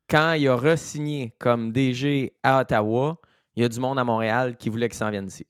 [0.10, 3.18] Quand il a re-signé comme DG à Ottawa,
[3.56, 5.46] il y a du monde à Montréal qui voulait qu'il s'en vienne ici.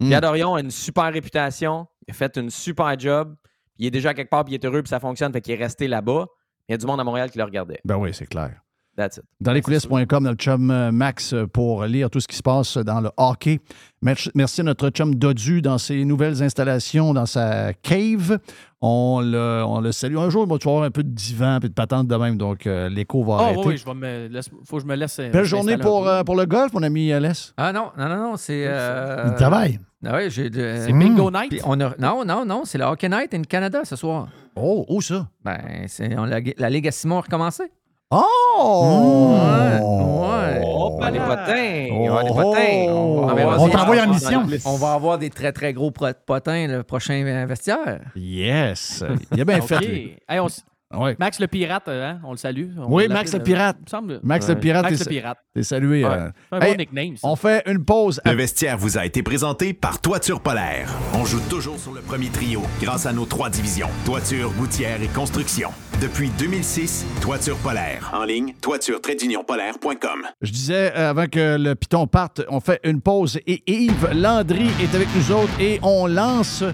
[0.00, 0.08] Hmm.
[0.08, 3.36] Pierre Dorion a une super réputation, il a fait une super job,
[3.74, 5.52] puis il est déjà quelque part, puis il est heureux, puis ça fonctionne, fait qu'il
[5.52, 6.28] est resté là-bas.
[6.68, 7.80] Il y a du monde à Montréal qui le regardait.
[7.84, 8.62] Ben oui, c'est clair.
[8.96, 9.24] That's it.
[9.40, 13.00] Dans lescoulisses.com, notre chum euh, Max euh, pour lire tout ce qui se passe dans
[13.00, 13.60] le hockey.
[14.02, 18.38] Merci à notre chum Dodu dans ses nouvelles installations dans sa cave.
[18.82, 20.16] On le, on le salue.
[20.16, 22.36] Un jour, il va y avoir un peu de divan et de patente de même,
[22.38, 23.58] donc euh, l'écho va arrêter.
[23.60, 25.18] oui, oui, je vais me laisse- faut que je me laisse.
[25.18, 27.52] Belle journée pour, euh, pour le golf, mon ami Alès.
[27.58, 28.64] Ah non, non, non, non, c'est.
[28.66, 29.78] euh, Il travaille.
[30.04, 31.50] Ah j'ai de- C'est Bingo Night.
[31.50, 34.28] Puis on a- non, non, non, c'est le Hockey Night in Canada ce soir.
[34.56, 35.28] Oh, où ça?
[35.44, 37.64] Ben, c'est on- la, la Ligue à Simon a recommencé.
[38.12, 39.36] Oh!
[39.36, 40.60] Ouais.
[40.64, 41.26] Oh, là.
[41.26, 41.88] potins!
[41.92, 42.86] Oh, y des potins!
[42.88, 43.28] oh.
[43.30, 44.44] On, On t'envoie en mission.
[44.46, 44.66] les.
[44.66, 48.00] On va avoir des très, très gros potins le prochain vestiaire.
[48.16, 49.04] Yes!
[49.32, 50.18] Il a bien fait.
[50.28, 50.48] Hey, on
[50.92, 51.14] Ouais.
[51.20, 52.70] Max le pirate, euh, hein, on le salue.
[52.76, 53.76] On Oui, Max le euh, pirate.
[53.78, 54.20] il me semble.
[54.24, 55.38] Max le pirate, Max le pirate.
[55.54, 56.04] t'es salué.
[56.04, 56.10] Ouais.
[56.10, 56.30] euh.
[56.50, 57.28] C'est un Hey, bon nickname, ça.
[57.28, 58.20] On fait une pause.
[58.24, 60.90] Le vestiaire vous a été présenté par Toiture Polaire.
[61.14, 63.88] On joue toujours sur le premier trio grâce à nos trois divisions.
[64.04, 65.70] Toiture, gouttière et construction.
[66.02, 68.10] Depuis 2006, Toiture Polaire.
[68.12, 70.26] En ligne, toiture-polaire.com.
[70.42, 74.94] Je disais avant que le piton parte, on fait une pause et Yves Landry est
[74.94, 76.64] avec nous autres et on lance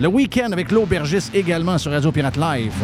[0.00, 2.74] le week-end avec l'aubergiste également sur Radio Pirate Live.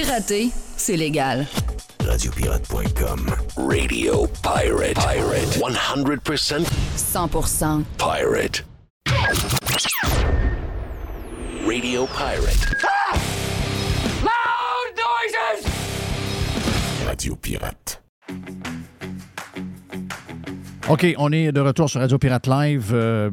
[0.00, 1.44] Pirater, c'est légal.
[2.06, 3.34] Radiopirate.com.
[3.56, 4.94] Radio Pirate.
[4.94, 5.58] Pirate.
[5.58, 6.64] 100%
[6.96, 8.64] 100% pirate.
[11.66, 12.76] Radio Pirate.
[14.22, 15.66] Loud noises!
[17.04, 18.00] Radio Pirate.
[20.88, 22.90] OK, on est de retour sur Radio Pirate Live.
[22.92, 23.30] Euh,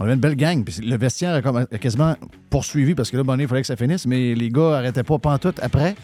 [0.00, 0.64] on avait une belle gang.
[0.64, 2.16] Puis le vestiaire a, comme- a quasiment
[2.50, 5.18] poursuivi parce que là, bon, il fallait que ça finisse, mais les gars arrêtaient pas
[5.18, 5.94] pantoute après.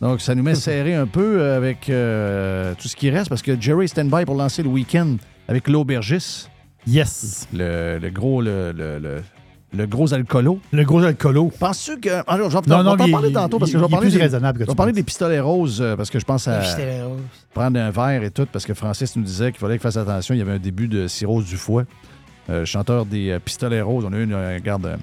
[0.00, 3.60] Donc, ça nous met serré un peu avec euh, tout ce qui reste parce que
[3.60, 5.16] Jerry est stand-by pour lancer le week-end
[5.48, 6.50] avec l'aubergiste.
[6.86, 7.46] Yes.
[7.52, 9.22] Le, le gros, le, le, le-
[9.74, 10.60] le gros alcoolo.
[10.70, 11.50] Le gros alcoolo.
[11.58, 12.10] Penses-tu que.
[12.26, 14.64] Ah, je vais t'en parler tantôt parce que je vais parler plus des, raisonnable que
[14.66, 17.20] je vais parler des pistolets roses euh, parce que je pense à Pistolets roses.
[17.54, 20.34] prendre un verre et tout parce que Francis nous disait qu'il fallait qu'il fasse attention.
[20.34, 21.84] Il y avait un début de cirrhose du foie.
[22.50, 24.04] Euh, chanteur des euh, pistolets roses.
[24.04, 24.96] On a eu une, regarde, euh,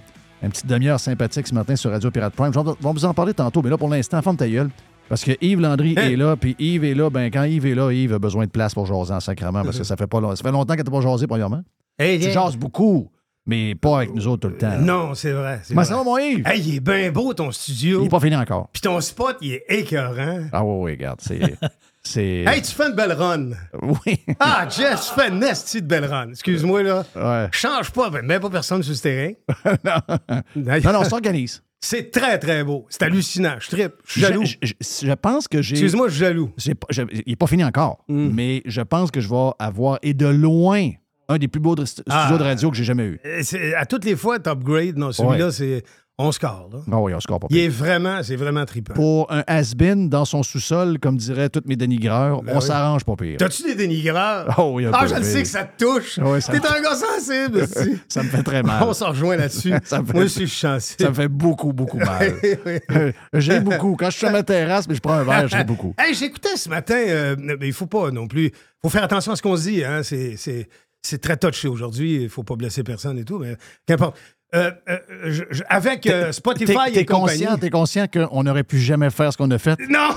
[0.43, 2.51] une petite demi-heure sympathique ce matin sur Radio Pirate Prime.
[2.55, 4.69] On va vous en parler tantôt, mais là, pour l'instant, ferme ta gueule.
[5.07, 7.09] Parce que Yves Landry est là, puis Yves est là.
[7.09, 9.77] Ben, quand Yves est là, Yves a besoin de place pour jaser en sacrement parce
[9.79, 11.61] que ça fait, pas long- ça fait longtemps que tu pas jasé, premièrement.
[11.97, 13.09] Hey, Tu jases beaucoup,
[13.47, 14.77] mais pas avec nous autres tout le temps.
[14.77, 15.61] Non, c'est vrai.
[15.67, 15.83] vrai.
[15.85, 16.45] ça va, mon Yves?
[16.45, 18.01] Hey, il est bien beau ton studio.
[18.01, 18.69] Il n'est pas fini encore.
[18.71, 20.41] Puis ton spot, il est écœurant.
[20.51, 21.39] Ah oui, oui, regarde, c'est...
[22.03, 22.43] c'est...
[22.47, 23.49] Hey, tu fais une belle run.
[23.81, 24.19] Oui.
[24.39, 26.29] Ah, Jess, tu fais une nasty de belle run.
[26.29, 27.05] Excuse-moi, là.
[27.15, 27.47] Ouais.
[27.51, 29.33] Change pas, mets pas personne sur ce terrain.
[29.83, 31.61] non, non, on s'organise.
[31.81, 32.85] C'est très, très beau.
[32.89, 33.55] C'est hallucinant.
[33.59, 33.93] Je trippe.
[34.05, 34.43] Je suis jaloux.
[34.45, 35.75] Je, je- je- je pense que j'ai.
[35.75, 36.51] Excuse-moi, je suis jaloux.
[36.57, 36.71] je-
[37.11, 38.31] il n'est pas fini encore, Hmm.
[38.33, 40.89] mais je pense que je vais avoir, et de loin,
[41.29, 42.35] un des plus beaux de- studios Ah.
[42.37, 43.19] de radio que j'ai jamais eu.
[43.25, 43.41] Euh,
[43.77, 44.97] À toutes les fois, top grade.
[44.97, 45.51] Non, celui-là, Ouais.
[45.51, 45.83] c'est.
[46.21, 46.79] On score, là.
[46.91, 47.65] Ah oui, on score pas Il pire.
[47.65, 48.93] est vraiment, c'est vraiment trippant.
[48.93, 52.65] Pour un has-been dans son sous-sol, comme diraient tous mes dénigreurs, Ben on oui.
[52.65, 53.37] s'arrange pas pire.
[53.37, 54.53] T'as-tu des dénigreurs?
[54.57, 56.17] Oh oui, un Ah, peu, je le sais que ça te touche.
[56.17, 57.65] Ouais, ça T'es me- un gars sensible.
[58.09, 58.83] Ça me fait très mal.
[58.83, 59.73] On s'en rejoint là-dessus.
[59.83, 61.01] Fait- Moi je suis sensible.
[61.03, 62.33] Ça me fait beaucoup, beaucoup mal.
[62.91, 63.95] Euh, j'ai beaucoup.
[63.95, 65.93] Quand je suis sur ma terrasse, mais je prends un verre, j'ai beaucoup.
[65.97, 68.51] Hey, j'écoutais ce matin, euh, mais il faut pas non plus.
[68.81, 69.83] faut faire attention à ce qu'on se dit.
[69.85, 70.01] Hein.
[70.03, 72.23] C'est très touché aujourd'hui.
[72.23, 73.55] Il faut pas blesser personne et tout, mais
[73.87, 74.17] qu'importe.
[74.55, 74.97] Euh, euh,
[75.27, 77.41] je- je- avec euh, Spotify T'es- et compagnie.
[77.43, 79.77] conscient, t'es conscient qu'on n'aurait pu jamais faire ce qu'on a fait?
[79.87, 80.09] Non!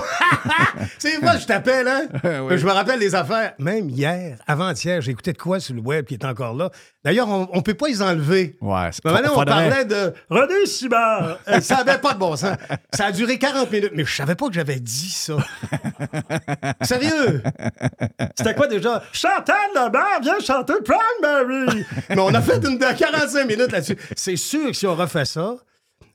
[0.97, 2.07] c'est moi, je t'appelle, hein?
[2.49, 2.57] Oui.
[2.57, 3.53] Je me rappelle les affaires.
[3.59, 6.71] Même hier, avant-hier, j'ai écouté de quoi sur le web qui est encore là.
[7.03, 8.55] D'ailleurs, on ne peut pas les enlever.
[8.61, 11.37] Ouais, c'est Mais maintenant, on parlait de René Simard.
[11.61, 12.55] Ça n'avait pas de bon sens.
[12.93, 15.33] Ça a duré 40 minutes, mais je savais pas que j'avais dit ça.
[16.81, 17.41] Sérieux?
[18.37, 19.03] C'était quoi déjà?
[19.11, 21.85] Chantal Lebert vient chanter Primary.
[22.09, 23.97] Mais on a fait une de 45 minutes là-dessus.
[24.23, 25.55] C'est sûr que si on refait ça,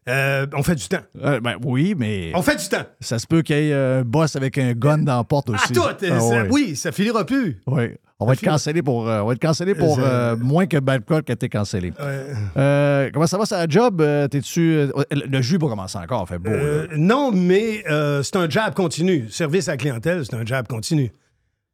[0.09, 1.03] euh, on fait du temps.
[1.23, 2.33] Euh, ben, oui, mais.
[2.35, 2.87] On fait du temps.
[3.01, 5.73] Ça se peut qu'il y ait un boss avec un gun dans la porte aussi.
[5.73, 5.83] À tout.
[6.11, 6.49] Ah, ça- ouais.
[6.51, 7.61] Oui, ça finira plus.
[7.67, 7.89] Oui.
[8.19, 11.29] On va être cancellé pour, euh, on va être cancellé pour euh, moins que Babcock
[11.29, 11.91] a été cancellé.
[12.01, 12.25] Ouais.
[12.57, 14.01] Euh, comment ça va, ça job?
[14.01, 14.73] Euh, T'es-tu.
[14.73, 16.51] euh, le jus va commencer encore, fait beau.
[16.51, 19.29] Euh, non, mais euh, c'est un job continu.
[19.29, 21.13] Service à la clientèle, c'est un job continu.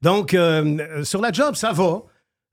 [0.03, 2.03] Donc, euh, euh, sur la job, ça va.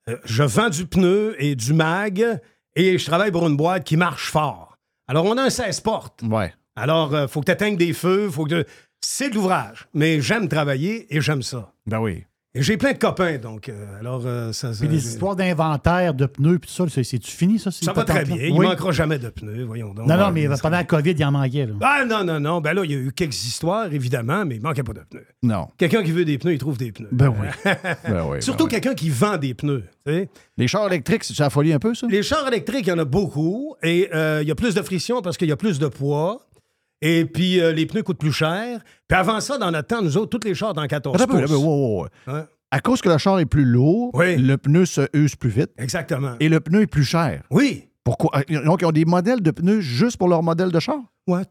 [0.09, 2.39] Euh, je vends du pneu et du mag
[2.76, 4.78] et je travaille pour une boîte qui marche fort.
[5.07, 6.22] Alors, on a un 16 portes.
[6.24, 6.53] Ouais.
[6.76, 8.65] Alors, il faut que tu éteignes des feux, faut que...
[9.03, 11.74] C'est de l'ouvrage, mais j'aime travailler et j'aime ça.
[11.88, 12.24] Ben oui.
[12.54, 14.74] Et j'ai plein de copains, donc, euh, alors, euh, ça...
[14.74, 17.72] ça- Puis les histoires d'inventaire de pneus, puis tout ça, c'est- c'est-tu fini, ça?
[17.72, 18.36] ces Ça va très patentes-là?
[18.36, 18.45] bien.
[18.47, 18.66] Il Oui.
[18.68, 20.06] manquera jamais de pneus, voyons donc.
[20.06, 21.66] Non, non, mais pendant la COVID, il en manquait.
[21.66, 21.74] Là.
[21.80, 22.60] Ah non, non, non.
[22.60, 25.26] Ben là, il y a eu quelques histoires, évidemment, mais il manquait pas de pneus.
[25.41, 25.68] Non.
[25.78, 27.08] Quelqu'un qui veut des pneus, il trouve des pneus.
[27.14, 27.47] Ben oui.
[28.06, 28.82] Ben oui, Surtout ben oui.
[28.82, 29.86] quelqu'un qui vend des pneus.
[30.06, 30.30] tu sais.
[30.58, 32.06] Les chars électriques, c'est-tu la folie un peu, ça?
[32.10, 34.82] Les chars électriques, il y en a beaucoup et euh, il y a plus de
[34.82, 36.45] friction parce qu'il y a plus de poids.
[37.02, 38.80] Et puis, euh, les pneus coûtent plus cher.
[39.08, 41.56] Puis avant ça, dans notre temps, nous autres, tous les chars dans 14 Attends peu,
[41.56, 42.08] wow, wow.
[42.74, 45.72] À cause que le char est plus lourd, le pneu se use plus vite.
[45.78, 46.36] Exactement.
[46.39, 47.43] Et le pneu est plus cher.
[47.49, 47.89] Oui.
[48.04, 48.32] Pourquoi?
[48.49, 50.97] Euh, Donc, ils ont des modèles de pneus juste pour leur modèle de char?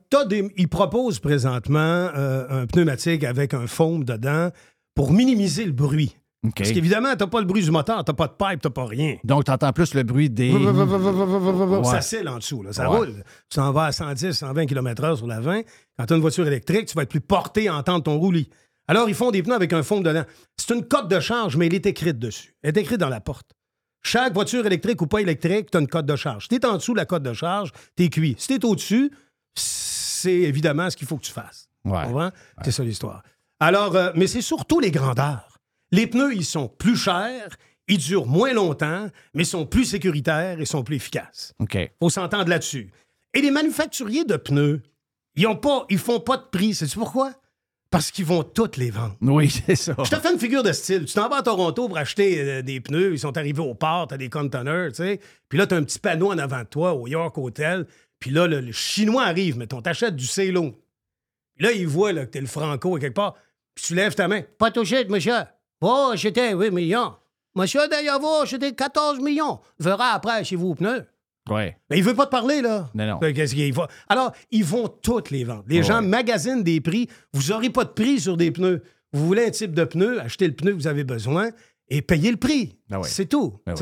[0.08, 0.50] T'as des...
[0.56, 4.50] Ils proposent présentement euh, un pneumatique avec un foam dedans
[4.94, 6.16] pour minimiser le bruit.
[6.56, 9.16] Parce qu'évidemment, t'as pas le bruit du moteur, t'as pas de pipe, t'as pas rien.
[9.24, 10.52] Donc, tu entends plus le bruit des.
[11.84, 12.96] Ça scelle en dessous, là, ça Ouais.
[12.96, 13.24] roule.
[13.50, 15.62] Tu t'en vas à 110, 120 km/h sur la 20.
[15.98, 18.48] Quand tu as une voiture électrique, tu vas être plus porté à entendre ton roulis.
[18.88, 20.24] Alors, ils font des pneus avec un foam dedans.
[20.56, 22.54] C'est une cote de charge, mais elle est écrite dessus.
[22.62, 23.50] Elle est écrite dans la porte.
[24.02, 26.44] Chaque voiture électrique ou pas électrique, tu as une cote de charge.
[26.44, 28.34] Si tu es en dessous de la cote de charge, tu es cuit.
[28.38, 29.10] Si tu es au-dessus,
[29.54, 31.68] c'est évidemment ce qu'il faut que tu fasses.
[31.84, 32.00] Ouais.
[32.00, 32.30] Tu comprends?
[32.64, 33.22] C'est ça l'histoire.
[33.60, 35.49] Alors, euh, mais c'est surtout les grandeurs.
[35.92, 37.56] Les pneus, ils sont plus chers,
[37.88, 41.52] ils durent moins longtemps, mais sont plus sécuritaires et sont plus efficaces.
[41.58, 41.76] OK.
[42.00, 42.90] faut s'entendre là-dessus.
[43.34, 44.82] Et les manufacturiers de pneus,
[45.34, 46.74] ils ont pas, ils font pas de prix.
[46.74, 47.32] Sais-tu pourquoi?
[47.90, 49.16] Parce qu'ils vont toutes les vendre.
[49.20, 49.96] Oui, c'est ça.
[50.04, 51.04] Je te fais une figure de style.
[51.04, 53.12] Tu t'en vas à Toronto pour acheter euh, des pneus.
[53.12, 55.20] Ils sont arrivés au port, t'as des containers, tu sais.
[55.48, 57.86] Puis là, t'as un petit panneau en avant de toi au York Hotel.
[58.20, 60.72] Puis là, le, le Chinois arrive, mettons, t'achètes du Célo.
[61.56, 63.34] Puis là, il voit là, que t'es le Franco et quelque part.
[63.74, 64.42] Puis tu lèves ta main.
[64.58, 65.32] Pas touché, monsieur.
[65.80, 67.14] Oh, j'étais 8 millions.
[67.54, 69.60] Monsieur, d'ailleurs, vous, j'étais 14 millions.
[69.78, 71.06] Verra après chez vous, pneus.
[71.48, 71.76] Ouais.
[71.88, 72.88] Mais il veut pas te parler, là.
[72.94, 73.18] Non, non.
[73.32, 75.64] Qu'est-ce qu'il va- Alors, ils vont toutes les vendre.
[75.66, 75.82] Les Ouais.
[75.82, 77.08] gens magasinent des prix.
[77.32, 78.82] Vous n'aurez pas de prix sur des pneus.
[79.12, 81.48] Vous voulez un type de pneu, achetez le pneu que vous avez besoin
[81.88, 82.78] et payez le prix.
[82.92, 83.08] Ah ouais.
[83.08, 83.58] C'est tout.
[83.66, 83.74] Ah.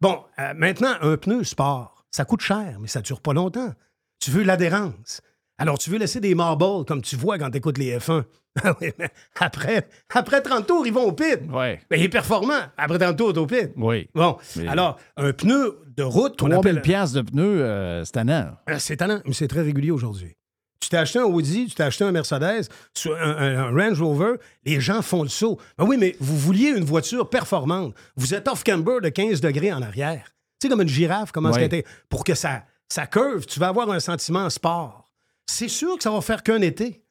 [0.00, 3.72] Bon, euh, maintenant, un pneu sport, ça coûte cher, mais ça dure pas longtemps.
[4.18, 5.22] Tu veux l'adhérence.
[5.58, 8.24] Alors, tu veux laisser des marbles comme tu vois quand tu écoutes les F1.
[8.64, 8.90] Ah oui,
[9.38, 11.40] après, après 30 tours, ils vont au pit.
[11.52, 11.78] Ouais.
[11.90, 12.54] Mais il est performant.
[12.78, 13.70] Après 30 tours, au pit.
[13.76, 14.08] Oui.
[14.14, 16.80] Bon, Mais- alors, un pneu de route qu'on 3000 appelle...
[16.80, 18.52] piastres de pneus, euh, c'est tannant.
[18.70, 20.32] Euh, C'est mais c'est très régulier aujourd'hui.
[20.80, 22.68] Tu t'es acheté un Audi, tu t'es acheté un Mercedes,
[23.06, 25.58] un, un- un Range Rover, les gens font le saut.
[25.76, 27.94] Ben oui, mais vous vouliez une voiture performante.
[28.16, 30.30] Vous êtes off-camber de 15 degrés en arrière.
[30.60, 31.84] Tu sais, comme une girafe, comment est-ce qu'elle était?
[32.08, 35.05] Pour que ça, ça curve, tu vas avoir un sentiment sport.
[35.46, 37.02] C'est sûr que ça va faire qu'un été.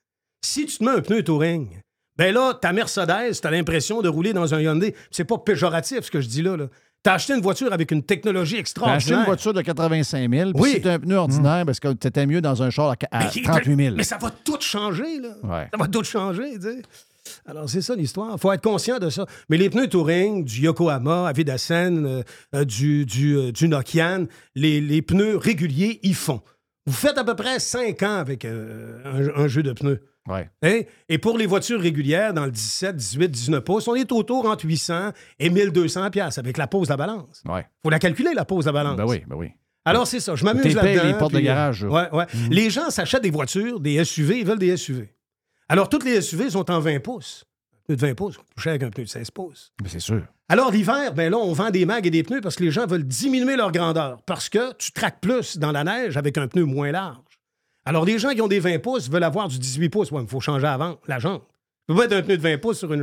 [0.43, 1.67] Si tu te mets un pneu touring,
[2.17, 4.93] ben là, ta Mercedes, t'as l'impression de rouler dans un Hyundai.
[5.11, 6.55] C'est pas péjoratif ce que je dis là.
[6.57, 6.67] là.
[7.03, 9.19] T'as acheté une voiture avec une technologie T'as acheté extraordinaire.
[9.19, 10.71] une voiture de 85 000, puis Oui.
[10.73, 13.41] si t'as un pneu ordinaire, parce que t'étais mieux dans un char à, à Mais-
[13.43, 13.95] 38 000.
[13.95, 15.29] Mais ça va tout changer, là.
[15.43, 15.67] Ouais.
[15.71, 16.81] Ça va tout changer, tu sais.
[17.47, 18.31] Alors, c'est ça l'histoire.
[18.33, 19.25] Il faut être conscient de ça.
[19.49, 22.23] Mais les pneus Touring, du Yokohama, Avidasen, euh,
[22.55, 24.25] euh, du, du, euh, du Nokian,
[24.55, 26.41] les, les pneus réguliers, ils font.
[26.85, 30.01] Vous faites à peu près 5 ans avec euh, un, un jeu de pneus.
[30.27, 30.49] Ouais.
[30.63, 30.81] Hein?
[31.07, 34.65] Et pour les voitures régulières, dans le 17, 18, 19 pouces, on est autour entre
[34.65, 37.43] 800 et 1200 pièces avec la pose de la balance.
[37.47, 37.65] Ouais.
[37.83, 38.97] faut la calculer, la pose de la balance.
[38.97, 39.49] Ben oui, ben oui.
[39.87, 40.35] Alors, c'est ça.
[40.35, 41.03] Je m'amuse là-dedans.
[41.03, 41.91] les portes de puis, euh, garage, là.
[41.91, 42.25] Ouais, ouais.
[42.33, 42.49] Mhm.
[42.49, 45.13] Les gens s'achètent des voitures, des SUV, ils veulent des SUV.
[45.69, 47.45] Alors, toutes les SUV sont en 20 pouces.
[47.87, 49.71] De 20 pouces, plus cher qu'un pneu de 16 pouces.
[49.81, 50.23] Ben, c'est sûr.
[50.49, 52.87] Alors, l'hiver, ben là, on vend des mags et des pneus parce que les gens
[52.87, 54.21] veulent diminuer leur grandeur.
[54.23, 57.19] Parce que tu traques plus dans la neige avec un pneu moins large.
[57.85, 60.11] Alors, les gens qui ont des 20 pouces veulent avoir du 18 pouces.
[60.11, 61.43] Ouais, il faut changer avant la jante.
[61.87, 63.01] Tu peux pas être un pneu de 20 pouces sur une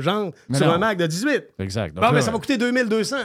[0.48, 0.72] Mais sur non.
[0.72, 1.44] un mag de 18.
[1.60, 1.94] Exact.
[1.94, 3.16] Donc Ah, là, mais ça va coûter 2200.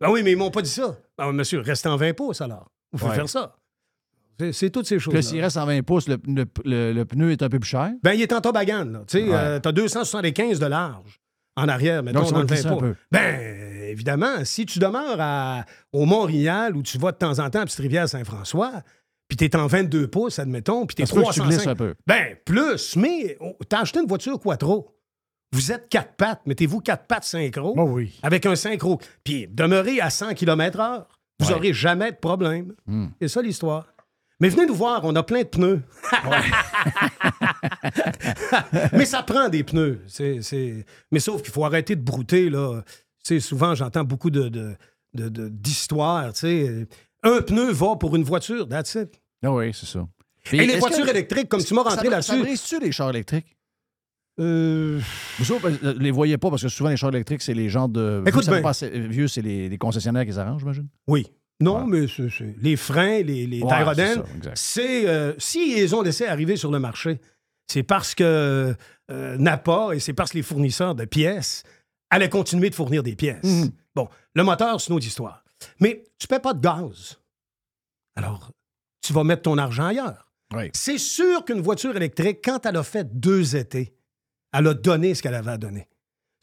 [0.00, 0.98] Ben oui, mais ils m'ont pas dit ça.
[1.16, 2.70] Ben, monsieur, restez en 20 pouces alors.
[2.92, 3.14] Il faut Ouais.
[3.14, 3.56] faire ça.
[4.52, 5.20] C'est- toutes ces choses-là.
[5.20, 7.68] là, s'il reste en 20 pouces, le, le- le- le pneu est un peu plus
[7.70, 7.90] cher.
[8.02, 9.04] Ben, il est en toboggan, là.
[9.06, 9.34] Tu sais, Ouais.
[9.34, 11.20] euh, t'as 275 de large
[11.56, 12.96] en arrière, mettons, Donc, dans va le glisser 20 un pouces.
[13.10, 13.40] Ben,
[13.88, 17.64] évidemment, si tu demeures à- au Mont-Rial ou tu vas de temps en temps à
[17.64, 18.82] Petite-Rivière-Saint-François,
[19.28, 21.56] puis t'es en 22 pouces, admettons, puis t'es Ça se peut que tu 305.
[21.56, 21.94] glisses un peu.
[22.06, 24.92] Ben, plus, mais oh, t'as acheté une voiture Quattro.
[25.52, 27.74] Vous êtes quatre pattes, mettez-vous quatre pattes synchro.
[27.78, 28.18] Oh oui.
[28.22, 29.00] Avec un synchro.
[29.24, 31.06] Puis demeurez à 100 km/h.
[31.40, 31.52] Vous Ouais.
[31.52, 32.72] n'aurez jamais de problème.
[32.86, 33.06] Hmm.
[33.20, 33.86] C'est ça l'histoire.
[34.40, 35.80] Mais venez nous voir, on a plein de pneus.
[38.92, 40.00] Mais ça prend des pneus.
[40.06, 42.50] C'est- c'est- Mais sauf qu'il faut arrêter de brouter.
[42.50, 42.82] Là.
[42.86, 42.92] Tu
[43.24, 44.76] sais, souvent, j'entends beaucoup de, de-
[45.14, 46.32] de- de- d'histoires.
[46.32, 46.86] tu sais.
[47.22, 49.20] Un pneu va pour une voiture, that's it.
[49.42, 50.06] Ah oui, c'est ça.
[50.52, 52.32] Et les voitures que- électriques, comme tu m'as rentré ça, là-dessus.
[52.32, 53.56] Ça brise-tu les chars électriques?
[54.38, 55.00] Euh...
[55.38, 57.88] Vous autres, euh, les voyez pas parce que souvent les chars électriques, c'est les gens
[57.88, 58.22] de.
[58.26, 60.88] Écoute assez vieux, c'est les, les concessionnaires qui s'arrangent, j'imagine?
[61.08, 61.26] Oui.
[61.60, 62.06] Non, mais
[62.60, 65.08] les freins, les, les Ouais, c'est c'est.
[65.08, 67.18] euh, si ils ont laissé arriver sur le marché,
[67.66, 68.74] c'est parce que
[69.10, 71.62] euh, Napa et c'est parce que les fournisseurs de pièces
[72.10, 73.42] allaient continuer de fournir des pièces.
[73.44, 73.70] Mhm.
[73.94, 75.44] Bon, le moteur, c'est une autre histoire.
[75.80, 77.18] Mais tu ne paies pas de gaz.
[78.16, 78.50] Alors,
[79.02, 80.30] tu vas mettre ton argent ailleurs.
[80.54, 80.70] Oui.
[80.74, 83.94] C'est sûr qu'une voiture électrique, quand elle a fait deux étés,
[84.52, 85.88] elle a donné ce qu'elle avait à donner.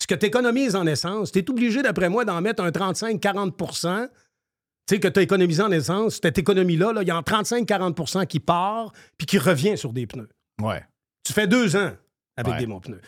[0.01, 3.51] Ce que tu économises en essence, tu es obligé, d'après moi, d'en mettre un 35-40
[4.87, 7.21] tu sais, que tu as économisé en essence, cette économie-là, là, il y a en
[7.21, 10.29] 35-40% qui part puis qui revient sur des pneus.
[10.61, 10.83] Ouais.
[11.23, 11.91] Tu fais deux ans
[12.35, 12.59] avec Ouais.
[12.59, 13.01] des bons pneus.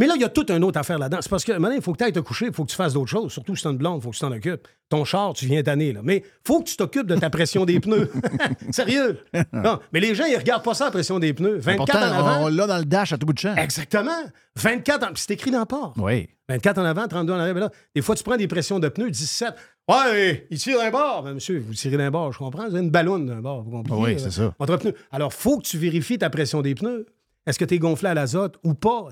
[0.00, 1.18] Mais là, il y a toute une autre affaire là-dedans.
[1.20, 2.76] C'est parce que maintenant, il faut que tu ailles te coucher, il faut que tu
[2.76, 3.30] fasses d'autres choses.
[3.30, 4.66] Surtout si tu une blonde, il faut que tu t'en occupes.
[4.88, 6.00] Ton char, tu viens tanner, là.
[6.02, 8.10] Mais faut que tu t'occupes de ta pression des pneus.
[8.70, 9.18] Sérieux?
[9.52, 11.58] Non, mais les gens, ils regardent pas ça, la pression des pneus.
[11.58, 12.44] 24 Pourtant, en avant.
[12.46, 13.54] on l'a dans le dash à tout bout de champ.
[13.56, 14.22] Exactement.
[14.56, 15.10] 24 en...
[15.16, 15.92] C'est écrit dans le port.
[15.98, 16.30] Oui.
[16.48, 17.54] 24 en avant, 32 en arrière.
[17.54, 19.50] Mais là, des fois, tu prends des pressions de pneus, 17.
[19.86, 21.24] Ouais, il tire d'un bord.
[21.24, 22.66] Ben, monsieur, vous tirez d'un bord, je comprends.
[22.66, 23.62] Vous avez une ballonne d'un bord.
[23.62, 24.00] Vous comprenez?
[24.00, 24.54] Oui, c'est ça.
[24.58, 24.94] Entre pneus.
[25.12, 27.04] Alors, faut que tu vérifies ta pression des pneus.
[27.46, 29.08] Est-ce que tu es gonflé à l'azote ou pas?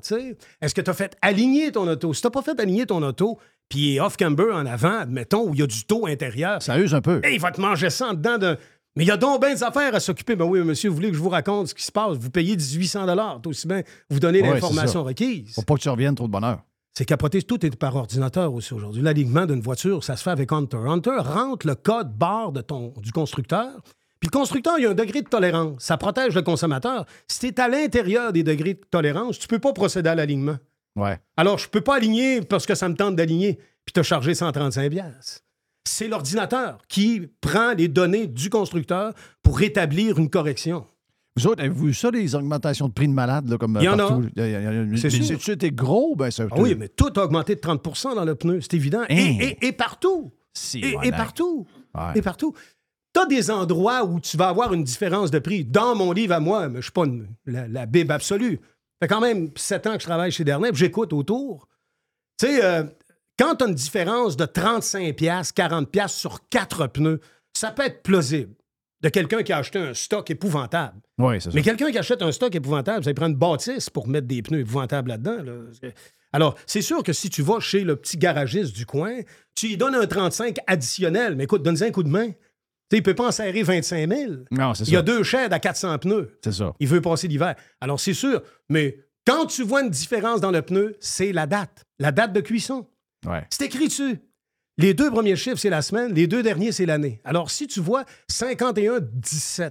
[0.60, 2.12] Est-ce que tu as fait aligner ton auto?
[2.12, 3.38] Si tu pas fait aligner ton auto,
[3.68, 6.78] puis il est off-camber en avant, admettons, où il y a du taux intérieur, Ça
[6.78, 7.20] use un peu.
[7.24, 8.56] Hey, il va te manger ça en dedans d'un.
[8.96, 10.34] Mais il y a donc bien des affaires à s'occuper.
[10.34, 12.16] Ben oui, monsieur, vous voulez que je vous raconte ce qui se passe?
[12.16, 15.54] Vous payez 1800 T'as aussi bien vous Ouais, l'information requise.
[15.54, 16.62] Faut pas que tu reviennes trop de bonheur.
[16.94, 17.42] C'est capoté.
[17.42, 19.02] Tout est par ordinateur aussi aujourd'hui.
[19.02, 20.78] L'alignement d'une voiture, ça se fait avec Hunter.
[20.84, 23.70] Hunter rentre le code barre de ton, du constructeur.
[24.20, 25.82] Puis le constructeur, il y a un degré de tolérance.
[25.82, 27.04] Ça protège le consommateur.
[27.28, 30.56] Si tu es à l'intérieur des degrés de tolérance, tu peux pas procéder à l'alignement.
[30.96, 31.18] Ouais.
[31.36, 34.90] Alors, je peux pas aligner parce que ça me tente d'aligner, puis te charger 135
[34.90, 35.40] piastres.
[35.88, 40.84] C'est l'ordinateur qui prend les données du constructeur pour rétablir une correction.
[41.36, 43.84] Vous autres, avez-vous vu ça, les augmentations de prix de malades, là, comme euh, Il
[43.84, 44.08] y en a.
[44.08, 44.28] partout?
[44.34, 46.16] Il y a- C'est gros?
[46.16, 49.02] Ben, ça, Ah oui, mais tout a augmenté de 30% dans le pneu, c'est évident.
[49.08, 49.36] Et, Hein?
[49.40, 50.32] et- et partout.
[50.52, 51.66] Si, Et, ouais, et partout.
[51.94, 52.02] Ouais.
[52.16, 52.54] Et partout.
[53.18, 55.64] Tu as des endroits où tu vas avoir une différence de prix.
[55.64, 58.60] Dans mon livre à moi, mais je ne suis pas une- la, la Bible absolue.
[58.62, 61.68] Ça fait quand même sept ans que je travaille chez Dernet, j'écoute autour.
[62.38, 62.84] Tu sais, euh,
[63.38, 67.20] quand tu as une différence de 35 piastres, 40 piastres sur quatre pneus,
[67.56, 68.54] ça peut être plausible
[69.00, 71.00] de quelqu'un qui a acheté un stock épouvantable.
[71.18, 71.54] Oui, c'est ça.
[71.54, 74.60] Mais quelqu'un qui achète un stock épouvantable, ça prend une bâtisse pour mettre des pneus
[74.60, 75.42] épouvantables là-dedans.
[75.44, 75.90] là.
[76.32, 79.20] Alors, c'est sûr que si tu vas chez le petit garagiste du coin,
[79.54, 81.36] tu lui donnes un 35 additionnel.
[81.36, 82.30] Mais écoute, donne-lui un coup de main.
[82.90, 84.32] Il ne peut pas en serrer 25 000.
[84.50, 86.38] Non, c'est Il y a deux sheds à 400 pneus.
[86.42, 86.72] C'est ça.
[86.80, 87.54] Il veut passer l'hiver.
[87.80, 88.42] Alors, c'est sûr.
[88.68, 88.96] Mais
[89.26, 91.84] quand tu vois une différence dans le pneu, c'est la date.
[91.98, 92.86] La date de cuisson.
[93.26, 93.44] Ouais.
[93.50, 94.18] C'est écrit dessus.
[94.78, 96.14] Les deux premiers chiffres, c'est la semaine.
[96.14, 97.20] Les deux derniers, c'est l'année.
[97.24, 99.70] Alors, si tu vois 51-17,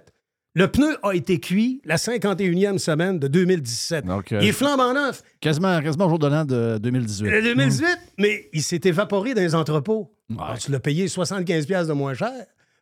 [0.54, 4.06] le pneu a été cuit la 51e semaine de 2017.
[4.06, 5.24] Donc, euh, Il est flambant neuf.
[5.40, 7.30] Quasiment, quasiment au jour de l'an de 2018.
[7.30, 7.88] Le 2018,
[8.18, 10.14] mais il s'est évaporé dans les entrepôts.
[10.30, 10.38] Ouais.
[10.40, 12.32] Alors, tu l'as payé 75$ piastres de moins cher.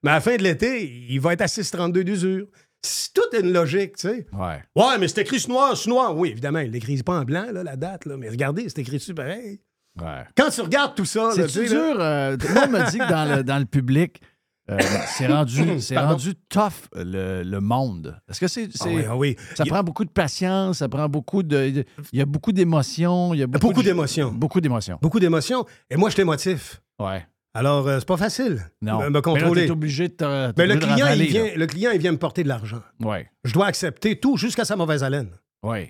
[0.04, 2.48] Mais à la fin de l'été, il va être à 6,32 d'usure.
[2.82, 4.28] C'est toute une logique, tu sais.
[4.32, 4.62] Ouais.
[4.76, 6.16] Ouais, mais c'est écrit sur noir, sur noir.
[6.16, 8.16] Oui, évidemment, il l'écrit pas en blanc, là, la date, là.
[8.18, 9.60] Mais regardez, c'est écrit dessus pareil.
[10.00, 10.24] Ouais.
[10.38, 11.80] Quand tu regardes tout ça, C'est tu sais, dur.
[12.00, 14.22] euh, tout le monde me dit que dans le, dans le public,
[14.70, 14.80] Euh,
[15.16, 15.62] c'est rendu,
[15.96, 18.20] rendu tough, le, le monde.
[18.28, 18.68] Est-ce que c'est.
[18.80, 19.36] Ah oui, ah oui.
[19.56, 21.86] Ça Il prend beaucoup de patience, ça prend beaucoup de.
[22.12, 23.34] Il y a beaucoup d'émotions.
[23.36, 24.32] Il y a beaucoup, d'émotions.
[24.32, 24.98] Beaucoup d'émotions.
[25.02, 25.66] Beaucoup d'émotions.
[25.92, 26.82] Et moi, je suis émotif.
[27.00, 27.24] Ouais.
[27.56, 29.00] Alors, euh, c'est pas facile Non.
[29.00, 29.66] de me Mais là, contrôler.
[29.66, 30.54] t'es obligé de te.
[30.58, 32.82] Mais le client, il vient, le client, il vient me porter de l'argent.
[33.00, 33.28] Ouais.
[33.46, 35.30] Je dois accepter tout jusqu'à sa mauvaise haleine.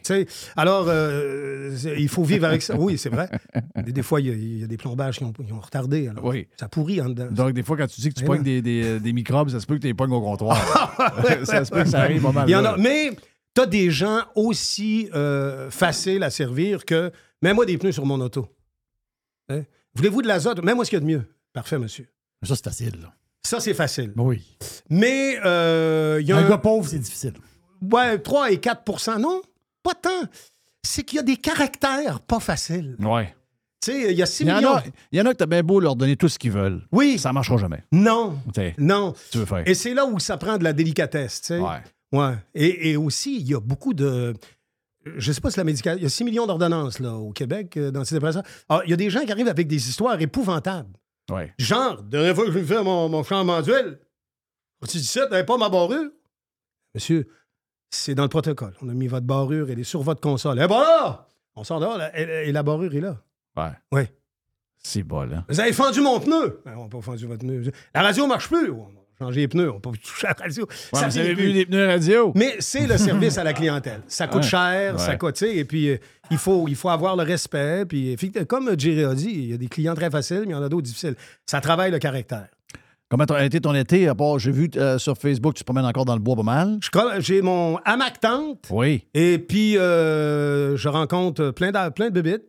[0.04, 0.26] Sais,
[0.56, 2.78] alors, euh, il faut vivre avec ça.
[2.78, 3.30] Oui, c'est vrai.
[3.84, 5.60] Des, des fois, il y, a, il y a des plombages qui ont, qui ont
[5.60, 6.08] retardé.
[6.08, 6.48] alors Oui.
[6.58, 7.28] Ça pourrit en dedans.
[7.30, 9.60] Donc, des fois, quand tu dis que tu Mais pognes des, des, des microbes, ça
[9.60, 10.58] se peut que tu les pognes au comptoir.
[11.44, 12.48] ça se peut que ça arrive pas mal.
[12.48, 13.12] Il y en a, mais
[13.54, 17.12] tu as des gens aussi euh, faciles à servir que
[17.42, 18.48] mets-moi des pneus sur mon auto.
[19.50, 19.64] Hein?
[19.96, 20.64] Voulez-vous de l'azote?
[20.64, 21.24] Mets-moi ce qu'il y a de mieux.
[21.56, 22.08] Parfait, monsieur.
[22.44, 23.00] Ça, c'est facile.
[23.02, 23.14] là.
[23.44, 24.14] Ça, c'est facile.
[24.18, 24.44] Oui.
[24.90, 27.34] Mais euh, il y a Un un, gars pauvre, c'est difficile.
[27.92, 29.42] ouais, 3 et 4% non,
[29.82, 30.10] pas tant.
[30.84, 32.96] C'est qu'il y a des caractères pas faciles.
[33.00, 33.34] Ouais.
[33.82, 34.76] Tu sais, il y a 6 Il y, en millions.
[34.76, 36.82] a, il y en a que t'as bien beau leur donner tout ce qu'ils veulent.
[36.92, 37.18] Oui.
[37.18, 37.84] Ça marchera jamais.
[37.92, 39.14] Non, T'sais, non.
[39.32, 39.64] tu veux faire.
[39.68, 41.60] Et c'est là où ça prend de la délicatesse, tu sais.
[41.60, 41.82] Ouais.
[42.12, 42.34] Ouais.
[42.54, 44.34] Et, et aussi, il y a beaucoup de.
[45.18, 45.98] Je sais pas si la médicale.
[46.00, 48.42] Il y a 6 millions d'ordonnances là, au Québec euh, dans ces dépressions.
[48.70, 50.90] Alors, il y a des gens qui arrivent avec des histoires épouvantables.
[51.32, 51.54] Ouais.
[51.58, 54.00] Genre, dernière fois que je vais faire mon, mon changement d'huile,
[54.88, 56.12] tu dis ça, t'avais pas ma barrure?
[56.94, 57.28] Monsieur,
[57.90, 58.74] c'est dans le protocole.
[58.82, 60.60] On a mis votre barrure, elle est sur votre console.
[60.64, 61.28] Eh ben là!
[61.56, 63.18] On sort dehors, là, et, et la barrure est là.
[63.56, 63.72] Ouais.
[63.92, 64.14] Ouais.
[64.78, 65.46] C'est bon, là.
[65.50, 66.62] Vous avez fendu mon pneu.
[66.66, 67.72] Ben, on n'a pas fendu votre pneu.
[67.94, 68.72] La radio marche plus.
[69.20, 69.72] Changé les pneus.
[69.72, 70.66] On pas touché la radio.
[70.66, 72.32] Ouais, Ça vous avez vu des pneus radio?
[72.36, 74.02] Mais c'est le service à la clientèle.
[74.08, 74.48] Ça coûte Ouais.
[74.50, 75.00] cher, Ouais.
[75.00, 75.98] ça coûte, et puis euh,
[76.32, 77.86] il, faut, il faut avoir le respect.
[77.86, 80.52] Puis, effectivement, comme Jerry a dit, il y a des clients très faciles, mais il
[80.52, 81.16] y en a d'autres difficiles.
[81.46, 82.48] Ça travaille le caractère.
[83.08, 84.08] Comment a été ton été?
[84.10, 86.44] À part, j'ai vu euh, sur Facebook, tu te promènes encore dans le bois pas
[86.44, 86.80] mal?
[87.20, 89.06] J'ai mon hamac tente, Oui.
[89.14, 92.44] et puis euh, je rencontre plein de, plein de bébites.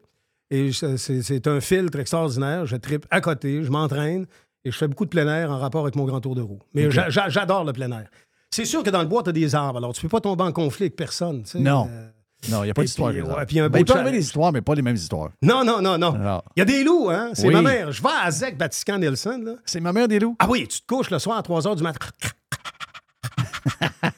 [0.51, 2.67] Et c'est un filtre extraordinaire.
[2.67, 4.27] Je tripe à côté, je m'entraîne,
[4.67, 6.61] et je fais beaucoup de plein air en rapport avec mon grand tour de roue.
[6.75, 8.09] Mais j'adore le plein air.
[8.51, 10.45] C'est sûr que dans le bois, tu as des arbres, alors tu peux pas tomber
[10.45, 11.43] en conflit avec personne.
[11.45, 11.59] tu sais.
[11.61, 11.89] Non.
[11.91, 12.09] Euh,
[12.51, 13.13] Non, il n'y a pas d'histoire.
[13.13, 15.31] ouais, Ben, il peut arriver des histoires, mais pas les mêmes histoires.
[15.43, 16.15] Non, non, non, non.
[16.57, 17.31] Il y a des loups, hein?
[17.35, 17.55] C'est Oui.
[17.55, 17.93] ma mère.
[17.93, 19.41] Je vais à Zec, Vatican, Nelson.
[19.45, 19.53] Là.
[19.65, 20.37] c'est ma mère des loups?
[20.39, 22.07] Ah oui, tu te couches le soir à 3 h du matin.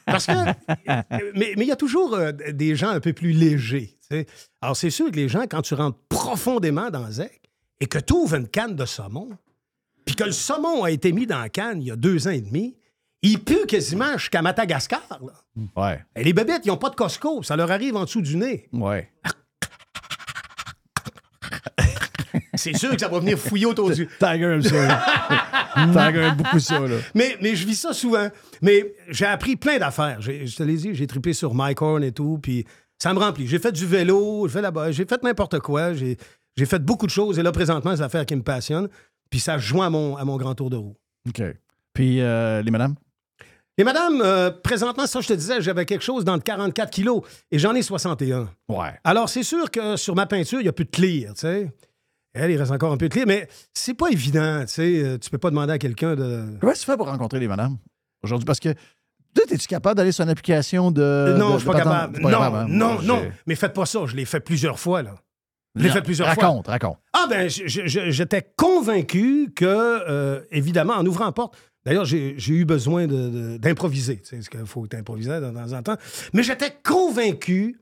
[0.05, 0.31] Parce que.
[1.35, 3.97] Mais il y a toujours euh, des gens un peu plus légers.
[4.61, 7.41] Alors, c'est sûr que les gens, quand tu rentres profondément dans Zec
[7.79, 9.29] et que tu ouvres une canne de saumon,
[10.09, 12.31] puis que le saumon a été mis dans la canne il y a deux ans
[12.31, 12.75] et demi,
[13.21, 15.03] il pue quasiment jusqu'à Madagascar.
[15.21, 15.33] là.
[15.77, 16.03] Ouais.
[16.15, 17.43] Et les bébêtes, ils n'ont pas de Costco.
[17.43, 18.67] Ça leur arrive en dessous du nez.
[18.73, 19.07] Ouais.
[22.55, 24.07] C'est sûr que ça va venir fouiller autour du.
[24.19, 24.87] Tiger aime ça.
[24.87, 25.05] là.
[26.09, 26.95] Tiger aime beaucoup ça, là.
[27.13, 28.29] Mais, mais je vis ça souvent.
[28.63, 30.19] Mais j'ai appris plein d'affaires.
[30.21, 32.65] Je te l'ai dit, j'ai trippé sur Mike Horn et tout, puis
[32.97, 33.45] ça me remplit.
[33.45, 35.93] J'ai fait du vélo, j'ai fait, là-bas, j'ai fait n'importe quoi.
[35.93, 36.17] J'ai
[36.57, 37.37] j'ai fait beaucoup de choses.
[37.37, 38.89] Et là, présentement, c'est l'affaire qui me passionne.
[39.29, 40.95] Puis ça joint à mon, à mon grand tour de roue.
[41.27, 41.41] OK.
[41.93, 42.95] Puis, euh, les madames?
[43.77, 47.21] Et madame, euh, présentement, ça, je te disais, j'avais quelque chose dans le 44 kilos
[47.51, 48.49] et j'en ai 61.
[48.67, 48.93] Ouais.
[49.03, 51.71] Alors, c'est sûr que sur ma peinture, il n'y a plus de clear, tu sais.
[52.33, 55.03] Elle, il reste encore un peu de clear, mais c'est pas évident, tu sais.
[55.03, 56.45] Euh, Tu peux pas demander à quelqu'un de...
[56.59, 57.77] Comment tu fais pour rencontrer les madames
[58.21, 58.45] aujourd'hui?
[58.45, 61.35] Parce que es-tu capable d'aller sur une application de.
[61.37, 62.21] non, de- je suis pas capable.
[62.21, 62.65] Pas non, hein?
[62.67, 63.19] non, non.
[63.23, 64.01] j'ai- Mais faites pas ça.
[64.05, 65.15] Je l'ai fait plusieurs fois, là.
[65.79, 66.43] Je l'ai Non, fait plusieurs fois.
[66.43, 66.97] Raconte, raconte.
[67.13, 73.07] Ah ben, j'étais convaincu que, euh, évidemment, en ouvrant la porte, d'ailleurs, j'ai eu besoin
[73.07, 75.97] de- de- d'improviser, tu sais, parce qu'il faut improviser de temps en temps,
[76.33, 77.79] mais j'étais convaincu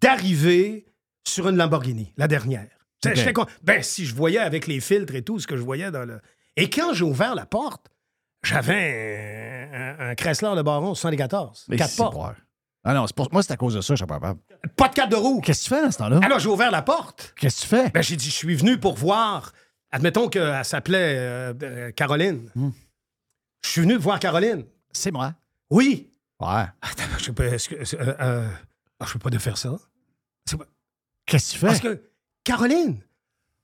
[0.00, 0.86] d'arriver
[1.26, 2.66] sur une Lamborghini, la dernière.
[3.34, 6.04] Con- Ben, si je voyais avec les filtres et tout, ce que je voyais dans
[6.04, 6.20] le...
[6.56, 7.86] Et quand j'ai ouvert la porte,
[8.42, 12.36] j'avais un, un, un Chrysler Le Baron 74, Mais quatre portes.
[12.84, 13.32] Ah non, c'est pour...
[13.32, 14.40] moi, c'est à cause de ça, je suis pas capable.
[14.76, 15.40] Pas de cadre de roue.
[15.40, 16.20] Qu'est-ce que tu fais dans ce temps-là?
[16.22, 17.32] Alors, j'ai ouvert la porte.
[17.38, 17.90] Qu'est-ce que tu fais?
[17.90, 19.52] Ben, j'ai dit, je suis venu pour voir.
[19.90, 22.50] Admettons qu'elle s'appelait euh, euh, Caroline.
[22.54, 22.70] Hmm.
[23.62, 24.64] Je suis venu voir Caroline.
[24.92, 25.32] C'est moi.
[25.70, 26.10] Oui.
[26.40, 26.64] Ouais.
[26.82, 27.48] Attends, je sais pas.
[27.48, 27.96] Que.
[27.96, 28.48] euh,
[29.00, 29.74] ah, je peux pas de faire ça.
[31.26, 31.66] Qu'est-ce que tu fais?
[31.68, 32.02] Parce que.
[32.44, 33.00] Caroline.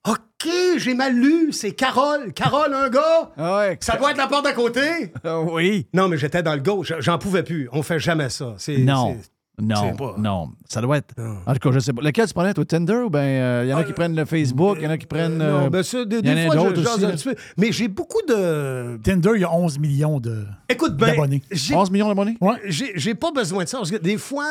[0.07, 1.51] OK, j'ai mal lu.
[1.51, 2.33] C'est Carole.
[2.33, 3.31] Carole, un gars?
[3.37, 3.77] Ah ouais.
[3.81, 5.11] Ça doit être la porte d'à côté.
[5.23, 5.87] Ah oui.
[5.93, 6.91] Non, mais j'étais dans le gauche.
[6.99, 7.69] J'en pouvais plus.
[7.71, 8.55] On fait jamais ça.
[8.57, 9.15] C'est- Non.
[9.61, 10.49] Non, non.
[10.67, 11.13] Ça doit être.
[11.19, 11.37] Non.
[11.45, 12.01] En tout cas, je sais pas.
[12.01, 14.77] Lequel tu prenais, toi, Tinder ou bien il y en a qui prennent le Facebook,
[14.79, 15.37] il y en a qui prennent.
[15.37, 16.17] Non, euh, ben ça, des,
[16.47, 17.13] fois, je jase aussi, un là.
[17.13, 17.35] petit peu.
[17.57, 18.97] Mais j'ai beaucoup de.
[19.03, 21.43] Tinder, il y a 11 millions de- Écoute, ben, d'abonnés.
[21.51, 22.37] j'ai 11 millions d'abonnés?
[22.41, 22.55] Ouais.
[22.65, 23.77] J'ai j'ai pas besoin de ça.
[23.77, 24.47] Parce que des fois,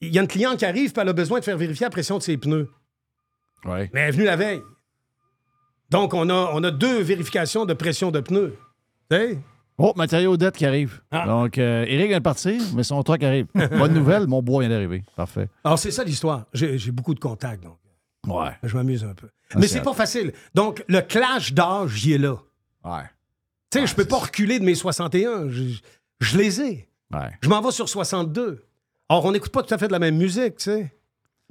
[0.00, 1.90] il y a une cliente qui arrive et elle a besoin de faire vérifier la
[1.90, 2.68] pression de ses pneus.
[3.64, 3.90] Ouais.
[3.92, 4.62] Mais elle est venue la veille.
[5.90, 8.56] Donc, on a, on a deux vérifications de pression de pneus.
[9.10, 9.38] Tu sais?
[9.78, 11.00] Oh, matériaux dette qui arrive.
[11.10, 11.26] Ah.
[11.26, 13.46] Donc, euh, Eric vient de partir, mais son truck arrive.
[13.54, 15.02] Bonne nouvelle, mon bois vient d'arriver.
[15.16, 15.48] Parfait.
[15.64, 16.44] Alors, c'est ça l'histoire.
[16.52, 17.78] J'ai j'ai beaucoup de contacts, donc
[18.26, 18.50] Ouais.
[18.62, 19.28] je m'amuse un peu.
[19.50, 20.32] Ah, Mais c'est c'est pas facile.
[20.54, 22.36] Donc, le clash d'âge, j'y est là.
[22.84, 23.04] Ouais.
[23.70, 25.48] Tu sais, je peux pas reculer de mes 61.
[25.48, 25.62] Je,
[26.20, 26.88] je les ai.
[27.12, 27.30] Ouais.
[27.40, 28.62] Je m'en vais sur 62.
[29.08, 30.94] Or, on n'écoute pas tout à fait de la même musique, tu sais.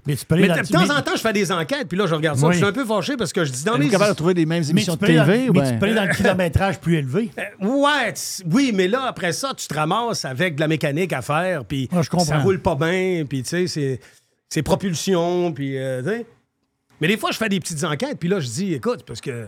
[0.07, 1.97] Mais tu peux aller Mais dans- de temps en temps, je fais des enquêtes, puis
[1.97, 2.45] là, je regarde ça.
[2.47, 2.51] Oui.
[2.51, 3.91] puis Je suis un peu fâché parce que je dis dans Êtes-vous mes.
[3.91, 5.17] capable de trouver les mêmes mais émissions tu de TV?
[5.17, 7.31] dans- ou mais tu peux aller dans le kilométrage plus élevé.
[7.37, 11.13] Euh, Ouais, tu- oui, mais là, après ça, tu te ramasses avec de la mécanique
[11.13, 13.99] à faire, puis Ah, ça roule pas bien, puis tu sais, c'est-
[14.49, 16.25] c'est propulsion, puis euh, tu.
[17.01, 19.47] Mais des fois, je fais des petites enquêtes, puis là, je dis, écoute, parce que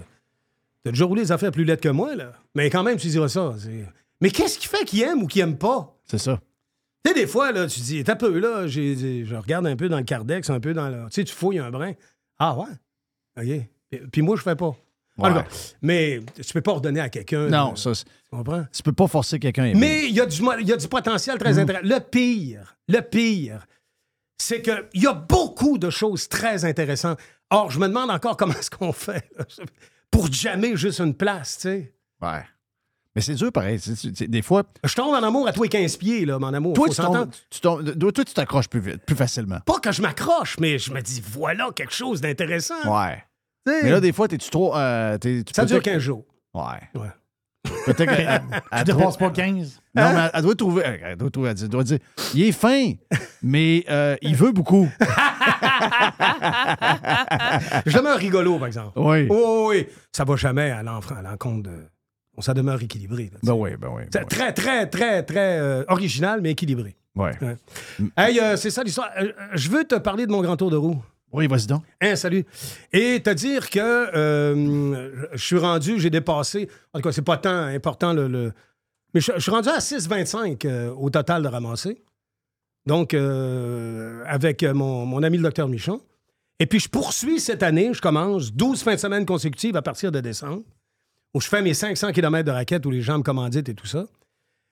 [0.84, 2.32] t'as déjà roulé des affaires plus lettres que moi, là.
[2.56, 3.54] Mais quand même, tu diras ça.
[3.60, 3.86] c'est-
[4.22, 5.94] Mais qu'est-ce qui fait qu'il aime ou qu'il aime pas?
[6.06, 6.40] C'est ça.
[7.04, 9.90] Tu sais, des fois, là, tu dis, t'as peu, là, j'ai- je regarde un peu
[9.90, 11.06] dans le cardex, un peu dans le.
[11.06, 11.94] Tu sais, tu fouilles un brin.
[12.38, 12.68] Ah ouais?
[13.38, 13.66] OK.
[13.90, 14.76] Puis, puis moi, je fais pas.
[15.18, 15.30] Ouais.
[15.82, 17.48] mais tu peux pas ordonner à quelqu'un.
[17.48, 18.66] Non, ça, Tu comprends?
[18.72, 19.74] tu peux pas forcer quelqu'un.
[19.76, 21.86] Mais il y, a du y a du potentiel très intéressant.
[21.88, 23.68] Le pire, le pire,
[24.38, 27.20] c'est qu'il y a beaucoup de choses très intéressantes.
[27.52, 29.46] Or, je me demande encore comment est-ce qu'on fait là,
[30.10, 31.94] pour jammer juste une place, tu sais.
[32.22, 32.44] Ouais.
[33.16, 33.78] Mais c'est dur, pareil.
[33.80, 36.40] C'est- c'est- c'est- des fois, Je tombe en amour à toi et 15 pieds, là,
[36.40, 36.74] mon amour.
[36.74, 39.60] toi, Faut tu tombes- tu tombes- toi, tu t'accroches plus vite, plus facilement.
[39.66, 42.76] Pas que je m'accroche, mais je me dis, voilà quelque chose d'intéressant.
[42.86, 43.24] Ouais.
[43.68, 44.76] Mais là, des fois, t'es-tu trop.
[44.76, 46.24] euh, t'es- tu Ça dure peut-être- 15 jours.
[46.54, 46.62] Ouais.
[46.96, 47.08] Ouais.
[47.86, 49.82] Peut-être qu'elle- Tu elle dépasses pas 15.
[49.94, 50.84] Non, mais elle, elle doit trouver.
[50.84, 52.00] Elle doit, trouver- elle doit dire
[52.34, 52.94] il est fin,
[53.44, 54.90] mais euh, il veut beaucoup.
[57.86, 58.92] Je demeure rigolo, par exemple.
[58.96, 59.28] Oui.
[59.30, 59.88] Oh, oui.
[60.12, 61.86] Ça va jamais à l'enfant- à l'encontre de.
[62.40, 63.30] Ça demeure équilibré.
[63.32, 63.40] là.
[63.44, 64.04] Ben oui, ben oui.
[64.12, 66.96] C'est très, très, très, très euh, original, mais équilibré.
[67.16, 67.32] Ouais.
[67.42, 67.58] Ouais.
[68.18, 69.10] Hey, euh, c'est ça l'histoire.
[69.20, 71.04] Euh, je veux te parler de mon grand tour de roue.
[71.34, 71.84] Oui, vas-y donc.
[72.02, 72.46] Hein, salut.
[72.92, 76.70] Et te dire que euh, je suis rendu, j'ai dépassé.
[76.94, 78.28] En tout cas, c'est pas tant important le.
[78.28, 78.54] le-
[79.14, 82.02] mais je, suis rendu à 6,25 euh, au total de ramasser.
[82.88, 86.02] Donc, avec mon, mon ami le docteur Michon.
[86.60, 87.94] Et puis, je poursuis cette année.
[87.94, 90.64] Je commence 12 fins de semaine consécutives à partir de décembre,
[91.34, 93.88] où je fais mes 500 km de raquettes, où les gens me commanditent et tout
[93.88, 94.06] ça.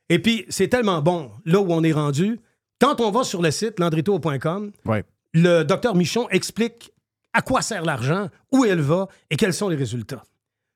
[0.10, 2.40] Et puis, c'est tellement bon, là où on est rendu.
[2.82, 5.04] Quand on va sur le site landrito.com, Ouais.
[5.34, 6.92] le docteur Michon explique
[7.34, 10.24] à quoi sert l'argent, où elle va et quels sont les résultats.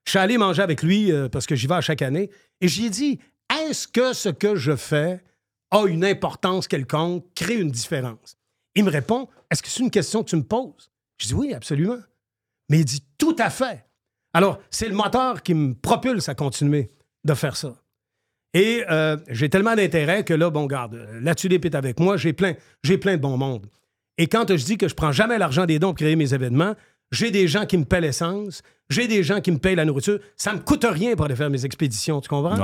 [0.06, 2.30] Je suis allé manger avec lui euh, parce que j'y vais à chaque année
[2.62, 3.20] et j'y ai dit
[3.62, 5.24] est-ce que ce que je fais
[5.72, 8.38] a une importance quelconque, crée une différence?
[8.76, 10.92] Il me répond est-ce que c'est une question que tu me poses?
[11.18, 11.98] Je dis oui, absolument.
[12.70, 13.86] Mais il dit tout à fait.
[14.34, 16.90] Alors, c'est le moteur qui me propulse à continuer
[17.24, 17.76] de faire ça.
[18.54, 22.34] Et euh, j'ai tellement d'intérêt que là, bon, garde, la tulipe est avec moi, j'ai
[22.34, 22.54] plein,
[22.84, 23.66] j'ai plein de bon monde.
[24.18, 26.76] Et quand je dis que je prends jamais l'argent des dons pour créer mes événements,
[27.12, 30.20] j'ai des gens qui me paient l'essence, j'ai des gens qui me payent la nourriture.
[30.36, 32.58] Ça me coûte rien pour aller faire mes expéditions, tu comprends?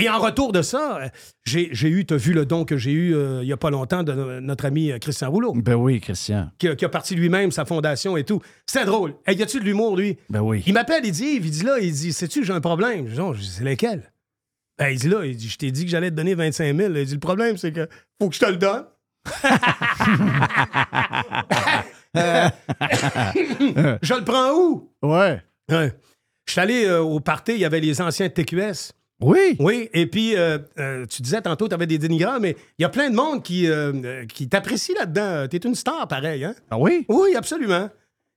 [0.00, 1.08] Et en retour de ça, euh,
[1.44, 3.70] j'ai eu, tu as vu le don que j'ai eu euh, il n'y a pas
[3.70, 6.50] longtemps de no- notre ami euh, Christian Rouleau, Ben oui, Christian.
[6.58, 8.40] qui, a- qui a parti lui-même sa fondation et tout.
[8.66, 9.14] C'est drôle.
[9.26, 10.16] Hey, y a-tu de l'humour, lui?
[10.30, 10.62] Ben oui.
[10.66, 13.06] Il m'appelle, il dit, il dit là, il dit, sais-tu, j'ai un problème?
[13.08, 14.12] Je dis, je dis, c'est lequel?
[14.78, 16.94] Ben, il dit là, il dit, je t'ai dit que j'allais te donner 25 000.
[16.94, 17.86] Il dit, le problème, c'est que
[18.20, 18.84] faut que je te le donne.
[24.02, 24.90] je le prends où?
[25.02, 25.42] Ouais.
[25.70, 25.92] Ouais.
[26.46, 28.92] Je suis allé euh, au party, il y avait les anciens de TQS.
[29.20, 29.56] Oui.
[29.58, 32.84] Oui, et puis euh, euh, tu disais tantôt, tu avais des dénigrants, mais il y
[32.84, 35.46] a plein de monde qui, euh, qui t'apprécie là-dedans.
[35.48, 36.54] Tu es une star, pareil, hein?
[36.70, 37.04] Ah oui?
[37.08, 37.88] Oui, absolument.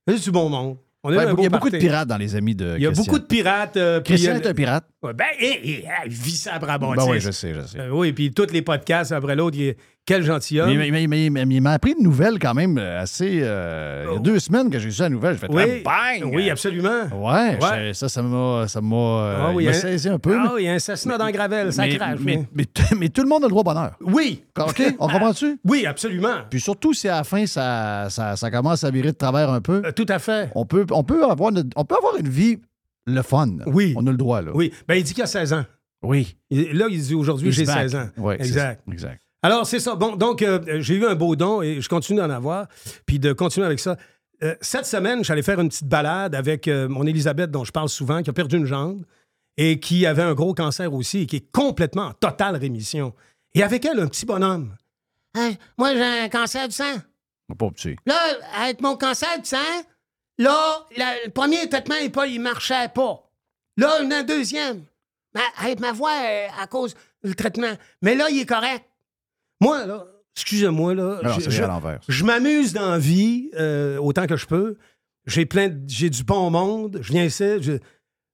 [0.08, 0.78] C'est du bon monde.
[1.06, 2.90] On Ouais, il y a beaucoup de pirates dans les amis de Il y a
[2.92, 3.04] Christian.
[3.12, 3.78] beaucoup de pirates.
[3.78, 4.86] euh, Christian est un pirate.
[5.04, 6.58] Ouais, ben, et, il vit ça.
[6.60, 6.78] Ben
[7.10, 7.80] oui, je sais, je sais.
[7.80, 10.76] Euh, oui, puis tous les podcasts après l'autre, il est- quel gentilhomme.
[10.76, 13.40] Mais, mais- mais- mais- mais il m'a appris une nouvelle quand même euh, assez.
[13.42, 15.36] euh, il y a deux semaines que j'ai eu ça la nouvelle.
[15.36, 16.30] Je fais oui, bang!
[16.34, 17.04] oui, absolument.
[17.14, 17.88] Ouais, Ouais.
[17.90, 18.96] je- ça, ça m'a, ça m'a,
[19.48, 19.74] Ah oui, il hein.
[19.74, 20.38] saisi un peu.
[20.38, 22.20] Ah oui, un assassinat dans Gravel, ça crache.
[22.22, 22.66] mais, mais-
[22.98, 23.92] mais tout le monde a le droit au bonheur.
[24.02, 24.44] Oui.
[24.60, 24.84] OK?
[25.00, 25.58] On comprend-tu?
[25.66, 26.36] Oui, absolument.
[26.50, 29.62] Puis surtout si à la fin, ça, ça, ça commence à virer de travers un
[29.62, 29.82] peu.
[29.86, 30.50] Euh, tout à fait.
[30.56, 32.58] On peut, on, peut avoir notre- on peut avoir une vie
[33.06, 33.50] le fun.
[33.68, 33.94] Oui.
[33.98, 34.52] On a le droit, là.
[34.54, 34.72] Oui.
[34.88, 35.66] Ben, il dit qu'il a 16 ans.
[36.04, 36.38] Oui.
[36.50, 37.90] Il- là, il dit aujourd'hui, j'ai back.
[37.90, 38.10] 16 ans.
[38.16, 38.82] C'est exact.
[38.86, 38.92] ça.
[38.94, 39.22] Exact.
[39.42, 39.96] Alors, c'est ça.
[39.96, 42.68] Bon, donc, euh, j'ai eu un beau don et je continue d'en avoir,
[43.06, 43.98] puis de continuer avec ça.
[44.42, 47.90] Euh, cette semaine, j'allais faire une petite balade avec euh, mon Elisabeth, dont je parle
[47.90, 49.06] souvent, qui a perdu une jambe
[49.58, 53.14] et qui avait un gros cancer aussi et qui est complètement en totale rémission.
[53.54, 54.76] Et avec elle, un petit bonhomme.
[55.36, 56.96] Hein, moi, j'ai un cancer du sang.
[57.58, 57.96] Pas petit.
[58.06, 58.16] Là,
[58.62, 59.58] avec mon cancer du sang,
[60.38, 63.24] là, la- le premier traitement, il, il marchait pas.
[63.78, 64.84] Là, il y en a un deuxième.
[65.34, 67.74] Ma, avec ma voix, euh, à cause du traitement.
[68.02, 68.86] Mais là, il est correct.
[69.62, 70.06] Moi, là,
[70.36, 72.00] excusez-moi, là, Alors, je- c'est je, à l'envers.
[72.08, 74.78] je m'amuse dans la vie euh, autant que je peux.
[75.26, 77.00] J'ai plein, de- j'ai du bon monde.
[77.02, 77.80] Je viens ici, je-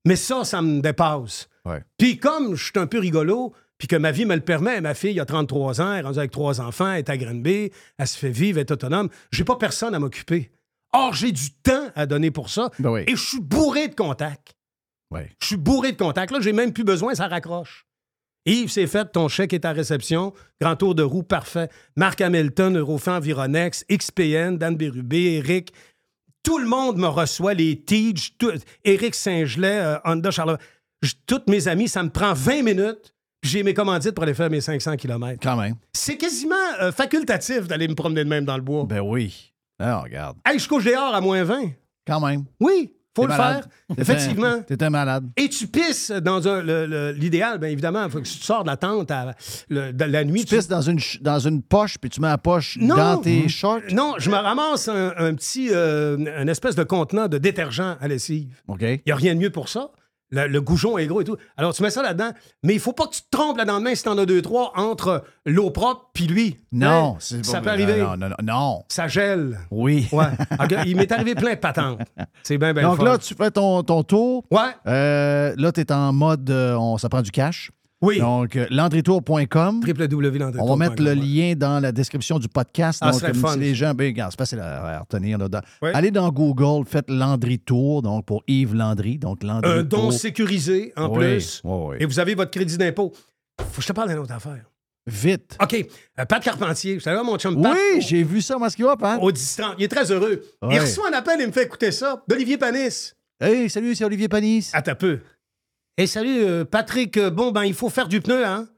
[0.06, 1.48] mais ça, ça me dépasse.
[1.66, 1.84] Ouais.
[1.98, 4.94] Puis comme je suis un peu rigolo, puis que ma vie me le permet, ma
[4.94, 8.08] fille a 33 ans, elle est rendue avec trois enfants, elle est à Granby, elle
[8.08, 10.52] se fait vivre, elle est autonome, j'ai pas personne à m'occuper.
[10.94, 13.02] Or, j'ai du temps à donner pour ça Ben oui.
[13.08, 14.54] et je suis bourré de contacts.
[15.42, 16.32] Je suis bourré de contacts.
[16.32, 17.86] Là, j'ai même plus besoin, ça raccroche.
[18.46, 20.34] Yves, c'est fait, ton chèque est à réception.
[20.62, 21.68] Grand tour de roue, parfait.
[21.96, 25.74] Marc Hamilton, Eurofan Environex, XPN, Dan Bérubé, Eric.
[26.44, 28.52] Tout le monde me reçoit, les Tige, tout-
[28.86, 30.60] Éric Saint-Gelais, euh, Honda Charlotte.
[31.28, 33.14] Toutes mes amis, ça me prend 20 minutes.
[33.44, 35.40] J'ai mes commandites pour aller faire mes 500 km.
[35.42, 35.76] Quand même.
[35.94, 38.86] C'est quasiment euh, facultatif d'aller me promener de même dans le bois.
[38.86, 39.49] Ben oui.
[39.80, 40.38] Ah, regarde.
[40.46, 41.72] Hey, je couche dehors à moins 20.
[42.06, 42.44] Quand même.
[42.60, 43.64] Oui, faut le malade.
[43.64, 43.98] faire.
[43.98, 44.62] Effectivement.
[44.82, 45.30] un malade.
[45.38, 46.62] Et tu pisses dans un.
[46.62, 49.36] le- le- L'idéal, bien évidemment, il faut que tu sors de la tente à,
[49.70, 50.44] le- de la nuit.
[50.46, 52.96] Tu pisses dans une, dans une poche, puis tu mets la poche Non.
[52.96, 53.82] dans tes shorts?
[53.92, 55.70] Non, je me ramasse un, un petit.
[55.72, 58.62] euh, un espèce de contenant de détergent à lessive.
[58.68, 58.82] OK.
[58.82, 59.92] Il n'y a rien de mieux pour ça.
[60.32, 61.38] Le, le goujon est gros et tout.
[61.58, 62.32] Alors, tu mets ça là-dedans,
[62.64, 64.72] mais il faut pas que tu te trompes le main si t'en as deux, trois
[64.76, 66.58] entre l'eau propre puis lui.
[66.72, 67.18] Non, Hein?
[67.20, 68.00] c'est Ça peut arriver.
[68.02, 68.84] Non, non, non, non.
[68.90, 69.60] Ça gèle.
[69.72, 70.08] Oui.
[70.12, 70.26] Ouais.
[70.60, 72.00] Ok, il m'est arrivé plein de patentes.
[72.44, 74.44] C'est bien, bien Donc là, tu fais ton, ton tour.
[74.52, 74.60] Ouais.
[74.88, 77.72] Euh, là, tu es en mode euh, on, ça prend du cash.
[78.02, 78.20] Oui.
[78.20, 79.82] Donc, euh, landrytour.com.
[79.86, 83.00] www.landrytour.com, On va mettre le lien dans la description du podcast.
[83.02, 83.54] Ah, donc, comme fun.
[83.54, 85.38] si les gens, ben, regarde, c'est facile à, à retenir.
[85.38, 85.92] Là, Dans- Ouais.
[85.94, 89.18] Allez dans Google, faites Landry Tour, donc pour Yves Landry.
[89.18, 91.62] Donc, Landry Un don sécurisé en Oui, plus.
[91.64, 91.98] oui.
[92.00, 93.12] Et vous avez votre crédit d'impôt.
[93.60, 94.64] Faut que je te parle d'une autre affaire.
[95.06, 95.58] Vite.
[95.62, 95.74] OK.
[96.20, 97.74] Euh, Pat Carpentier, vous savez, mon chum Pat?
[97.74, 99.20] Oui, j'ai vu ça, moi, ce qu'il va, Pat.
[99.22, 99.76] Au 10-30.
[99.80, 100.42] Il est très heureux.
[100.72, 103.14] Il reçoit un appel et me fait écouter ça d'Olivier Panis.
[103.42, 104.70] Hey, salut, c'est Olivier Panis.
[104.74, 105.20] Attends un peu.
[106.00, 107.18] Hey, salut, euh, Patrick.
[107.18, 108.70] Euh, Bon, ben, il faut faire du pneu, hein?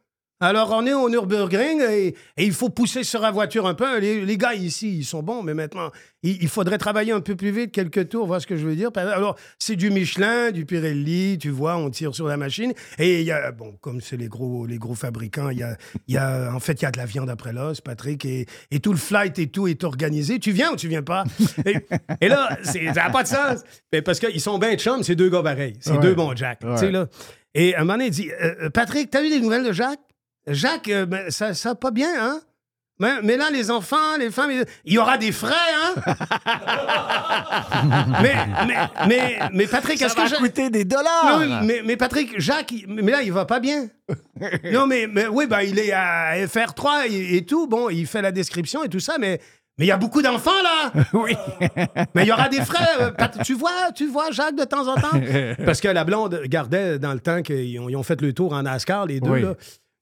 [0.41, 3.99] Alors, on est au Nürburgring et, et il faut pousser sur la voiture un peu.
[3.99, 5.91] Les, les gars ici, ils sont bons, mais maintenant,
[6.23, 8.75] il, il faudrait travailler un peu plus vite, quelques tours, voir ce que je veux
[8.75, 8.89] dire?
[8.95, 12.73] Alors, c'est du Michelin, du Pirelli, tu vois, on tire sur la machine.
[12.97, 15.77] Et il y a, bon, comme c'est les gros, les gros fabricants, il y a,
[16.07, 18.47] il y a, en fait, il y a de la viande après l'os, Patrick, et,
[18.71, 20.39] et tout le flight et tout est organisé.
[20.39, 21.23] Tu viens ou tu viens pas?
[21.65, 21.75] Et,
[22.19, 23.59] et là, c'est- ça n'a pas de sens.
[23.93, 25.75] Mais parce qu'ils sont bien chums, c'est deux gars pareils.
[25.79, 25.99] C'est Ouais.
[25.99, 26.61] deux bons Jack.
[26.63, 26.73] Ouais.
[26.73, 27.07] Tu sais, là.
[27.53, 29.71] Et à un moment donné, il dit euh, euh, Patrick, t'as eu des nouvelles de
[29.73, 29.99] Jacques?
[30.47, 32.39] Jacques, euh, ben, ça, ça va pas bien, hein?
[32.99, 34.51] Mais, mais là, les enfants, les femmes,
[34.85, 36.01] il y aura des frais, hein?
[38.21, 38.35] mais,
[38.67, 38.75] mais,
[39.07, 40.29] mais, mais Patrick, Ça est-ce va que.
[40.29, 41.39] Jacques- coûter des dollars.
[41.39, 43.87] Non, oui, mais, mais Patrick, Jacques, il- mais là, il va pas bien.
[44.71, 47.67] non, mais, mais oui, ben, il est à FR3 et, et tout.
[47.67, 49.39] Bon, il fait la description et tout ça, mais.
[49.77, 50.91] Mais il y a beaucoup d'enfants, là!
[51.13, 51.33] oui.
[52.13, 52.85] Mais il y aura des frais.
[52.99, 55.19] euh, Pat- tu vois, tu vois, Jacques, de temps en temps?
[55.65, 58.53] Parce que la blonde gardait dans le temps qu'ils ont, ils ont fait le tour
[58.53, 59.41] en NASCAR, les deux, Oui.
[59.43, 59.53] là.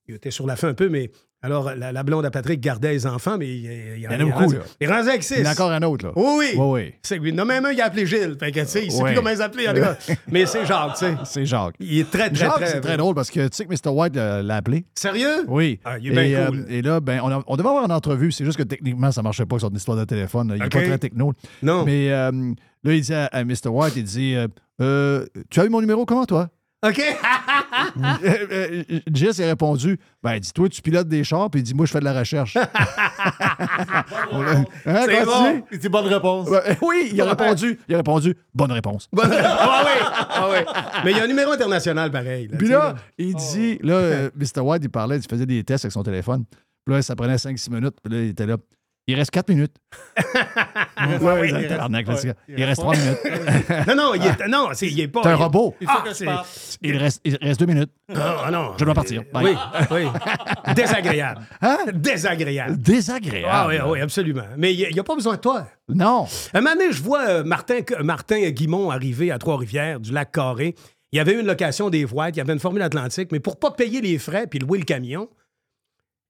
[0.10, 1.12] Ils étaient sur la fin un peu, mais.
[1.42, 4.12] Alors, la, la blonde à Patrick gardait les enfants, mais il, il, Il y en
[4.12, 4.60] a beaucoup, là.
[4.82, 5.36] Il rendu avec six.
[5.38, 6.12] Il y en a encore un autre, là.
[6.18, 6.92] Oui, oui.
[7.10, 7.32] Oui, oui.
[7.32, 8.36] Non, même un, il a appelé Gilles.
[8.38, 9.12] Fait que, tu sais, il sait Ouais.
[9.12, 9.68] plus comment ils appelaient.
[10.30, 11.14] Mais c'est Jacques, tu sais.
[11.24, 11.76] C'est Jacques.
[11.80, 12.68] Il est très, très, Jacques, très.
[12.68, 13.90] c'est très drôle parce que tu sais que Mr.
[13.90, 14.84] White euh, l'a appelé.
[14.96, 15.46] Sérieux?
[15.48, 15.80] Oui.
[15.86, 16.66] Ah, il est bien et, cool.
[16.68, 18.34] et là, ben, on, a- on devait avoir une entrevue.
[18.34, 20.50] C'est juste que techniquement, ça ne marchait pas sur une histoire de téléphone.
[20.50, 20.56] là.
[20.58, 21.32] Il n'est pas très techno.
[21.64, 21.86] Non.
[21.86, 22.32] Mais euh,
[22.84, 23.68] là, il dit à, à Mr.
[23.70, 24.48] White, il dit euh,
[24.82, 26.50] Euh, Tu as eu mon numéro comment, toi?
[26.82, 27.02] OK?
[29.14, 31.86] Jess a répondu Ben, il dit Toi, tu pilotes des chars, puis il dit Moi,
[31.86, 32.58] je fais de la recherche.
[34.86, 35.64] Hein, C'est bon.
[35.82, 36.50] C'est bonne réponse.
[36.50, 37.80] Ouais, oui, il a répondu.
[37.88, 39.08] Il a répondu Bonne réponse.
[39.12, 40.58] Bonne- Ah oui, ah oui.
[41.06, 42.48] Mais il y a un numéro international pareil.
[42.48, 44.62] là, Puis là, il dit, là, euh, Mr.
[44.62, 46.46] White, il parlait, il faisait des tests avec son téléphone.
[46.86, 47.96] Puis là, ça prenait 5-6 minutes.
[48.04, 48.58] Puis là, il était là.
[49.10, 49.76] Il reste 4 minutes.
[51.22, 53.18] Ouais, il, tabarnak, reste- c'est- ouais, il reste 3 minutes.
[53.88, 55.22] Non, non, il est, non, c'est, il est pas.
[55.22, 55.76] T'es un il est- robot.
[55.88, 56.26] Ah, c'est-
[56.82, 57.90] Il reste, il reste 2 minutes.
[58.14, 58.74] Ah, ah non.
[58.78, 59.24] Je dois partir.
[59.34, 59.46] Bye.
[59.92, 60.74] Oui, oui.
[60.76, 61.42] Désagréable.
[61.62, 61.78] Hein?
[61.94, 62.78] Désagréable.
[62.78, 63.48] Désagréable.
[63.50, 64.44] Ah oui, oui, absolument.
[64.58, 65.68] Mais il n'y a, pas besoin de toi.
[65.88, 66.28] Non.
[66.54, 70.76] Un moment donné, je vois euh, Martin, Martin Guimont arriver à Trois-Rivières, du lac Carré.
[71.12, 73.58] Il y avait une location des voies, il y avait une Formule Atlantique, mais pour
[73.58, 75.28] pas payer les frais puis louer le camion,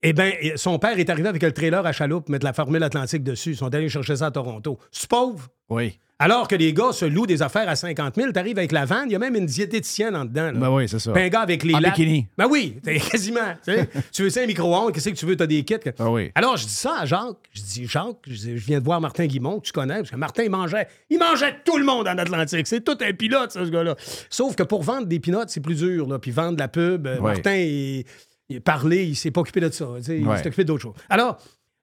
[0.02, 3.24] eh bien, son père est arrivé avec le trailer à chaloupe, mettre la Formule Atlantique
[3.24, 3.52] dessus.
[3.52, 4.80] Ils sont allés chercher ça à Toronto.
[4.92, 5.48] C'est pauvre?
[5.70, 6.00] Oui.
[6.22, 9.06] Alors que les gars se louent des affaires à 50 000, t'arrives avec la vanne,
[9.06, 10.52] il y a même une diététicienne en dedans.
[10.52, 10.60] là.
[10.60, 11.14] Ben oui, c'est ça.
[11.14, 11.96] Puis un gars avec les En lattes.
[11.96, 12.28] bikini.
[12.38, 13.54] Ben oui, t'es quasiment.
[14.12, 15.76] tu veux ça, un micro-ondes, qu'est-ce que tu veux, t'as des kits.
[15.98, 16.30] Ah oui.
[16.36, 17.38] Alors, je dis ça à Jacques.
[17.54, 20.12] Je dis, Jacques, je, dis, je viens de voir Martin Guimont, que tu connais, parce
[20.12, 22.68] que Martin, il mangeait, il mangeait tout le monde en Atlantique.
[22.68, 23.96] C'est tout un pilote, ça, ce gars-là.
[24.30, 26.20] Sauf que pour vendre des pinottes, c'est plus dur, là.
[26.20, 27.22] Puis vendre de la pub, euh.
[27.22, 28.04] Martin, il,
[28.50, 29.86] il parlait, il s'est pas occupé de ça.
[30.08, 30.38] Il Ouais.
[30.38, 30.96] s'est occupé d'autres choses.
[31.10, 31.38] Alors,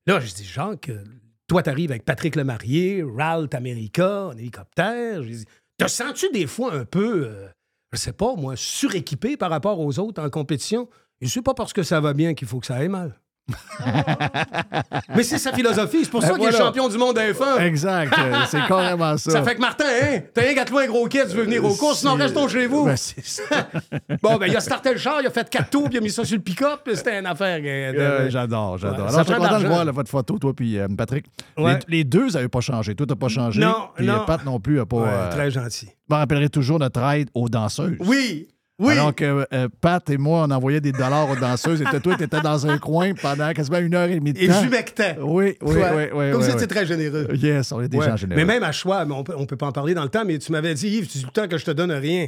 [0.07, 1.03] là, je dis, Jacques, euh,
[1.47, 5.23] toi, t'arrives avec Patrick Lemarié, Ralt America, en hélicoptère.
[5.23, 5.45] Je dis,
[5.79, 7.49] te sens-tu des fois un peu, euh,
[7.93, 10.89] je sais pas, moi, suréquipé par rapport aux autres en compétition?
[11.21, 13.19] Et c'est pas parce que ça va bien qu'il faut que ça aille mal.
[15.15, 16.05] Mais c'est sa philosophie.
[16.05, 17.61] C'est pour ça Ben qu'il est champion du monde F1.
[17.61, 18.13] Exact.
[18.19, 19.31] euh, C'est carrément ça.
[19.31, 21.65] Ça fait que Martin, hein, t'as rien qu'à louer un gros kit, tu veux venir
[21.65, 22.85] au cours, sinon restons chez vous.
[22.87, 23.45] Ben, c'est ça.
[24.23, 26.01] bon, ben, il a starté le char, il a fait quatre tours, puis il a
[26.01, 27.61] mis ça sur le pick-up, puis c'était une affaire.
[27.63, 28.99] euh, j'adore, j'adore.
[29.01, 31.27] Alors, ça je suis content de voir là, votre photo, toi puis euh, Patrick.
[31.57, 31.79] Ouais.
[31.89, 32.95] Les, les deux n'avaient pas changé.
[32.95, 33.61] Toi, t'as pas changé.
[33.61, 34.25] Non, puis, non.
[34.27, 34.97] Pat non plus n'a pas.
[34.97, 35.87] Ouais, euh, très gentil.
[36.09, 37.97] Je me rappellerai toujours notre aide aux danseuses.
[38.01, 38.49] Oui,
[38.79, 38.93] oui.
[38.93, 42.25] Alors que euh, Pat et moi, on envoyait des dollars aux danseuses et toi, tu
[42.25, 44.61] étais dans un coin pendant quasiment une heure et demie de Et temps.
[45.21, 46.05] Oui, oui, oui.
[46.15, 47.29] oui Comme oui, c'était très généreux.
[47.35, 48.07] Yes, on est des Ouais.
[48.07, 48.37] gens généreux.
[48.39, 50.39] Mais même à choix, on peut, on peut pas en parler dans le temps, mais
[50.39, 52.27] tu m'avais dit, Yves, tu dis tout le temps que je te donne rien.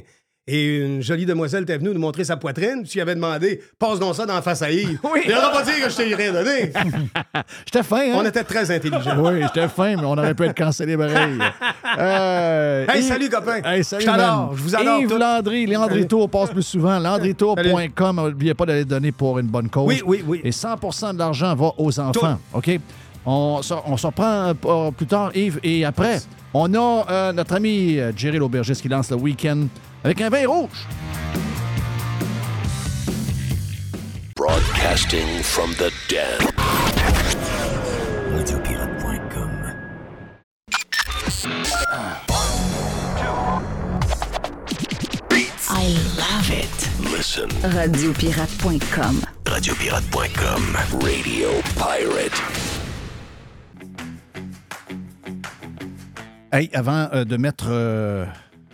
[0.51, 3.61] Et une jolie demoiselle était venue nous montrer sa poitrine, puis tu lui avais demandé,
[3.79, 4.99] passe donc ça dans la face à Yves.
[5.05, 5.21] Oui.
[5.27, 6.73] Il n'aura pas dit que je t'ai rien donné.
[7.67, 8.15] J'étais fin, hein?
[8.15, 9.19] On était très intelligents.
[9.19, 11.39] Oui, j'étais fin, mais on aurait pu être cancellé pareil.
[11.99, 13.61] Euh, Hey, Yves- salut, copain.
[13.65, 15.19] Hey, salut, Je t'adore, je vous adore Yves tous.
[15.19, 16.07] Landry, Landry.
[16.07, 16.99] Tour passe plus souvent.
[16.99, 19.87] LandryTour.com, n'oubliez pas d'aller donner pour une bonne cause.
[19.87, 20.41] Oui, oui, oui.
[20.45, 22.39] Et 100% de l'argent va aux enfants.
[22.55, 22.71] OK?
[23.27, 25.59] On s'en reprend euh, plus tard, Yves.
[25.63, 26.21] Et après,
[26.55, 29.67] on a euh, notre ami euh, Jerry l'aubergiste qui lance le week-end
[30.05, 30.87] avec un vin rouge.
[34.37, 36.39] Broadcasting from the den.
[38.33, 39.59] Radiopirate.com.
[45.71, 47.11] I love it.
[47.13, 47.49] Listen.
[47.63, 49.25] Radiopirate.com.
[49.45, 50.77] Radiopirate.com.
[51.03, 52.78] Radio Pirate.
[56.51, 57.67] Hey, avant euh, de mettre.
[57.69, 58.25] euh,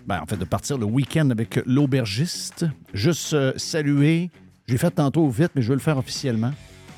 [0.06, 4.30] ben, de partir le week-end avec l'aubergiste, juste euh, saluer.
[4.68, 6.52] J'ai fait tantôt vite, mais je veux le faire officiellement.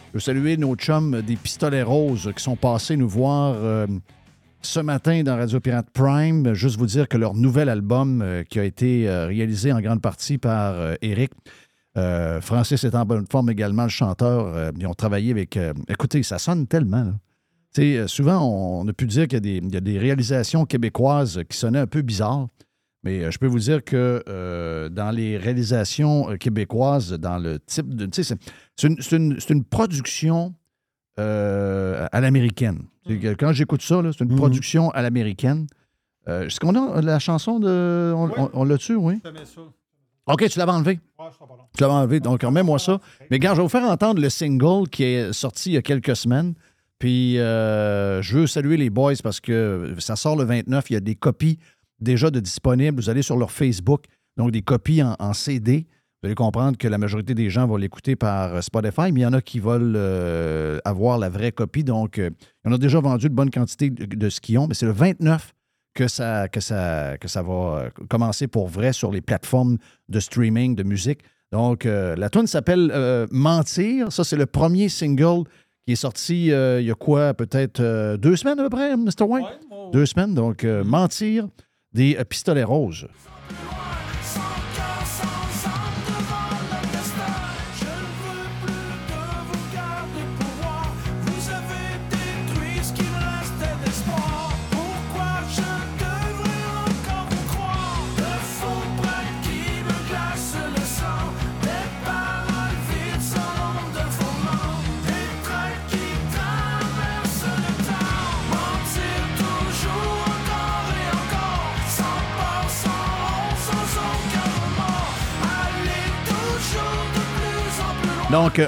[0.09, 3.87] Je veux saluer nos chums des Pistolets Roses qui sont passés nous voir euh,
[4.61, 6.53] ce matin dans Radio Pirate Prime.
[6.53, 10.97] Juste vous dire que leur nouvel album, qui a été réalisé en grande partie par
[11.01, 11.33] Eric,
[12.41, 14.73] Francis est en bonne forme également, le chanteur.
[14.79, 15.59] ils ont travaillé avec.
[15.89, 17.05] écoutez, ça sonne tellement.
[17.05, 17.13] Là.
[17.77, 19.77] Tu sais, euh, souvent, on, on a pu dire qu'il y a, des, il y
[19.77, 22.49] a des réalisations québécoises qui sonnaient un peu bizarres.
[23.05, 27.95] Mais euh, je peux vous dire que euh, dans les réalisations québécoises, dans le type
[27.95, 28.07] de.
[28.07, 28.37] Tu sais,
[28.77, 30.55] c'est- une, c'est une- c'est une production
[31.19, 32.85] euh, à l'américaine.
[33.07, 35.67] Que Quand j'écoute ça, là, c'est une production à l'américaine.
[36.29, 38.13] Euh, Est-ce qu'on a la chanson de.
[38.17, 39.21] On, on- on l'a-tu, oui?
[40.27, 40.99] OK, tu l'avais enlevé.
[41.75, 43.01] Tu l'avais enlevé, donc remets-moi ça.
[43.31, 45.83] Mais gars, je vais vous faire entendre le single qui est sorti il y a
[45.83, 46.55] quelques semaines.
[46.99, 50.91] Puis euh, je veux saluer les boys parce que ça sort le 29.
[50.91, 51.59] Il y a des copies
[52.01, 53.01] déjà de disponibles.
[53.01, 54.05] Vous allez sur leur Facebook,
[54.37, 55.87] donc des copies en, CD.
[56.23, 59.27] Vous allez comprendre que la majorité des gens vont l'écouter par Spotify, mais il y
[59.27, 61.85] en a qui veulent euh, avoir la vraie copie.
[61.85, 62.31] Donc, euh,
[62.65, 64.93] on a déjà vendu une bonne quantité de, de ce qu'ils ont, mais c'est le
[64.93, 65.53] 29
[65.95, 69.79] que ça, que ça, que ça va euh, commencer pour vrai sur les plateformes
[70.09, 71.21] de streaming de musique.
[71.53, 72.93] Donc, la tune s'appelle
[73.31, 74.11] Mentir.
[74.11, 75.45] Ça, c'est le premier single
[75.87, 78.97] qui est sorti euh, il y a quoi, peut-être euh, deux semaines à peu près,
[78.97, 79.23] Mr.
[79.23, 79.47] Wayne?
[79.93, 80.35] Deux semaines.
[80.35, 81.47] Donc, euh, Mentir
[81.93, 83.07] des Pistolets Roses.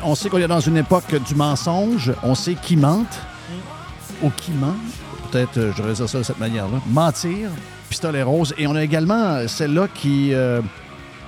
[0.02, 2.12] On sait qu'on est dans une époque du mensonge.
[2.22, 3.18] On sait qui mente
[4.22, 4.74] ou qui ment.
[5.30, 6.80] Peut-être, euh, je dirais ça de cette manière-là.
[6.88, 7.50] Mentir,
[7.88, 8.54] pistolet rose.
[8.58, 10.32] Et on a également euh, celle-là qui.
[10.32, 10.60] euh,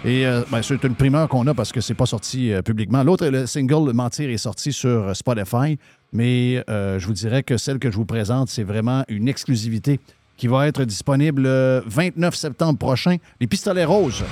[0.06, 3.02] euh, ben, c'est une primeur qu'on a parce que c'est pas sorti publiquement.
[3.02, 5.78] L'autre, le single Mentir est sorti sur Spotify,
[6.14, 10.00] mais je vous dirais que celle que je vous présente, c'est vraiment une exclusivité
[10.38, 13.16] qui va être disponible le 29 septembre prochain.
[13.40, 14.24] Les Pistolets Roses.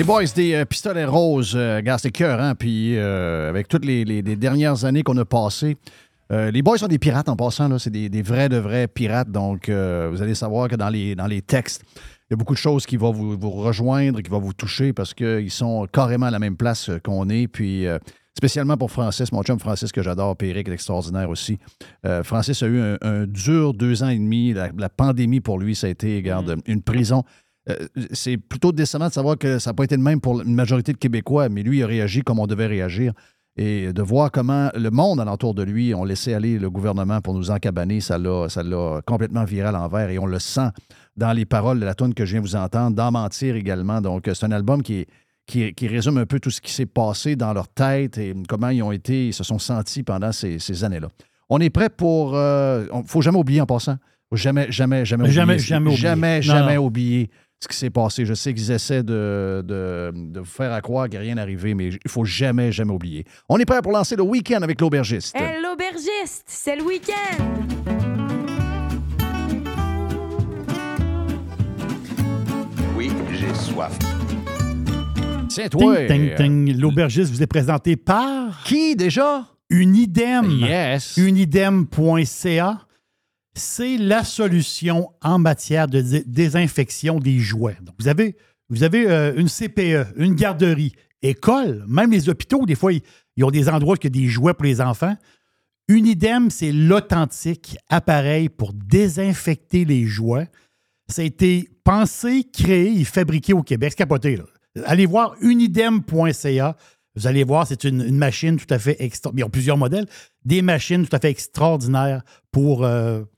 [0.00, 2.54] Les boys des euh, pistolets roses, euh, gars, c'est cœur, hein?
[2.54, 5.76] Puis euh, avec toutes les, les- les dernières années qu'on a passées,
[6.32, 7.78] euh, les boys sont des pirates en passant, là.
[7.78, 9.30] C'est des, des vrais de vrais pirates.
[9.30, 12.58] Donc, vous allez savoir que dans les, dans les textes, il y a beaucoup de
[12.58, 16.30] choses qui vont vous, vous rejoindre, qui vont vous toucher parce qu'ils sont carrément à
[16.30, 17.46] la même place qu'on est.
[17.46, 17.84] Puis,
[18.34, 21.58] spécialement pour Francis, mon chum Francis, que j'adore, puis Eric est extraordinaire aussi.
[22.06, 24.54] Euh, Francis a eu un, un dur deux ans et demi.
[24.54, 27.22] La, la pandémie, pour lui, ça a été, regarde, une prison.
[27.70, 30.54] Euh, c'est plutôt décevant de savoir que ça n'a pas été le même pour une
[30.54, 33.12] majorité de Québécois, mais lui, il a réagi comme on devait réagir.
[33.56, 37.34] Et de voir comment le monde alentour de lui ont laissé aller le gouvernement pour
[37.34, 40.08] nous encabaner, ça l'a, complètement viré à l'envers.
[40.08, 40.68] Et on le sent
[41.16, 44.00] dans les paroles de la tune que je viens vous entendre, dans Mentir également.
[44.00, 45.06] Donc, c'est un album qui, est-
[45.46, 48.68] qui, qui résume un peu tout ce qui s'est passé dans leur tête et comment
[48.68, 51.08] ils ont été, ils se sont sentis pendant ces, ces années-là.
[51.48, 52.30] On est prêt pour.
[52.34, 52.36] Il
[52.96, 53.96] ne faut jamais oublier en passant.
[54.30, 55.34] Faut Jamais, jamais, jamais oublier.
[55.34, 55.96] Jamais, jamais oublier.
[56.00, 56.84] Jamais, Non, jamais non.
[56.86, 57.30] oublier
[57.62, 58.24] ce qui s'est passé.
[58.24, 61.36] Je sais qu'ils essaient de, de, de vous faire à croire qu'il n'y a rien
[61.36, 63.24] arrivé, mais il faut jamais, jamais oublier.
[63.50, 65.36] On est prêt pour lancer le week-end avec l'aubergiste.
[65.36, 67.44] Hey, l'aubergiste, c'est le week-end.
[72.96, 73.92] Oui, j'ai soif.
[75.50, 76.78] C'est Ting, ting, ting.
[76.78, 78.62] L'aubergiste vous est présenté par.
[78.64, 79.44] Qui déjà?
[79.68, 80.50] Unidem.
[80.50, 81.16] Yes.
[81.16, 82.78] Unidem.ca.
[83.54, 87.76] C'est la solution en matière de dé- désinfection des jouets.
[87.82, 88.36] Donc, vous avez,
[89.10, 93.02] euh, une CPE, une garderie, école, même les hôpitaux, des fois, ils,
[93.44, 95.16] ont des endroits y a des jouets pour les enfants.
[95.88, 100.48] Unidem, c'est l'authentique appareil pour désinfecter les jouets.
[101.08, 103.90] Ça a été pensé, créé et fabriqué au Québec.
[103.92, 104.44] C'est capoté, là.
[104.84, 106.76] Allez voir unidem.ca.
[107.16, 109.44] Vous allez voir, c'est une, machine tout à fait extraordinaire.
[109.44, 110.06] Ils ont plusieurs modèles.
[110.44, 112.22] Des machines tout à fait extraordinaires
[112.52, 112.84] pour.
[112.84, 113.28] euh, pour-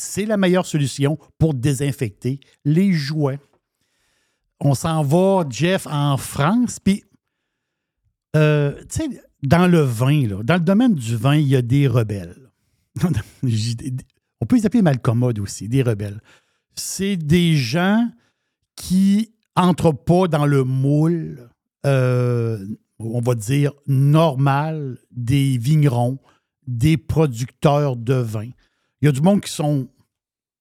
[0.00, 3.38] c'est la meilleure solution pour désinfecter les jouets.
[4.60, 6.78] On s'en va, Jeff, en France.
[6.80, 7.04] Puis,
[8.36, 8.82] euh,
[9.42, 12.50] dans le vin, dans le domaine du vin, il y a des rebelles.
[14.42, 16.20] On peut les appeler malcommodes aussi, des rebelles.
[16.74, 18.08] C'est des gens
[18.74, 21.50] qui entrent pas dans le moule,
[21.84, 22.58] euh,
[22.98, 26.18] on va dire, normal des vignerons,
[26.66, 28.48] des producteurs de vin.
[29.00, 29.88] Il y a du monde qui sont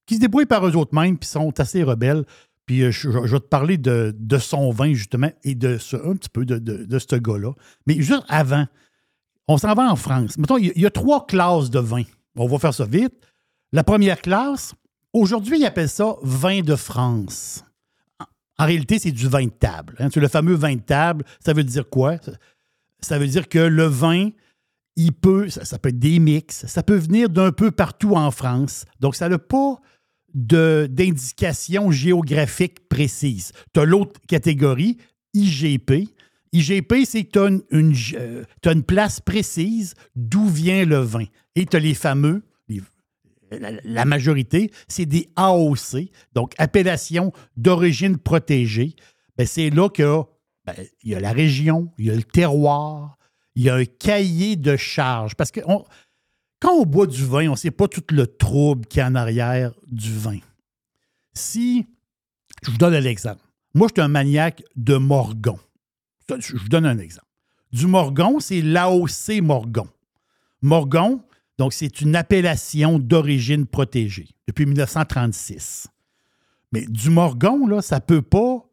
[0.06, 2.26] qui se débrouillent par eux autres mêmes puis sont assez rebelles.
[2.66, 6.16] Puis euh, je, vais te parler de, de son vin, justement, et de ce, un
[6.16, 7.52] petit peu de, de, de ce gars-là.
[7.88, 8.66] Mais juste avant,
[9.48, 10.38] on s'en va en France.
[10.38, 12.04] Mettons, il y, a- il y a trois classes de vin.
[12.36, 13.14] On va faire ça vite.
[13.72, 14.74] La première classe,
[15.14, 17.64] aujourd'hui, ils appellent ça vin de France.
[18.58, 19.96] En- réalité, c'est du vin de table.
[20.00, 20.10] hein.
[20.14, 21.24] C'est le fameux vin de table.
[21.44, 22.18] Ça veut dire quoi?
[23.02, 24.30] Ça veut dire que le vin,
[24.96, 28.86] il peut, ça, peut être des mix, ça peut venir d'un peu partout en France.
[29.00, 29.80] Donc, ça n'a pas
[30.34, 33.52] d'indication géographique précise.
[33.74, 34.98] Tu as l'autre catégorie,
[35.34, 36.10] IGP.
[36.52, 41.26] IGP, c'est que tu as euh, une place précise d'où vient le vin.
[41.56, 42.44] Et tu as les fameux,
[43.52, 48.96] la, majorité, c'est des AOC, donc appellation d'origine protégée.
[49.38, 50.24] Ben, c'est là que
[50.66, 53.18] ben, y a la région, il y a le terroir,
[53.60, 55.36] il y a un cahier de charge.
[55.36, 55.60] Parce que
[56.62, 59.08] quand on boit du vin, on ne sait pas tout le trouble qu'il y a
[59.08, 60.40] en arrière du vin.
[61.34, 61.86] Si,
[62.64, 63.44] je vous donne un exemple.
[63.74, 65.60] Moi, je suis un maniaque de Morgon.
[66.30, 67.28] Je vous donne un exemple.
[67.74, 69.90] Du Morgon, c'est l'AOC Morgon.
[70.62, 71.22] Morgon,
[71.58, 75.88] donc c'est une appellation d'origine protégée depuis 1936.
[76.72, 78.66] Mais du Morgon, là, ça peut pas.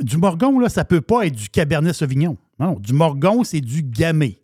[0.00, 2.38] Du Morgon, là, ça peut pas être du Cabernet Sauvignon.
[2.58, 4.40] Non, du Morgon, c'est du Gamay.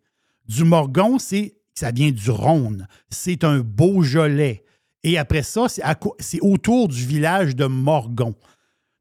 [0.48, 2.86] Du Morgon, c'est ça vient du Rhône.
[3.09, 4.64] C'est un Beaujolais.
[5.02, 8.34] Et après ça, c'est autour du village de Morgon.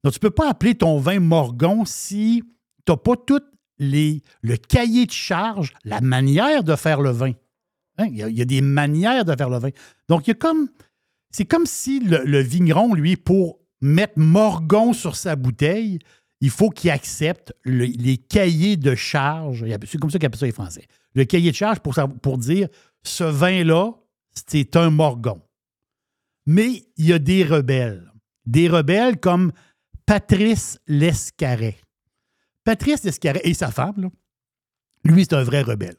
[0.04, 2.44] Donc, tu ne peux pas appeler ton vin Morgon si
[2.86, 3.42] tu n'as pas tout
[3.80, 7.32] le cahier de charge, la manière de faire le vin.
[7.98, 9.70] Hein, Il y, a- des manières de faire le vin.
[10.08, 10.70] Donc, il comme.
[11.34, 16.00] C'est comme si le vigneron, lui, pour mettre Morgon sur sa bouteille,
[16.42, 19.66] il faut qu'il accepte le- les cahiers de charge.
[19.86, 20.88] C'est comme ça qu'ils appellent ça les Français.
[21.14, 22.68] Le cahier de charge pour, dire
[23.04, 23.92] ce vin-là,
[24.48, 25.42] c'est un Morgon.
[26.48, 28.12] Mais il y a des rebelles.
[28.46, 29.52] Des rebelles comme
[30.06, 31.78] Patrice Lescaret.
[32.64, 34.10] Patrice Lescaret et sa femme,
[35.04, 35.96] lui, c'est un vrai rebelle.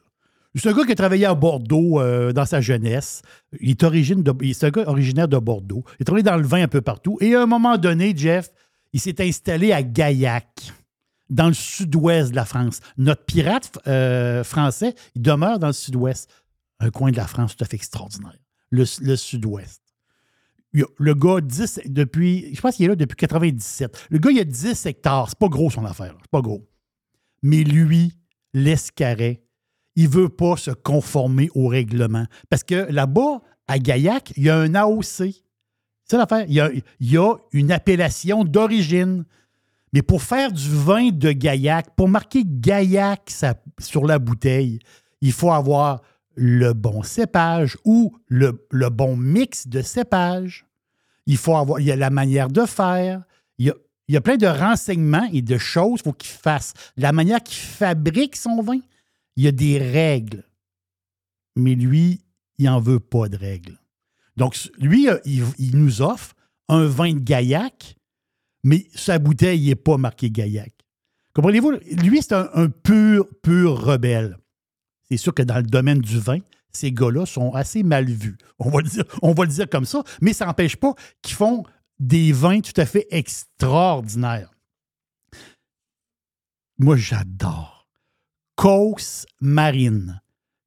[0.55, 3.23] C'est un gars qui a travaillé à Bordeaux euh, dans sa jeunesse.
[3.59, 5.83] Il est, origine un gars originaire de Bordeaux.
[5.99, 7.17] Il a travaillé dans le vin un peu partout.
[7.21, 8.49] Et à un moment donné, Jeff,
[8.93, 10.71] il s'est installé à Gaillac,
[11.29, 12.79] dans le sud-ouest de la France.
[12.97, 16.29] Notre pirate euh, français, il demeure dans le sud-ouest.
[16.79, 18.37] Un coin de la France tout à fait extraordinaire.
[18.69, 19.81] Le, sud-ouest.
[20.73, 24.07] le gars, 10, depuis, je pense qu'il est là depuis 97.
[24.09, 25.29] Le gars, il a 10 hectares.
[25.29, 26.15] C'est pas gros son affaire.
[26.21, 26.67] C'est pas gros.
[27.43, 28.13] Mais lui,
[28.53, 29.43] l'escarret,
[29.95, 32.25] il veut pas se conformer au règlement.
[32.49, 35.43] Parce que là-bas, à Gaillac, il y a un AOC.
[36.05, 36.45] C'est l'affaire.
[36.47, 39.25] Il y a, une appellation d'origine.
[39.93, 43.31] Mais pour faire du vin de Gaillac, pour marquer Gaillac
[43.79, 44.79] sur la bouteille,
[45.21, 46.01] il faut avoir
[46.35, 48.59] le bon cépage ou le,
[48.89, 50.65] bon mix de cépage.
[51.25, 53.23] Il faut avoir, y a la manière de faire.
[53.59, 53.75] Il y a,
[54.07, 56.73] il y plein de renseignements et de choses qu'il faut qu'il fasse.
[56.97, 58.79] La manière qu'il fabrique son vin,
[59.35, 60.43] il y a des règles.
[61.55, 62.21] Mais lui,
[62.57, 63.77] il n'en veut pas de règles.
[64.37, 66.33] Donc, lui, euh, il, nous offre
[66.69, 67.95] un vin de Gaillac,
[68.63, 70.73] mais sa bouteille n'est pas marquée Gaillac.
[71.33, 71.71] Comprenez-vous?
[72.03, 74.37] Lui, c'est un, pur, pur rebelle.
[75.09, 76.39] C'est sûr que dans le domaine du vin,
[76.71, 78.37] ces gars-là sont assez mal vus.
[78.59, 81.63] On va le dire, comme ça, mais ça n'empêche pas qu'ils font
[81.99, 84.51] des vins tout à fait extraordinaires.
[86.79, 87.87] Moi, j'adore.
[88.55, 90.21] Causse Marine.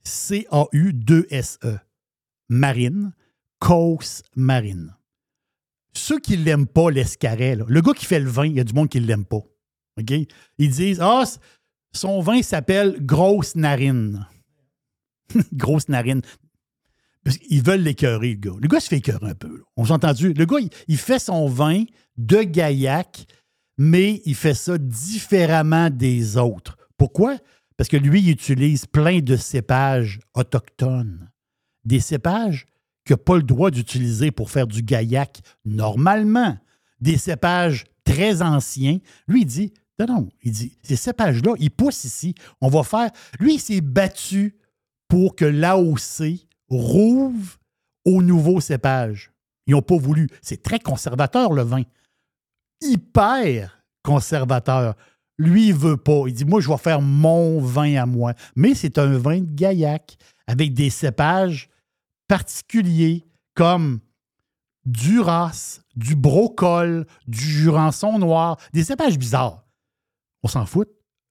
[0.05, 1.78] C-A-U-2-S-E.
[2.48, 3.12] Marine.
[3.59, 4.95] Causse Marine.
[5.93, 8.65] Ceux qui l'aiment pas, l'escarret, là, le gars qui fait le vin, il y a
[8.65, 9.43] du monde qui l'aime pas.
[10.59, 11.24] Ils disent Ah,
[11.93, 14.27] son vin s'appelle Grosse Narine.
[15.53, 16.20] Grosse Narine.
[17.24, 18.57] Parce qu'ils veulent l'écœurer, le gars.
[18.61, 19.62] Le gars se fait écœurer un peu.
[19.77, 20.33] On s'est entendu.
[20.33, 21.85] Le gars, il, il fait son vin
[22.16, 23.24] de Gaillac,
[23.78, 26.77] mais il fait ça différemment des autres.
[26.97, 27.39] Pourquoi?
[27.77, 31.31] Parce que lui, il utilise plein de cépages autochtones.
[31.85, 32.66] Des cépages
[33.07, 36.57] qu'il n'a pas le droit d'utiliser pour faire du Gaillac normalement.
[37.01, 38.99] Des cépages très anciens.
[39.28, 42.35] Lui, il dit non, non, il dit ces cépages-là, ils poussent ici.
[42.61, 43.11] On va faire.
[43.41, 44.57] Lui, il s'est battu
[45.09, 47.57] pour que l'AOC rouvre
[48.05, 49.33] aux nouveaux cépages.
[49.66, 50.28] Ils n'ont pas voulu.
[50.43, 51.83] C'est très conservateur, le vin.
[52.83, 54.95] Hyper conservateur.
[55.39, 56.24] Lui, il veut pas.
[56.27, 58.35] Il dit, moi, je vais faire mon vin à moi.
[58.55, 60.16] Mais c'est un vin de Gaillac
[60.47, 61.69] avec des cépages
[62.28, 64.01] particuliers comme
[64.85, 69.65] du Ras, du Brocol, du Jurançon noir, des cépages bizarres.
[70.43, 70.89] On s'en fout.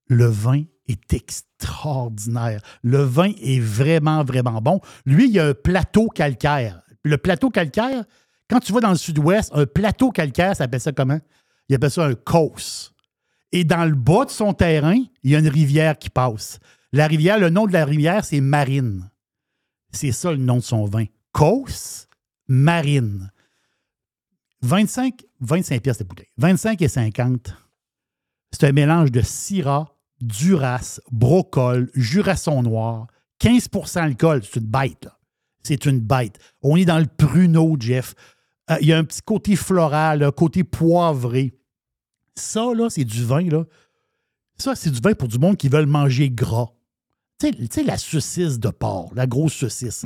[0.08, 2.60] Le vin est extraordinaire.
[2.82, 4.80] Le vin est vraiment, vraiment bon.
[5.04, 6.82] Lui, il y a un plateau calcaire.
[7.02, 8.04] Le plateau calcaire,
[8.48, 11.18] quand tu vas dans le sud-ouest, un plateau calcaire, ça appelle ça comment?
[11.68, 12.92] Il appelle ça un causse.
[13.52, 16.58] Et dans le bas de son terrain, il y a une rivière qui passe.
[16.92, 19.10] La rivière, le nom de la rivière, c'est Marine.
[19.96, 21.06] C'est ça le nom de son vin.
[21.32, 22.06] Causse
[22.48, 23.32] Marine.
[24.60, 26.28] 25, 25 pièces de bouteille.
[26.36, 27.54] 25 et 50.
[28.52, 33.06] C'est un mélange de Syrah, Duras, Brocol, Jurasson noir,
[33.40, 34.42] 15% alcool.
[34.44, 35.08] C'est une bête.
[35.62, 36.38] C'est une bête.
[36.60, 38.14] On est dans le pruneau, Jeff.
[38.70, 41.58] Euh, Il y a un petit côté floral, côté poivré.
[42.34, 43.64] Ça, c'est du vin, là.
[44.58, 46.75] Ça, c'est du vin pour du monde qui veulent manger gras.
[47.38, 50.04] Tu sais- la saucisse de porc, la grosse saucisse.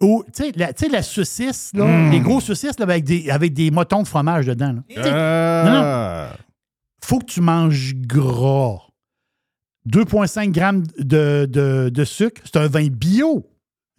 [0.00, 2.10] Ou, tu sais, la, saucisse, là, Mm.
[2.10, 4.72] les grosses saucisses là, avec, des, avec des motons de fromage dedans.
[4.72, 4.82] là.
[5.02, 5.10] Sais,
[5.70, 6.28] non, non.
[7.04, 8.78] Faut que tu manges gras.
[9.84, 12.42] 2,5 grammes de, de- de sucre.
[12.44, 13.46] C'est un vin bio.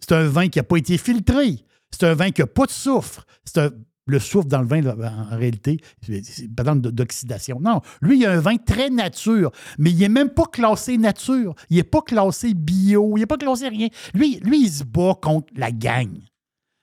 [0.00, 1.64] C'est un vin qui n'a pas été filtré.
[1.90, 3.24] C'est un vin qui n'a pas de soufre.
[3.44, 3.70] C'est un-
[4.08, 4.96] le soufre dans le vin, là,
[5.30, 7.60] en réalité, c'est d'oxydation.
[7.60, 11.54] Non, lui, il a un vin très nature, mais il n'est même pas classé nature.
[11.70, 13.16] Il n'est pas classé bio.
[13.16, 13.88] Il n'est pas classé rien.
[14.14, 16.10] Lui, lui, il se bat contre la gang.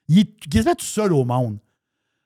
[0.08, 1.58] Il est quasiment tout seul au monde.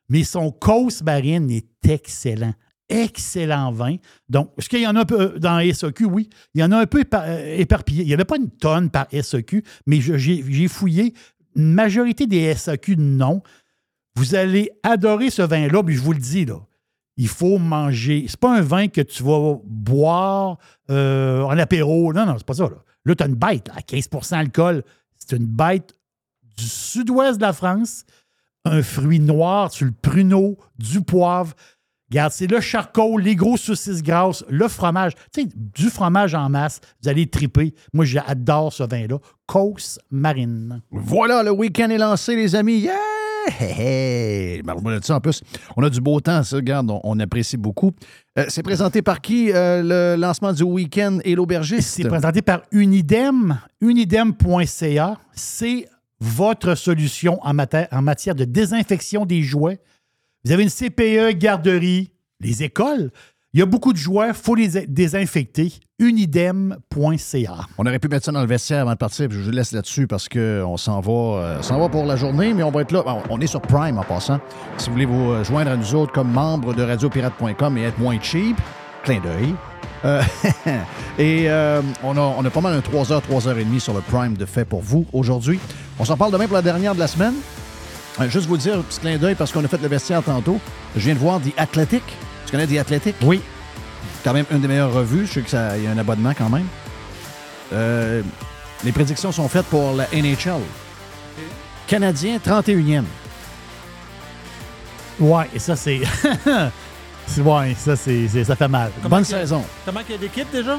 [0.09, 2.53] Mais son cause marine est excellent.
[2.89, 3.97] Excellent vin.
[4.27, 6.05] Donc, est-ce qu'il y en a un peu euh, dans SEQ?
[6.05, 6.30] Oui.
[6.55, 8.03] Il y en a un peu euh, éparpillé.
[8.03, 11.13] Il n'y avait pas une tonne par SEQ, mais j'ai fouillé.
[11.55, 13.43] Une majorité des SEQ, non.
[14.19, 16.59] Vous allez adorer ce vin-là, puis je vous le dis, là.
[17.15, 18.25] Il faut manger.
[18.27, 20.57] C'est pas un vin que tu vas boire
[20.89, 22.11] euh, en apéro.
[22.11, 22.63] Non, non, c'est pas ça.
[22.63, 24.83] Là, là tu as une bête à 15% d'alcool.
[25.15, 25.95] C'est une bête
[26.57, 28.03] du sud-ouest de la France.
[28.65, 31.53] Un fruit noir sur le pruneau, du poivre.
[32.11, 35.13] Regarde, c'est le charcot, les grosses saucisses grasses, le fromage.
[35.33, 36.81] Tu sais, du fromage en masse.
[37.01, 37.73] Vous allez triper.
[37.93, 39.17] Moi, j'adore ce vin-là.
[39.45, 40.81] Causse marine.
[40.91, 42.79] Voilà, le week-end est lancé, les amis.
[42.79, 43.18] Yeah!
[43.59, 44.61] Hey.
[45.09, 45.41] En plus,
[45.75, 46.55] on a du beau temps, ça.
[46.55, 47.91] Regarde, on, apprécie beaucoup.
[48.37, 51.89] Euh, c'est présenté par qui, euh, le lancement du week-end et l'aubergiste?
[51.89, 55.17] C'est présenté par Unidem, unidem.ca.
[55.33, 55.87] C'est
[56.19, 59.79] votre solution en matière de désinfection des jouets.
[60.45, 63.11] Vous avez une CPE, garderie, les écoles,
[63.53, 65.73] Il y a beaucoup de joueurs, il faut les désinfecter.
[65.97, 67.55] Unidem.ca.
[67.80, 69.71] On aurait pu mettre ça dans le vestiaire avant de partir, puis je vous laisse
[69.71, 73.03] là-dessus parce qu'on s'en va, euh, va pour la journée, mais on va être là.
[73.30, 74.39] On- est sur Prime en passant.
[74.77, 77.97] Si vous voulez vous euh, joindre à nous autres comme membre de radiopirate.com et être
[77.97, 78.55] moins cheap,
[79.03, 79.55] clin d'œil.
[80.05, 80.21] Euh,
[81.17, 84.45] et euh, on, a, on a pas mal un 3h, 3h30 sur le Prime de
[84.45, 85.59] fait pour vous aujourd'hui.
[85.97, 87.34] On s'en parle demain pour la dernière de la semaine.
[88.21, 90.59] Euh, juste vous dire, petit clin d'œil parce qu'on a fait le vestiaire tantôt.
[90.95, 92.03] Je viens de voir The Athletic.
[92.49, 93.15] Tu connais The Athletic?
[93.21, 93.41] Oui.
[94.23, 95.27] Quand même une des meilleures revues.
[95.27, 96.65] Je sais qu'il y a un abonnement quand même.
[97.73, 98.23] Euh,
[98.84, 100.61] les prédictions sont faites pour la NHL.
[101.85, 103.03] Canadien 31e.
[105.19, 106.01] Ouais, et ça, c'est.
[107.27, 108.89] c'est- ouais, ça, c'est, c'est- ça fait mal.
[109.03, 109.63] Comment Bonne saison.
[109.85, 110.77] Comment qu'il y a d'équipes déjà?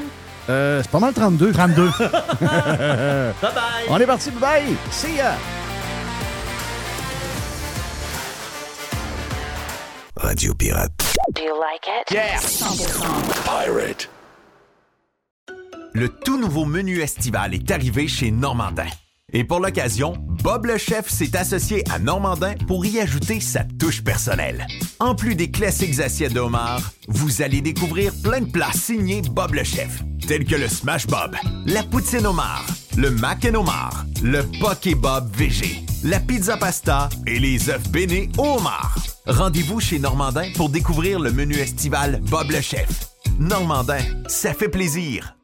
[0.49, 1.53] Euh, c'est pas mal 32.
[1.53, 1.89] 32.
[1.99, 2.09] Bye
[3.41, 3.53] bye.
[3.87, 4.29] On est parti.
[4.31, 4.75] Bye.
[4.89, 5.35] See ya.
[10.21, 10.91] Radio Pirate.
[11.33, 12.13] Do you like it?
[12.13, 12.37] Yeah.
[12.37, 13.43] 100%.
[13.43, 14.09] Pirate.
[15.93, 18.85] Le tout nouveau menu estival est arrivé chez Normandin.
[19.33, 24.03] Et pour l'occasion, Bob le chef s'est associé à Normandin pour y ajouter sa touche
[24.03, 24.67] personnelle.
[24.99, 29.55] En plus des classiques assiettes de homard, vous allez découvrir plein de plats signés Bob
[29.55, 31.35] le chef, tels que le Smash Bob,
[31.65, 32.65] la poutine homard,
[32.95, 38.29] le mac and homard, le poké Bob VG, la pizza pasta et les œufs bénis
[38.37, 38.95] au homard.
[39.27, 43.11] Rendez-vous chez Normandin pour découvrir le menu estival Bob le chef.
[43.39, 45.35] Normandin, ça fait plaisir.